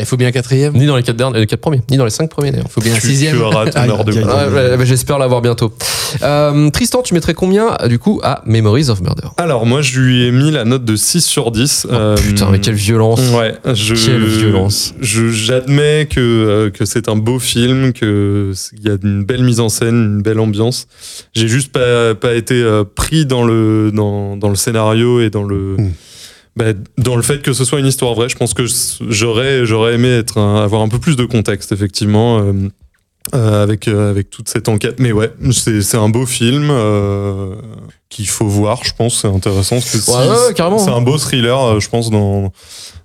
Il 0.00 0.06
faut 0.06 0.16
bien 0.16 0.28
un 0.28 0.32
quatrième. 0.32 0.74
Ni 0.74 0.86
dans 0.86 0.96
les 0.96 1.02
quatre 1.02 1.16
derniers, 1.16 1.38
les 1.40 1.46
quatre 1.46 1.60
premiers, 1.60 1.80
ni 1.90 1.96
dans 1.96 2.04
les 2.04 2.10
cinq 2.10 2.28
premiers 2.30 2.50
d'ailleurs. 2.50 2.66
Il 2.68 2.72
faut 2.72 2.80
bien 2.80 2.92
un 2.94 2.98
Tu, 2.98 3.06
sixième. 3.08 3.36
tu 3.36 3.42
auras 3.42 3.66
ton 3.70 3.80
Aïe, 3.80 3.88
heure 3.90 4.04
de. 4.04 4.12
Ouais, 4.12 4.76
ouais, 4.76 4.86
J'espère 4.86 5.18
l'avoir 5.18 5.40
bientôt. 5.42 5.72
Euh, 6.22 6.70
Tristan, 6.70 7.02
tu 7.02 7.14
mettrais 7.14 7.34
combien 7.34 7.76
du 7.88 7.98
coup 7.98 8.20
à 8.22 8.42
Memories 8.46 8.88
of 8.90 9.00
Murder? 9.02 9.28
Alors, 9.36 9.66
moi, 9.66 9.82
je 9.82 10.00
lui 10.00 10.24
ai 10.26 10.30
mis 10.32 10.50
la 10.50 10.64
note 10.64 10.84
de 10.84 10.96
6 10.96 11.24
sur 11.24 11.50
10. 11.50 11.86
Euh, 11.90 12.16
Oh, 12.18 12.20
Putain, 12.20 12.48
mais 12.50 12.58
quelle 12.60 12.74
violence. 12.74 13.20
Ouais, 13.32 13.54
je, 13.74 13.94
Quelle 13.94 14.24
violence. 14.24 14.94
je- 15.00 15.28
J'admets 15.28 16.06
que, 16.10 16.20
euh, 16.20 16.70
que 16.70 16.84
c'est 16.84 17.08
un 17.08 17.16
beau 17.16 17.38
film, 17.38 17.92
qu'il 17.92 18.54
y 18.82 18.88
a 18.88 18.96
une 19.02 19.24
belle 19.24 19.42
mise 19.44 19.60
en 19.60 19.68
scène, 19.68 19.94
une 20.16 20.22
belle 20.22 20.40
ambiance. 20.40 20.86
J'ai 21.34 21.48
juste 21.48 21.70
pas, 21.72 22.14
pas 22.14 22.34
été 22.34 22.54
euh, 22.54 22.84
pris 22.84 23.26
dans 23.26 23.44
le, 23.44 23.90
dans, 23.92 24.36
dans 24.36 24.48
le 24.48 24.56
scénario 24.56 25.20
et 25.20 25.30
dans 25.30 25.42
le, 25.44 25.76
Mm. 25.78 25.90
Bah, 26.56 26.72
dans 26.96 27.16
le 27.16 27.22
fait 27.22 27.42
que 27.42 27.52
ce 27.52 27.64
soit 27.64 27.78
une 27.80 27.86
histoire 27.86 28.14
vraie. 28.14 28.28
Je 28.28 28.36
pense 28.36 28.54
que 28.54 28.64
j'aurais, 29.08 29.64
j'aurais 29.66 29.94
aimé 29.94 30.08
être 30.08 30.38
un- 30.38 30.62
avoir 30.62 30.82
un 30.82 30.88
peu 30.88 30.98
plus 30.98 31.16
de 31.16 31.24
contexte, 31.24 31.72
effectivement. 31.72 32.40
euh, 32.40 32.52
euh, 33.34 33.62
avec, 33.62 33.88
euh, 33.88 34.08
avec 34.10 34.30
toute 34.30 34.48
cette 34.48 34.68
enquête. 34.70 34.96
Mais 35.00 35.12
ouais, 35.12 35.30
c'est 35.52 35.82
c'est 35.82 35.98
un 35.98 36.08
beau 36.08 36.24
film 36.24 36.70
qu'il 38.08 38.26
faut 38.26 38.46
voir, 38.46 38.84
je 38.84 38.94
pense. 38.94 39.20
C'est 39.20 39.28
intéressant. 39.28 39.80
Si- 39.80 40.10
Ouais, 40.10 40.54
carrément. 40.54 40.78
C'est 40.78 40.90
un 40.90 41.02
beau 41.02 41.18
thriller, 41.18 41.78
je 41.78 41.88
pense, 41.90 42.08
dans, 42.10 42.52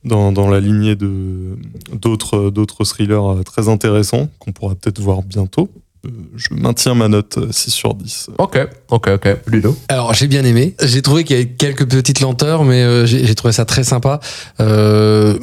dans, 0.05 0.31
dans 0.31 0.47
la 0.49 0.61
lignée 0.61 0.95
de 0.95 1.57
d'autres 1.91 2.49
d'autres 2.51 2.85
thrillers 2.85 3.43
très 3.45 3.67
intéressants 3.67 4.29
qu'on 4.39 4.53
pourra 4.53 4.75
peut-être 4.75 5.01
voir 5.01 5.23
bientôt. 5.23 5.69
Euh, 6.05 6.09
Je 6.35 6.49
maintiens 6.51 6.93
ma 6.95 7.07
note 7.07 7.37
euh, 7.37 7.47
6 7.51 7.71
sur 7.71 7.93
10. 7.95 8.29
Ok, 8.37 8.57
ok, 8.89 9.09
ok. 9.15 9.37
Ludo. 9.47 9.75
Alors 9.87 10.13
j'ai 10.13 10.27
bien 10.27 10.43
aimé. 10.43 10.75
J'ai 10.83 11.01
trouvé 11.01 11.23
qu'il 11.23 11.35
y 11.37 11.39
avait 11.39 11.49
quelques 11.49 11.87
petites 11.89 12.19
lenteurs, 12.19 12.63
mais 12.65 12.81
euh, 12.83 13.05
j'ai 13.05 13.25
j'ai 13.25 13.35
trouvé 13.35 13.53
ça 13.53 13.63
très 13.65 13.83
sympa. 13.83 14.19
Euh, 14.59 15.37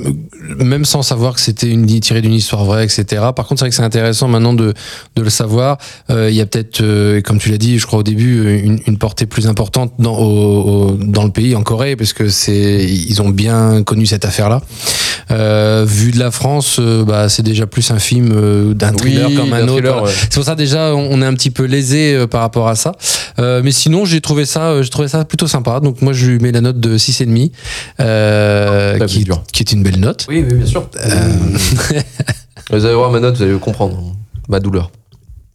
même 0.58 0.84
sans 0.84 1.02
savoir 1.02 1.34
que 1.34 1.40
c'était 1.40 1.68
une 1.70 1.86
tirée 2.00 2.20
d'une 2.22 2.34
histoire 2.34 2.64
vraie, 2.64 2.84
etc. 2.84 3.04
Par 3.34 3.46
contre, 3.46 3.58
c'est 3.60 3.64
vrai 3.64 3.70
que 3.70 3.76
c'est 3.76 3.82
intéressant 3.82 4.28
maintenant 4.28 4.52
de, 4.54 4.74
de 5.16 5.22
le 5.22 5.30
savoir. 5.30 5.78
Euh, 6.10 6.28
il 6.30 6.36
y 6.36 6.40
a 6.40 6.46
peut-être, 6.46 6.80
euh, 6.82 7.20
comme 7.22 7.38
tu 7.38 7.50
l'as 7.50 7.58
dit, 7.58 7.78
je 7.78 7.86
crois 7.86 8.00
au 8.00 8.02
début, 8.04 8.58
une, 8.60 8.80
une 8.86 8.98
portée 8.98 9.26
plus 9.26 9.46
importante 9.46 9.94
dans, 9.98 10.16
au- 10.18 10.88
au- 10.88 10.90
dans 10.92 11.24
le 11.24 11.30
pays, 11.32 11.54
en 11.56 11.62
Corée, 11.62 11.96
parce 11.96 12.12
que 12.12 12.28
c'est 12.28 12.84
ils 12.84 13.22
ont 13.22 13.30
bien 13.30 13.82
connu 13.82 14.06
cette 14.06 14.24
affaire-là. 14.24 14.60
Euh, 15.30 15.84
vu 15.86 16.10
de 16.12 16.18
la 16.18 16.30
France, 16.30 16.76
euh, 16.80 17.04
bah, 17.04 17.28
c'est 17.28 17.42
déjà 17.42 17.66
plus 17.66 17.90
un 17.90 17.98
film 17.98 18.32
euh, 18.34 18.74
d'un 18.74 18.92
thriller 18.92 19.30
comme 19.36 19.52
un 19.52 19.60
d'un 19.60 19.64
autre. 19.68 19.74
thriller, 19.74 19.92
Voilà. 19.98 20.06
ouais. 20.08 20.12
C'est 20.22 20.34
pour 20.34 20.44
ça 20.44 20.54
déjà 20.54 20.94
on 20.94 21.22
est 21.22 21.26
un 21.26 21.34
petit 21.34 21.50
peu 21.50 21.64
lésé 21.64 22.14
euh, 22.14 22.26
par 22.26 22.40
rapport 22.40 22.68
à 22.68 22.74
ça. 22.74 22.92
Euh, 23.38 23.60
mais 23.64 23.72
sinon 23.72 24.04
j'ai 24.04 24.20
trouvé 24.20 24.44
ça 24.46 24.70
euh, 24.70 24.82
j'ai 24.82 24.90
trouvé 24.90 25.08
ça 25.08 25.24
plutôt 25.24 25.46
sympa. 25.46 25.80
Donc 25.80 26.02
moi 26.02 26.12
je 26.12 26.26
lui 26.26 26.38
mets 26.38 26.52
la 26.52 26.60
note 26.60 26.80
de 26.80 26.96
6,5 26.98 27.26
demi 27.26 27.52
euh, 28.00 28.98
T'as 28.98 29.06
qui, 29.06 29.26
est 29.60 29.72
une 29.72 29.82
belle 29.82 30.00
note. 30.00 30.26
Oui, 30.28 30.44
oui, 30.48 30.56
bien 30.56 30.66
sûr. 30.66 30.88
Vous 32.70 32.84
allez 32.84 32.94
voir 32.94 33.10
ma 33.10 33.18
note, 33.20 33.36
vous 33.36 33.42
allez 33.42 33.58
comprendre 33.58 34.14
ma 34.48 34.60
douleur. 34.60 34.90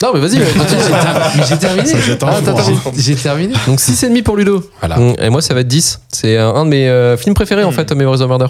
Non, 0.03 0.11
mais 0.13 0.19
vas-y, 0.19 0.31
j'ai 1.49 1.57
terminé. 1.57 1.93
Un 1.93 2.17
Ah, 2.27 2.35
attends, 2.37 2.57
j'ai 2.97 3.15
terminé. 3.15 3.53
Donc 3.65 3.79
6,5 3.79 4.21
pour 4.23 4.35
Ludo. 4.35 4.69
Voilà. 4.81 4.97
Mm, 4.97 5.15
Et 5.21 5.29
moi, 5.29 5.41
ça 5.41 5.53
va 5.53 5.61
être 5.61 5.67
10. 5.69 6.01
C'est 6.11 6.37
un 6.37 6.49
un 6.53 6.65
de 6.65 6.69
mes 6.71 6.89
euh, 6.89 7.15
films 7.15 7.33
préférés, 7.33 7.63
en 7.63 7.71
fait, 7.71 7.89
Memories 7.93 8.21
of 8.21 8.27
Murder. 8.27 8.47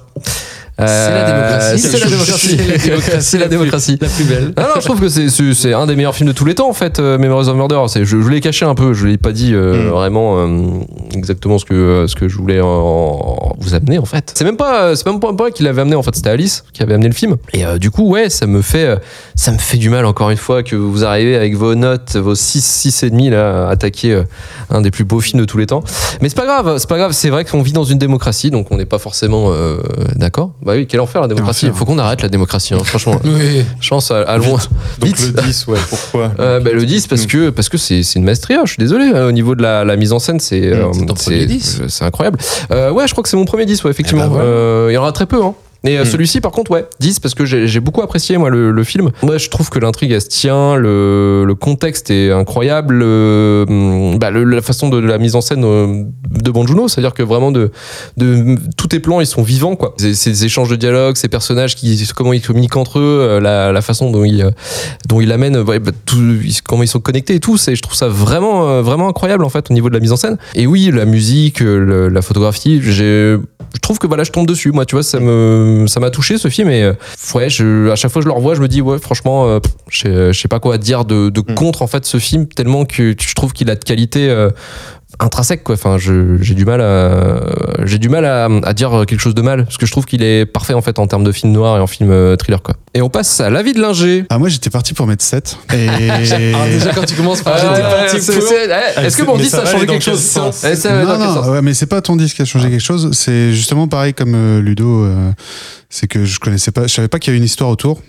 C'est 0.78 1.12
la 1.12 1.24
démocratie. 1.26 1.80
C'est 1.80 2.00
la 2.00 2.08
démocratie. 2.10 2.58
C'est 2.58 2.68
la 2.68 2.78
démocratie. 2.78 3.22
C'est 3.22 3.38
la 3.40 3.48
démocratie. 3.48 3.98
Plus 3.98 4.24
belle. 4.26 4.54
Non, 4.58 4.66
je 4.76 4.82
trouve 4.82 5.00
que 5.00 5.08
c'est- 5.10 5.30
c'est 5.30 5.54
c'est 5.54 5.74
un 5.74 5.86
des 5.86 5.96
meilleurs 5.96 6.16
films 6.16 6.28
de 6.30 6.34
tous 6.34 6.44
les 6.46 6.54
temps 6.56 6.68
en 6.70 6.74
fait, 6.74 7.00
euh, 7.00 7.18
Memories 7.18 7.48
of 7.48 7.56
Murder. 7.56 7.80
C'est- 7.88 8.04
Je, 8.04 8.20
je 8.22 8.30
l'ai 8.30 8.42
caché 8.42 8.66
un 8.66 8.76
peu, 8.76 8.94
je 8.94 9.06
l'ai 9.08 9.18
pas 9.18 9.32
dit 9.32 9.54
euh, 9.54 9.86
Mm. 9.86 9.90
vraiment 9.92 10.38
euh, 10.38 10.48
exactement 11.18 11.58
ce 11.58 11.66
que 11.66 11.74
euh, 11.74 12.08
ce 12.08 12.16
que 12.16 12.28
je 12.28 12.38
voulais 12.38 12.62
en- 12.62 13.56
vous 13.60 13.74
amener 13.74 13.98
en 13.98 14.06
fait. 14.06 14.34
C'est 14.36 14.44
même 14.46 14.58
pas 14.58 14.96
c'est 14.96 15.06
même 15.06 15.20
pas 15.20 15.32
moi 15.32 15.52
qui 15.52 15.64
l'avait 15.64 15.82
amené 15.82 15.96
en 15.96 16.04
fait, 16.04 16.16
c'était 16.16 16.30
Alice 16.30 16.64
qui 16.74 16.84
avait 16.84 16.94
amené 16.94 17.08
le 17.08 17.14
film. 17.14 17.36
Et 17.54 17.66
euh, 17.66 17.78
du 17.78 17.92
coup 17.92 18.10
ouais, 18.10 18.30
ça 18.30 18.46
me 18.48 18.62
fait 18.62 18.86
euh, 18.86 18.96
ça 19.36 19.52
me 19.52 19.58
fait 19.58 19.78
du 19.78 19.90
mal 19.90 20.06
encore 20.06 20.30
une 20.30 20.38
fois 20.38 20.64
que 20.64 20.76
vous 20.76 21.04
arrivez 21.06 21.36
avec 21.36 21.56
vos 21.56 21.76
notes, 21.76 22.16
vos 22.16 22.36
6 22.36 22.64
6 22.64 23.04
et 23.04 23.10
demi 23.10 23.30
là 23.30 23.68
à 23.68 23.72
attaquer 23.72 24.14
euh, 24.14 24.24
un 24.70 24.82
des 24.82 24.92
plus 24.92 25.04
beaux 25.04 25.20
films 25.20 25.40
de 25.42 25.46
tous 25.46 25.58
les 25.58 25.66
temps. 25.68 25.84
Mais 26.22 26.30
c'est 26.30 26.36
pas 26.36 26.46
grave, 26.46 26.78
c'est 26.78 26.90
pas 26.90 26.98
grave, 26.98 27.12
c'est 27.14 27.30
vrai 27.30 27.46
qu'on 27.46 27.62
vit 27.62 27.74
dans 27.74 27.84
une 27.84 27.98
démocratie 27.98 28.52
donc 28.52 28.72
on 28.72 28.78
n'est 28.78 28.86
pas 28.86 29.00
forcément 29.00 29.52
euh, 29.52 29.78
d'accord. 30.16 30.52
Bah 30.64 30.74
oui, 30.76 30.88
quel 30.88 31.00
enfer 31.00 31.22
la 31.22 31.28
démocratie. 31.28 31.66
enfer. 31.68 31.78
Faut 31.78 31.86
qu'on 31.86 31.98
arrête 32.00 32.22
la 32.22 32.30
démocratie 32.30 32.74
hein, 32.74 32.80
franchement. 32.84 33.20
Oui. 33.26 33.64
Chance 33.82 34.12
à, 34.12 34.22
à 34.22 34.38
loin. 34.38 34.60
Donc 35.00 35.16
Vite. 35.16 35.32
le 35.36 35.42
10, 35.44 35.68
ouais, 35.68 35.80
pourquoi? 35.90 36.32
Euh, 36.40 36.60
bah, 36.60 36.72
le 36.74 36.86
10 36.86 37.08
parce 37.08 37.26
que 37.26 37.50
parce 37.50 37.70
que 37.70 37.78
c'est 37.78 38.04
c'est 38.04 38.20
une 38.20 38.26
maestria 38.26 38.62
je 38.66 38.72
suis 38.72 38.80
désolé 38.80 39.12
euh, 39.14 39.28
au 39.28 39.32
niveau 39.32 39.56
de 39.56 39.62
la, 39.62 39.84
la 39.84 39.96
mise 39.96 40.14
en 40.14 40.20
scène 40.20 40.40
c'est 40.40 40.62
euh, 40.74 40.86
c'est 41.08 41.14
ton 41.14 41.24
premier 41.24 41.40
c'est 41.42 41.46
10. 41.48 41.82
c'est 41.88 42.06
incroyable 42.06 42.40
euh, 42.72 42.92
ouais 42.92 43.08
je 43.08 43.12
crois 43.14 43.24
que 43.24 43.30
c'est 43.30 43.38
mon 43.38 43.46
premier 43.46 43.66
10 43.66 43.84
ouais 43.84 43.92
effectivement 43.92 44.26
Eh 44.26 44.30
ben. 44.30 44.40
Euh, 44.40 44.88
il 44.92 44.94
y 44.94 44.98
en 44.98 45.02
aura 45.02 45.12
très 45.12 45.26
peu 45.26 45.42
hein 45.44 45.54
et 45.86 45.98
euh, 45.98 46.04
Mm. 46.04 46.06
celui-ci 46.06 46.42
par 46.42 46.52
contre 46.52 46.72
ouais 46.72 46.86
10 47.00 47.20
parce 47.20 47.34
que 47.36 47.46
j'ai 47.46 47.68
j'ai 47.68 47.80
beaucoup 47.80 48.02
apprécié 48.02 48.38
moi 48.38 48.50
le, 48.50 48.72
le 48.72 48.84
film. 48.84 49.12
Moi 49.24 49.38
je 49.38 49.50
trouve 49.50 49.70
que 49.70 49.80
l'intrigue 49.80 50.12
elle 50.12 50.22
se 50.22 50.28
tient 50.30 50.76
le, 50.76 51.44
le 51.46 51.56
contexte 51.56 52.10
est 52.12 52.32
incroyable 52.32 52.96
le, 52.96 53.66
hum, 53.68 54.18
bah, 54.20 54.32
le- 54.32 54.44
la 54.44 54.62
façon 54.62 54.90
de, 54.90 55.02
de 55.02 55.08
la 55.08 55.18
mise 55.18 55.36
en 55.36 55.42
scène 55.42 55.64
euh, 55.64 56.04
de 56.30 56.52
Bonjuno 56.52 56.88
c'est 56.88 57.00
à 57.00 57.04
dire 57.04 57.14
que 57.14 57.24
vraiment 57.24 57.52
de, 57.52 57.72
de 58.18 58.58
tous 58.78 58.88
tes 58.88 59.00
plans 59.00 59.20
ils 59.22 59.28
sont 59.28 59.44
vivants 59.44 59.76
quoi. 59.76 59.94
Ces, 59.98 60.14
ces 60.16 60.46
échanges 60.46 60.70
de 60.70 60.76
dialogue 60.76 61.16
ces 61.18 61.28
personnages 61.28 61.76
qui 61.76 62.02
comment 62.16 62.34
ils 62.34 62.42
communiquent 62.42 62.78
entre 62.78 63.00
eux 63.00 63.20
euh, 63.22 63.40
la, 63.40 63.72
la 63.72 63.82
façon 63.82 64.12
dont 64.12 64.24
ils 64.24 64.42
euh, 64.44 64.52
dont 65.08 65.22
il 65.22 65.32
amène 65.32 65.58
ouais, 65.58 65.80
bah, 65.80 65.92
tout, 66.06 66.18
ils- 66.44 66.62
comment 66.64 66.84
ils 66.84 66.88
sont 66.88 67.00
connectés 67.00 67.36
et 67.36 67.40
tout 67.40 67.58
c'est 67.58 67.76
je 67.76 67.82
trouve 67.82 67.96
ça 67.96 68.08
vraiment 68.08 68.70
euh, 68.70 68.82
vraiment 68.82 69.08
incroyable 69.10 69.44
en 69.44 69.50
fait 69.50 69.70
au 69.70 69.74
niveau 69.74 69.90
de 69.90 69.94
la 69.94 70.00
mise 70.00 70.12
en 70.12 70.18
scène. 70.18 70.38
Et 70.56 70.68
oui 70.68 70.92
la 70.94 71.06
musique 71.06 71.62
euh, 71.62 72.10
la 72.10 72.22
photographie 72.22 72.82
j'ai 72.82 73.36
je 73.74 73.80
trouve 73.82 73.98
que 74.00 74.08
voilà 74.08 74.24
je 74.24 74.32
tombe 74.32 74.48
dessus 74.48 74.72
moi 74.72 74.86
tu 74.86 74.96
vois 74.96 75.04
ça 75.04 75.20
me 75.20 75.75
ça 75.88 76.00
m'a 76.00 76.10
touché 76.10 76.38
ce 76.38 76.48
film 76.48 76.70
et 76.70 76.84
euh, 76.84 76.94
ouais 77.36 77.50
je, 77.50 77.90
à 77.92 77.96
chaque 77.96 78.12
fois 78.12 78.22
que 78.22 78.24
je 78.26 78.30
le 78.30 78.36
revois 78.36 78.56
je 78.56 78.62
me 78.62 78.68
dis 78.68 78.82
ouais 78.82 79.00
franchement 79.00 79.48
euh, 79.48 79.60
je 79.90 80.00
sais- 80.00 80.34
je 80.34 80.40
sais 80.40 80.48
pas 80.48 80.60
quoi 80.60 80.78
dire 80.78 81.06
de, 81.06 81.30
de 81.30 81.42
Mm. 81.42 81.54
contre 81.56 81.82
en 81.82 81.88
fait 81.88 82.06
ce 82.06 82.18
film 82.18 82.48
tellement 82.48 82.86
que 82.86 83.16
je 83.20 83.34
trouve 83.36 83.54
qu'il 83.54 83.70
a 83.70 83.76
de 83.76 83.84
qualité 83.84 84.30
euh, 84.30 84.50
intrinsèque 85.20 85.64
quoi 85.64 85.76
enfin 85.76 85.98
j'ai 85.98 86.54
du 86.56 86.66
mal 86.66 86.82
à 86.82 87.40
j'ai 87.86 87.98
du 87.98 88.10
mal 88.10 88.26
à, 88.26 88.46
à 88.64 88.74
dire 88.74 89.06
quelque 89.08 89.20
chose 89.20 89.36
de 89.36 89.42
mal 89.42 89.64
parce 89.66 89.78
que 89.78 89.86
je 89.86 89.92
trouve 89.92 90.06
qu'il 90.06 90.24
est 90.24 90.46
parfait 90.46 90.74
en 90.74 90.82
fait 90.82 91.00
en 91.00 91.08
termes 91.08 91.24
de 91.24 91.32
film 91.32 91.54
noir 91.54 91.78
et 91.78 91.80
en 91.80 91.88
film 91.88 92.10
euh, 92.12 92.36
thriller 92.36 92.62
quoi 92.62 92.76
et 92.94 93.02
on 93.02 93.10
passe 93.10 93.40
à 93.42 93.50
l'avis 93.50 93.74
de 93.74 93.82
Linger 93.82 94.26
Ah, 94.30 94.38
moi, 94.40 94.48
j'étais 94.48 94.70
parti 94.70 94.94
pour 94.94 95.06
mettre 95.06 95.22
7. 95.22 95.58
Et. 95.74 95.90
Alors 95.90 96.66
déjà 96.72 96.94
quand 96.94 97.04
tu 97.06 97.14
commences 97.16 97.42
par 97.42 97.56
Ah, 97.56 97.60
j'étais 97.60 97.86
ouais, 97.86 97.90
parti 97.94 98.22
c'est- 98.22 98.40
pour- 98.40 98.48
c'est- 98.48 98.70
eh, 98.70 99.06
Est-ce 99.06 99.18
que 99.18 99.24
mon 99.24 99.36
Mais 99.36 99.44
10 99.44 99.50
ça 99.50 99.62
a 99.64 99.66
changé 99.66 99.86
quelque 99.86 100.02
quel 100.06 100.14
chose 100.14 100.24
sens 100.24 100.64
Eh, 100.64 100.76
ça 100.78 101.04
non, 101.04 101.18
non, 101.18 101.34
sens 101.36 101.48
ouais, 101.50 101.62
mais 101.62 101.74
c'est 101.74 101.88
pas 101.88 102.02
ton 102.02 102.16
disque 102.16 102.38
qui 102.38 102.42
a 102.42 102.46
changé 102.46 102.70
quelque 102.70 102.82
chose. 102.82 103.10
C'est 103.12 103.52
justement 103.52 103.90
pareil 103.90 104.14
comme 104.14 104.34
euh, 104.34 104.62
Ludo. 104.62 105.04
euh, 105.04 105.32
c'est 105.90 106.08
que 106.08 106.24
je 106.24 106.40
connaissais 106.40 106.72
pas, 106.72 106.88
je 106.88 106.94
savais 106.94 107.10
pas 107.10 107.20
qu'il 107.20 107.32
y 107.32 107.34
avait 107.34 107.40
une 107.40 107.44
histoire 107.44 107.70
autour. 107.70 108.02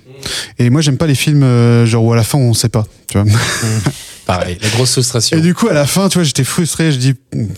Et 0.61 0.71
moi, 0.71 0.81
j'aime 0.83 0.99
pas 0.99 1.07
les 1.09 1.14
films 1.16 1.42
euh, 1.42 1.85
genre 1.85 2.05
où 2.05 2.12
à 2.12 2.16
la 2.16 2.23
fin 2.23 2.38
on 2.38 2.55
sait 2.55 2.69
pas. 2.69 2.85
Tu 3.11 3.19
vois. 3.19 3.27
Pareil, 4.27 4.59
la 4.61 4.69
grosse 4.71 4.93
frustration. 4.93 5.39
Et 5.39 5.41
du 5.41 5.55
coup, 5.55 5.69
à 5.69 5.73
la 5.73 5.87
fin, 5.87 6.09
tu 6.09 6.19
vois, 6.19 6.25
j'étais 6.25 6.43
frustré. 6.45 6.91
Je 6.91 6.99
dis 6.99 7.15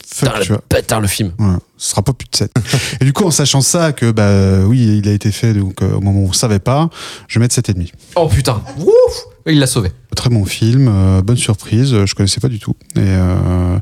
fuck, 0.06 0.40
tu 0.42 0.48
vois. 0.48 0.62
le 0.70 0.76
bâtard 0.76 1.00
le 1.00 1.08
film. 1.08 1.32
Voilà, 1.38 1.58
ce 1.78 1.90
sera 1.90 2.02
pas 2.02 2.12
plus 2.12 2.28
de 2.30 2.36
7. 2.36 2.52
et 3.00 3.04
du 3.04 3.12
coup, 3.14 3.24
en 3.24 3.30
sachant 3.30 3.62
ça, 3.62 3.92
que 3.92 4.10
bah 4.10 4.66
oui, 4.66 4.98
il 4.98 5.08
a 5.08 5.12
été 5.12 5.32
fait 5.32 5.54
donc 5.54 5.80
euh, 5.82 5.94
au 5.94 6.00
moment 6.00 6.20
où 6.20 6.28
on 6.28 6.32
savait 6.32 6.58
pas, 6.58 6.90
je 7.26 7.38
vais 7.38 7.44
mettre 7.44 7.54
7,5. 7.58 7.92
Oh 8.16 8.28
putain, 8.28 8.62
Ouf 8.78 9.24
il 9.52 9.58
l'a 9.60 9.66
sauvé. 9.66 9.90
Très 10.16 10.30
bon 10.30 10.44
film, 10.44 10.88
euh, 10.90 11.22
bonne 11.22 11.36
surprise, 11.36 11.92
euh, 11.94 12.06
je 12.06 12.14
connaissais 12.14 12.40
pas 12.40 12.48
du 12.48 12.58
tout. 12.58 12.74
Et 12.96 13.00
euh, 13.00 13.76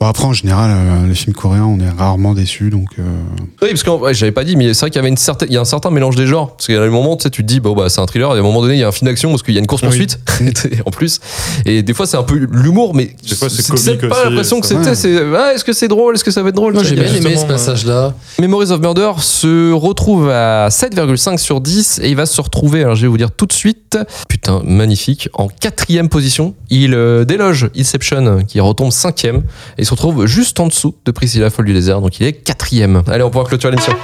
bon, 0.00 0.06
après, 0.06 0.24
en 0.24 0.32
général, 0.32 0.70
euh, 0.74 1.06
les 1.08 1.14
films 1.14 1.32
coréens, 1.34 1.64
on 1.64 1.78
est 1.80 1.88
rarement 1.88 2.34
déçus, 2.34 2.68
donc 2.70 2.88
euh, 2.98 3.02
Oui, 3.62 3.68
parce 3.70 3.82
que 3.82 3.90
ouais, 3.90 4.12
j'avais 4.12 4.32
pas 4.32 4.44
dit, 4.44 4.56
mais 4.56 4.74
c'est 4.74 4.80
vrai 4.80 4.90
qu'il 4.90 4.96
y 4.96 4.98
avait 4.98 5.08
une 5.08 5.16
certaine, 5.16 5.48
il 5.48 5.54
y 5.54 5.56
a 5.56 5.60
un 5.60 5.64
certain 5.64 5.90
mélange 5.90 6.16
des 6.16 6.26
genres. 6.26 6.50
Parce 6.56 6.66
qu'il 6.66 6.74
y 6.74 6.78
a 6.78 6.82
des 6.82 6.90
moments, 6.90 7.16
tu 7.16 7.22
sais, 7.22 7.30
tu 7.30 7.42
te 7.42 7.46
dis, 7.46 7.60
bon, 7.60 7.74
bah, 7.74 7.88
c'est 7.88 8.00
un 8.00 8.06
thriller, 8.06 8.30
et 8.34 8.36
à 8.36 8.40
un 8.40 8.42
moment 8.42 8.60
donné, 8.60 8.74
il 8.74 8.80
y 8.80 8.82
a 8.84 8.88
un 8.88 8.92
film 8.92 9.08
d'action 9.08 9.30
parce 9.30 9.42
qu'il 9.42 9.54
y 9.54 9.56
a 9.56 9.60
une 9.60 9.66
course 9.66 9.82
poursuite, 9.82 10.18
en 10.86 10.90
plus. 10.90 11.20
Et 11.64 11.82
des 11.82 11.94
fois, 11.94 12.06
c'est 12.06 12.16
un 12.18 12.24
peu 12.24 12.36
l'humour, 12.36 12.94
mais 12.94 13.14
Des 13.28 13.34
fois, 13.36 13.48
c'est 13.48 13.66
comique 13.66 14.06
pas 14.08 14.24
l'impression 14.24 14.60
que 14.60 14.66
c'était, 14.66 14.80
Ouais. 14.90 14.94
c'est, 14.94 15.14
ouais, 15.30 15.54
est-ce 15.54 15.64
que 15.64 15.72
c'est 15.72 15.88
drôle, 15.88 16.14
est-ce 16.16 16.24
que 16.24 16.30
ça 16.32 16.42
va 16.42 16.48
être 16.50 16.56
drôle 16.56 16.74
Moi 16.74 16.82
j'ai 16.82 16.94
bien 16.96 17.04
aimé 17.04 17.20
ce 17.20 17.28
justement, 17.28 17.46
passage-là. 17.46 18.14
Memories 18.40 18.70
of 18.72 18.80
Murder 18.80 19.12
se 19.18 19.72
retrouve 19.72 20.28
à 20.28 20.68
7,5 20.68 21.38
sur 21.38 21.60
10 21.60 22.00
et 22.02 22.10
il 22.10 22.16
va 22.16 22.26
se 22.26 22.40
retrouver, 22.40 22.82
alors 22.82 22.96
je 22.96 23.02
vais 23.02 23.08
vous 23.08 23.16
dire 23.18 23.30
tout 23.30 23.46
de 23.46 23.52
suite, 23.52 23.98
putain, 24.28 24.60
magnifique, 24.64 24.99
en 25.34 25.48
quatrième 25.48 26.08
position. 26.08 26.54
Il 26.68 26.94
euh, 26.94 27.24
déloge 27.24 27.70
Inception 27.76 28.44
qui 28.44 28.60
retombe 28.60 28.90
cinquième 28.90 29.42
et 29.78 29.84
se 29.84 29.90
retrouve 29.90 30.26
juste 30.26 30.60
en 30.60 30.66
dessous 30.66 30.94
de 31.04 31.10
Priscilla 31.10 31.50
Folle 31.50 31.66
du 31.66 31.72
désert, 31.72 32.00
donc 32.00 32.20
il 32.20 32.26
est 32.26 32.32
quatrième. 32.32 33.02
Allez, 33.06 33.22
on 33.22 33.30
pourra 33.30 33.44
clôturer 33.44 33.72
l'émission. 33.72 33.94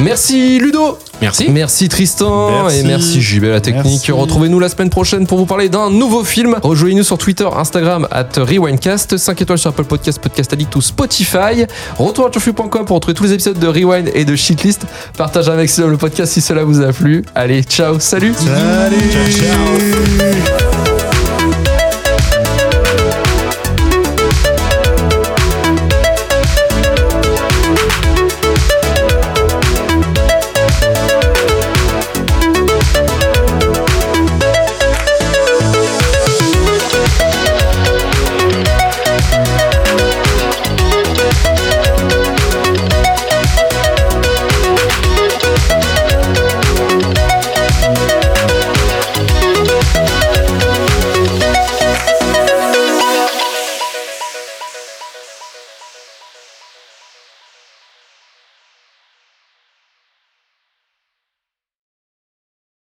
Merci 0.00 0.58
Ludo 0.58 0.98
Merci. 1.20 1.50
Merci 1.50 1.88
Tristan 1.90 2.62
Merci. 2.62 2.78
et 2.78 2.82
merci 2.84 3.20
JB 3.20 3.44
à 3.44 3.48
la 3.50 3.60
technique. 3.60 4.10
Retrouvez-nous 4.10 4.58
la 4.58 4.70
semaine 4.70 4.88
prochaine 4.88 5.26
pour 5.26 5.36
vous 5.38 5.44
parler 5.44 5.68
d'un 5.68 5.90
nouveau 5.90 6.24
film. 6.24 6.56
Rejoignez-nous 6.62 7.02
sur 7.04 7.18
Twitter, 7.18 7.46
Instagram, 7.54 8.08
at 8.10 8.28
Rewindcast, 8.36 9.18
5 9.18 9.42
étoiles 9.42 9.58
sur 9.58 9.70
Apple 9.70 9.84
Podcast, 9.84 10.18
Podcast 10.18 10.52
Addict 10.52 10.74
ou 10.76 10.80
Spotify. 10.80 11.66
Retour 11.98 12.26
à 12.26 12.30
turfu.com 12.30 12.86
pour 12.86 12.96
retrouver 12.96 13.14
tous 13.14 13.24
les 13.24 13.34
épisodes 13.34 13.58
de 13.58 13.66
Rewind 13.66 14.10
et 14.14 14.24
de 14.24 14.34
Shitlist. 14.34 14.86
Partagez 15.18 15.50
avec 15.50 15.76
le 15.76 15.96
podcast 15.98 16.32
si 16.32 16.40
cela 16.40 16.64
vous 16.64 16.80
a 16.80 16.92
plu. 16.92 17.22
Allez, 17.34 17.62
ciao, 17.62 18.00
salut 18.00 18.32
Salut 18.34 18.96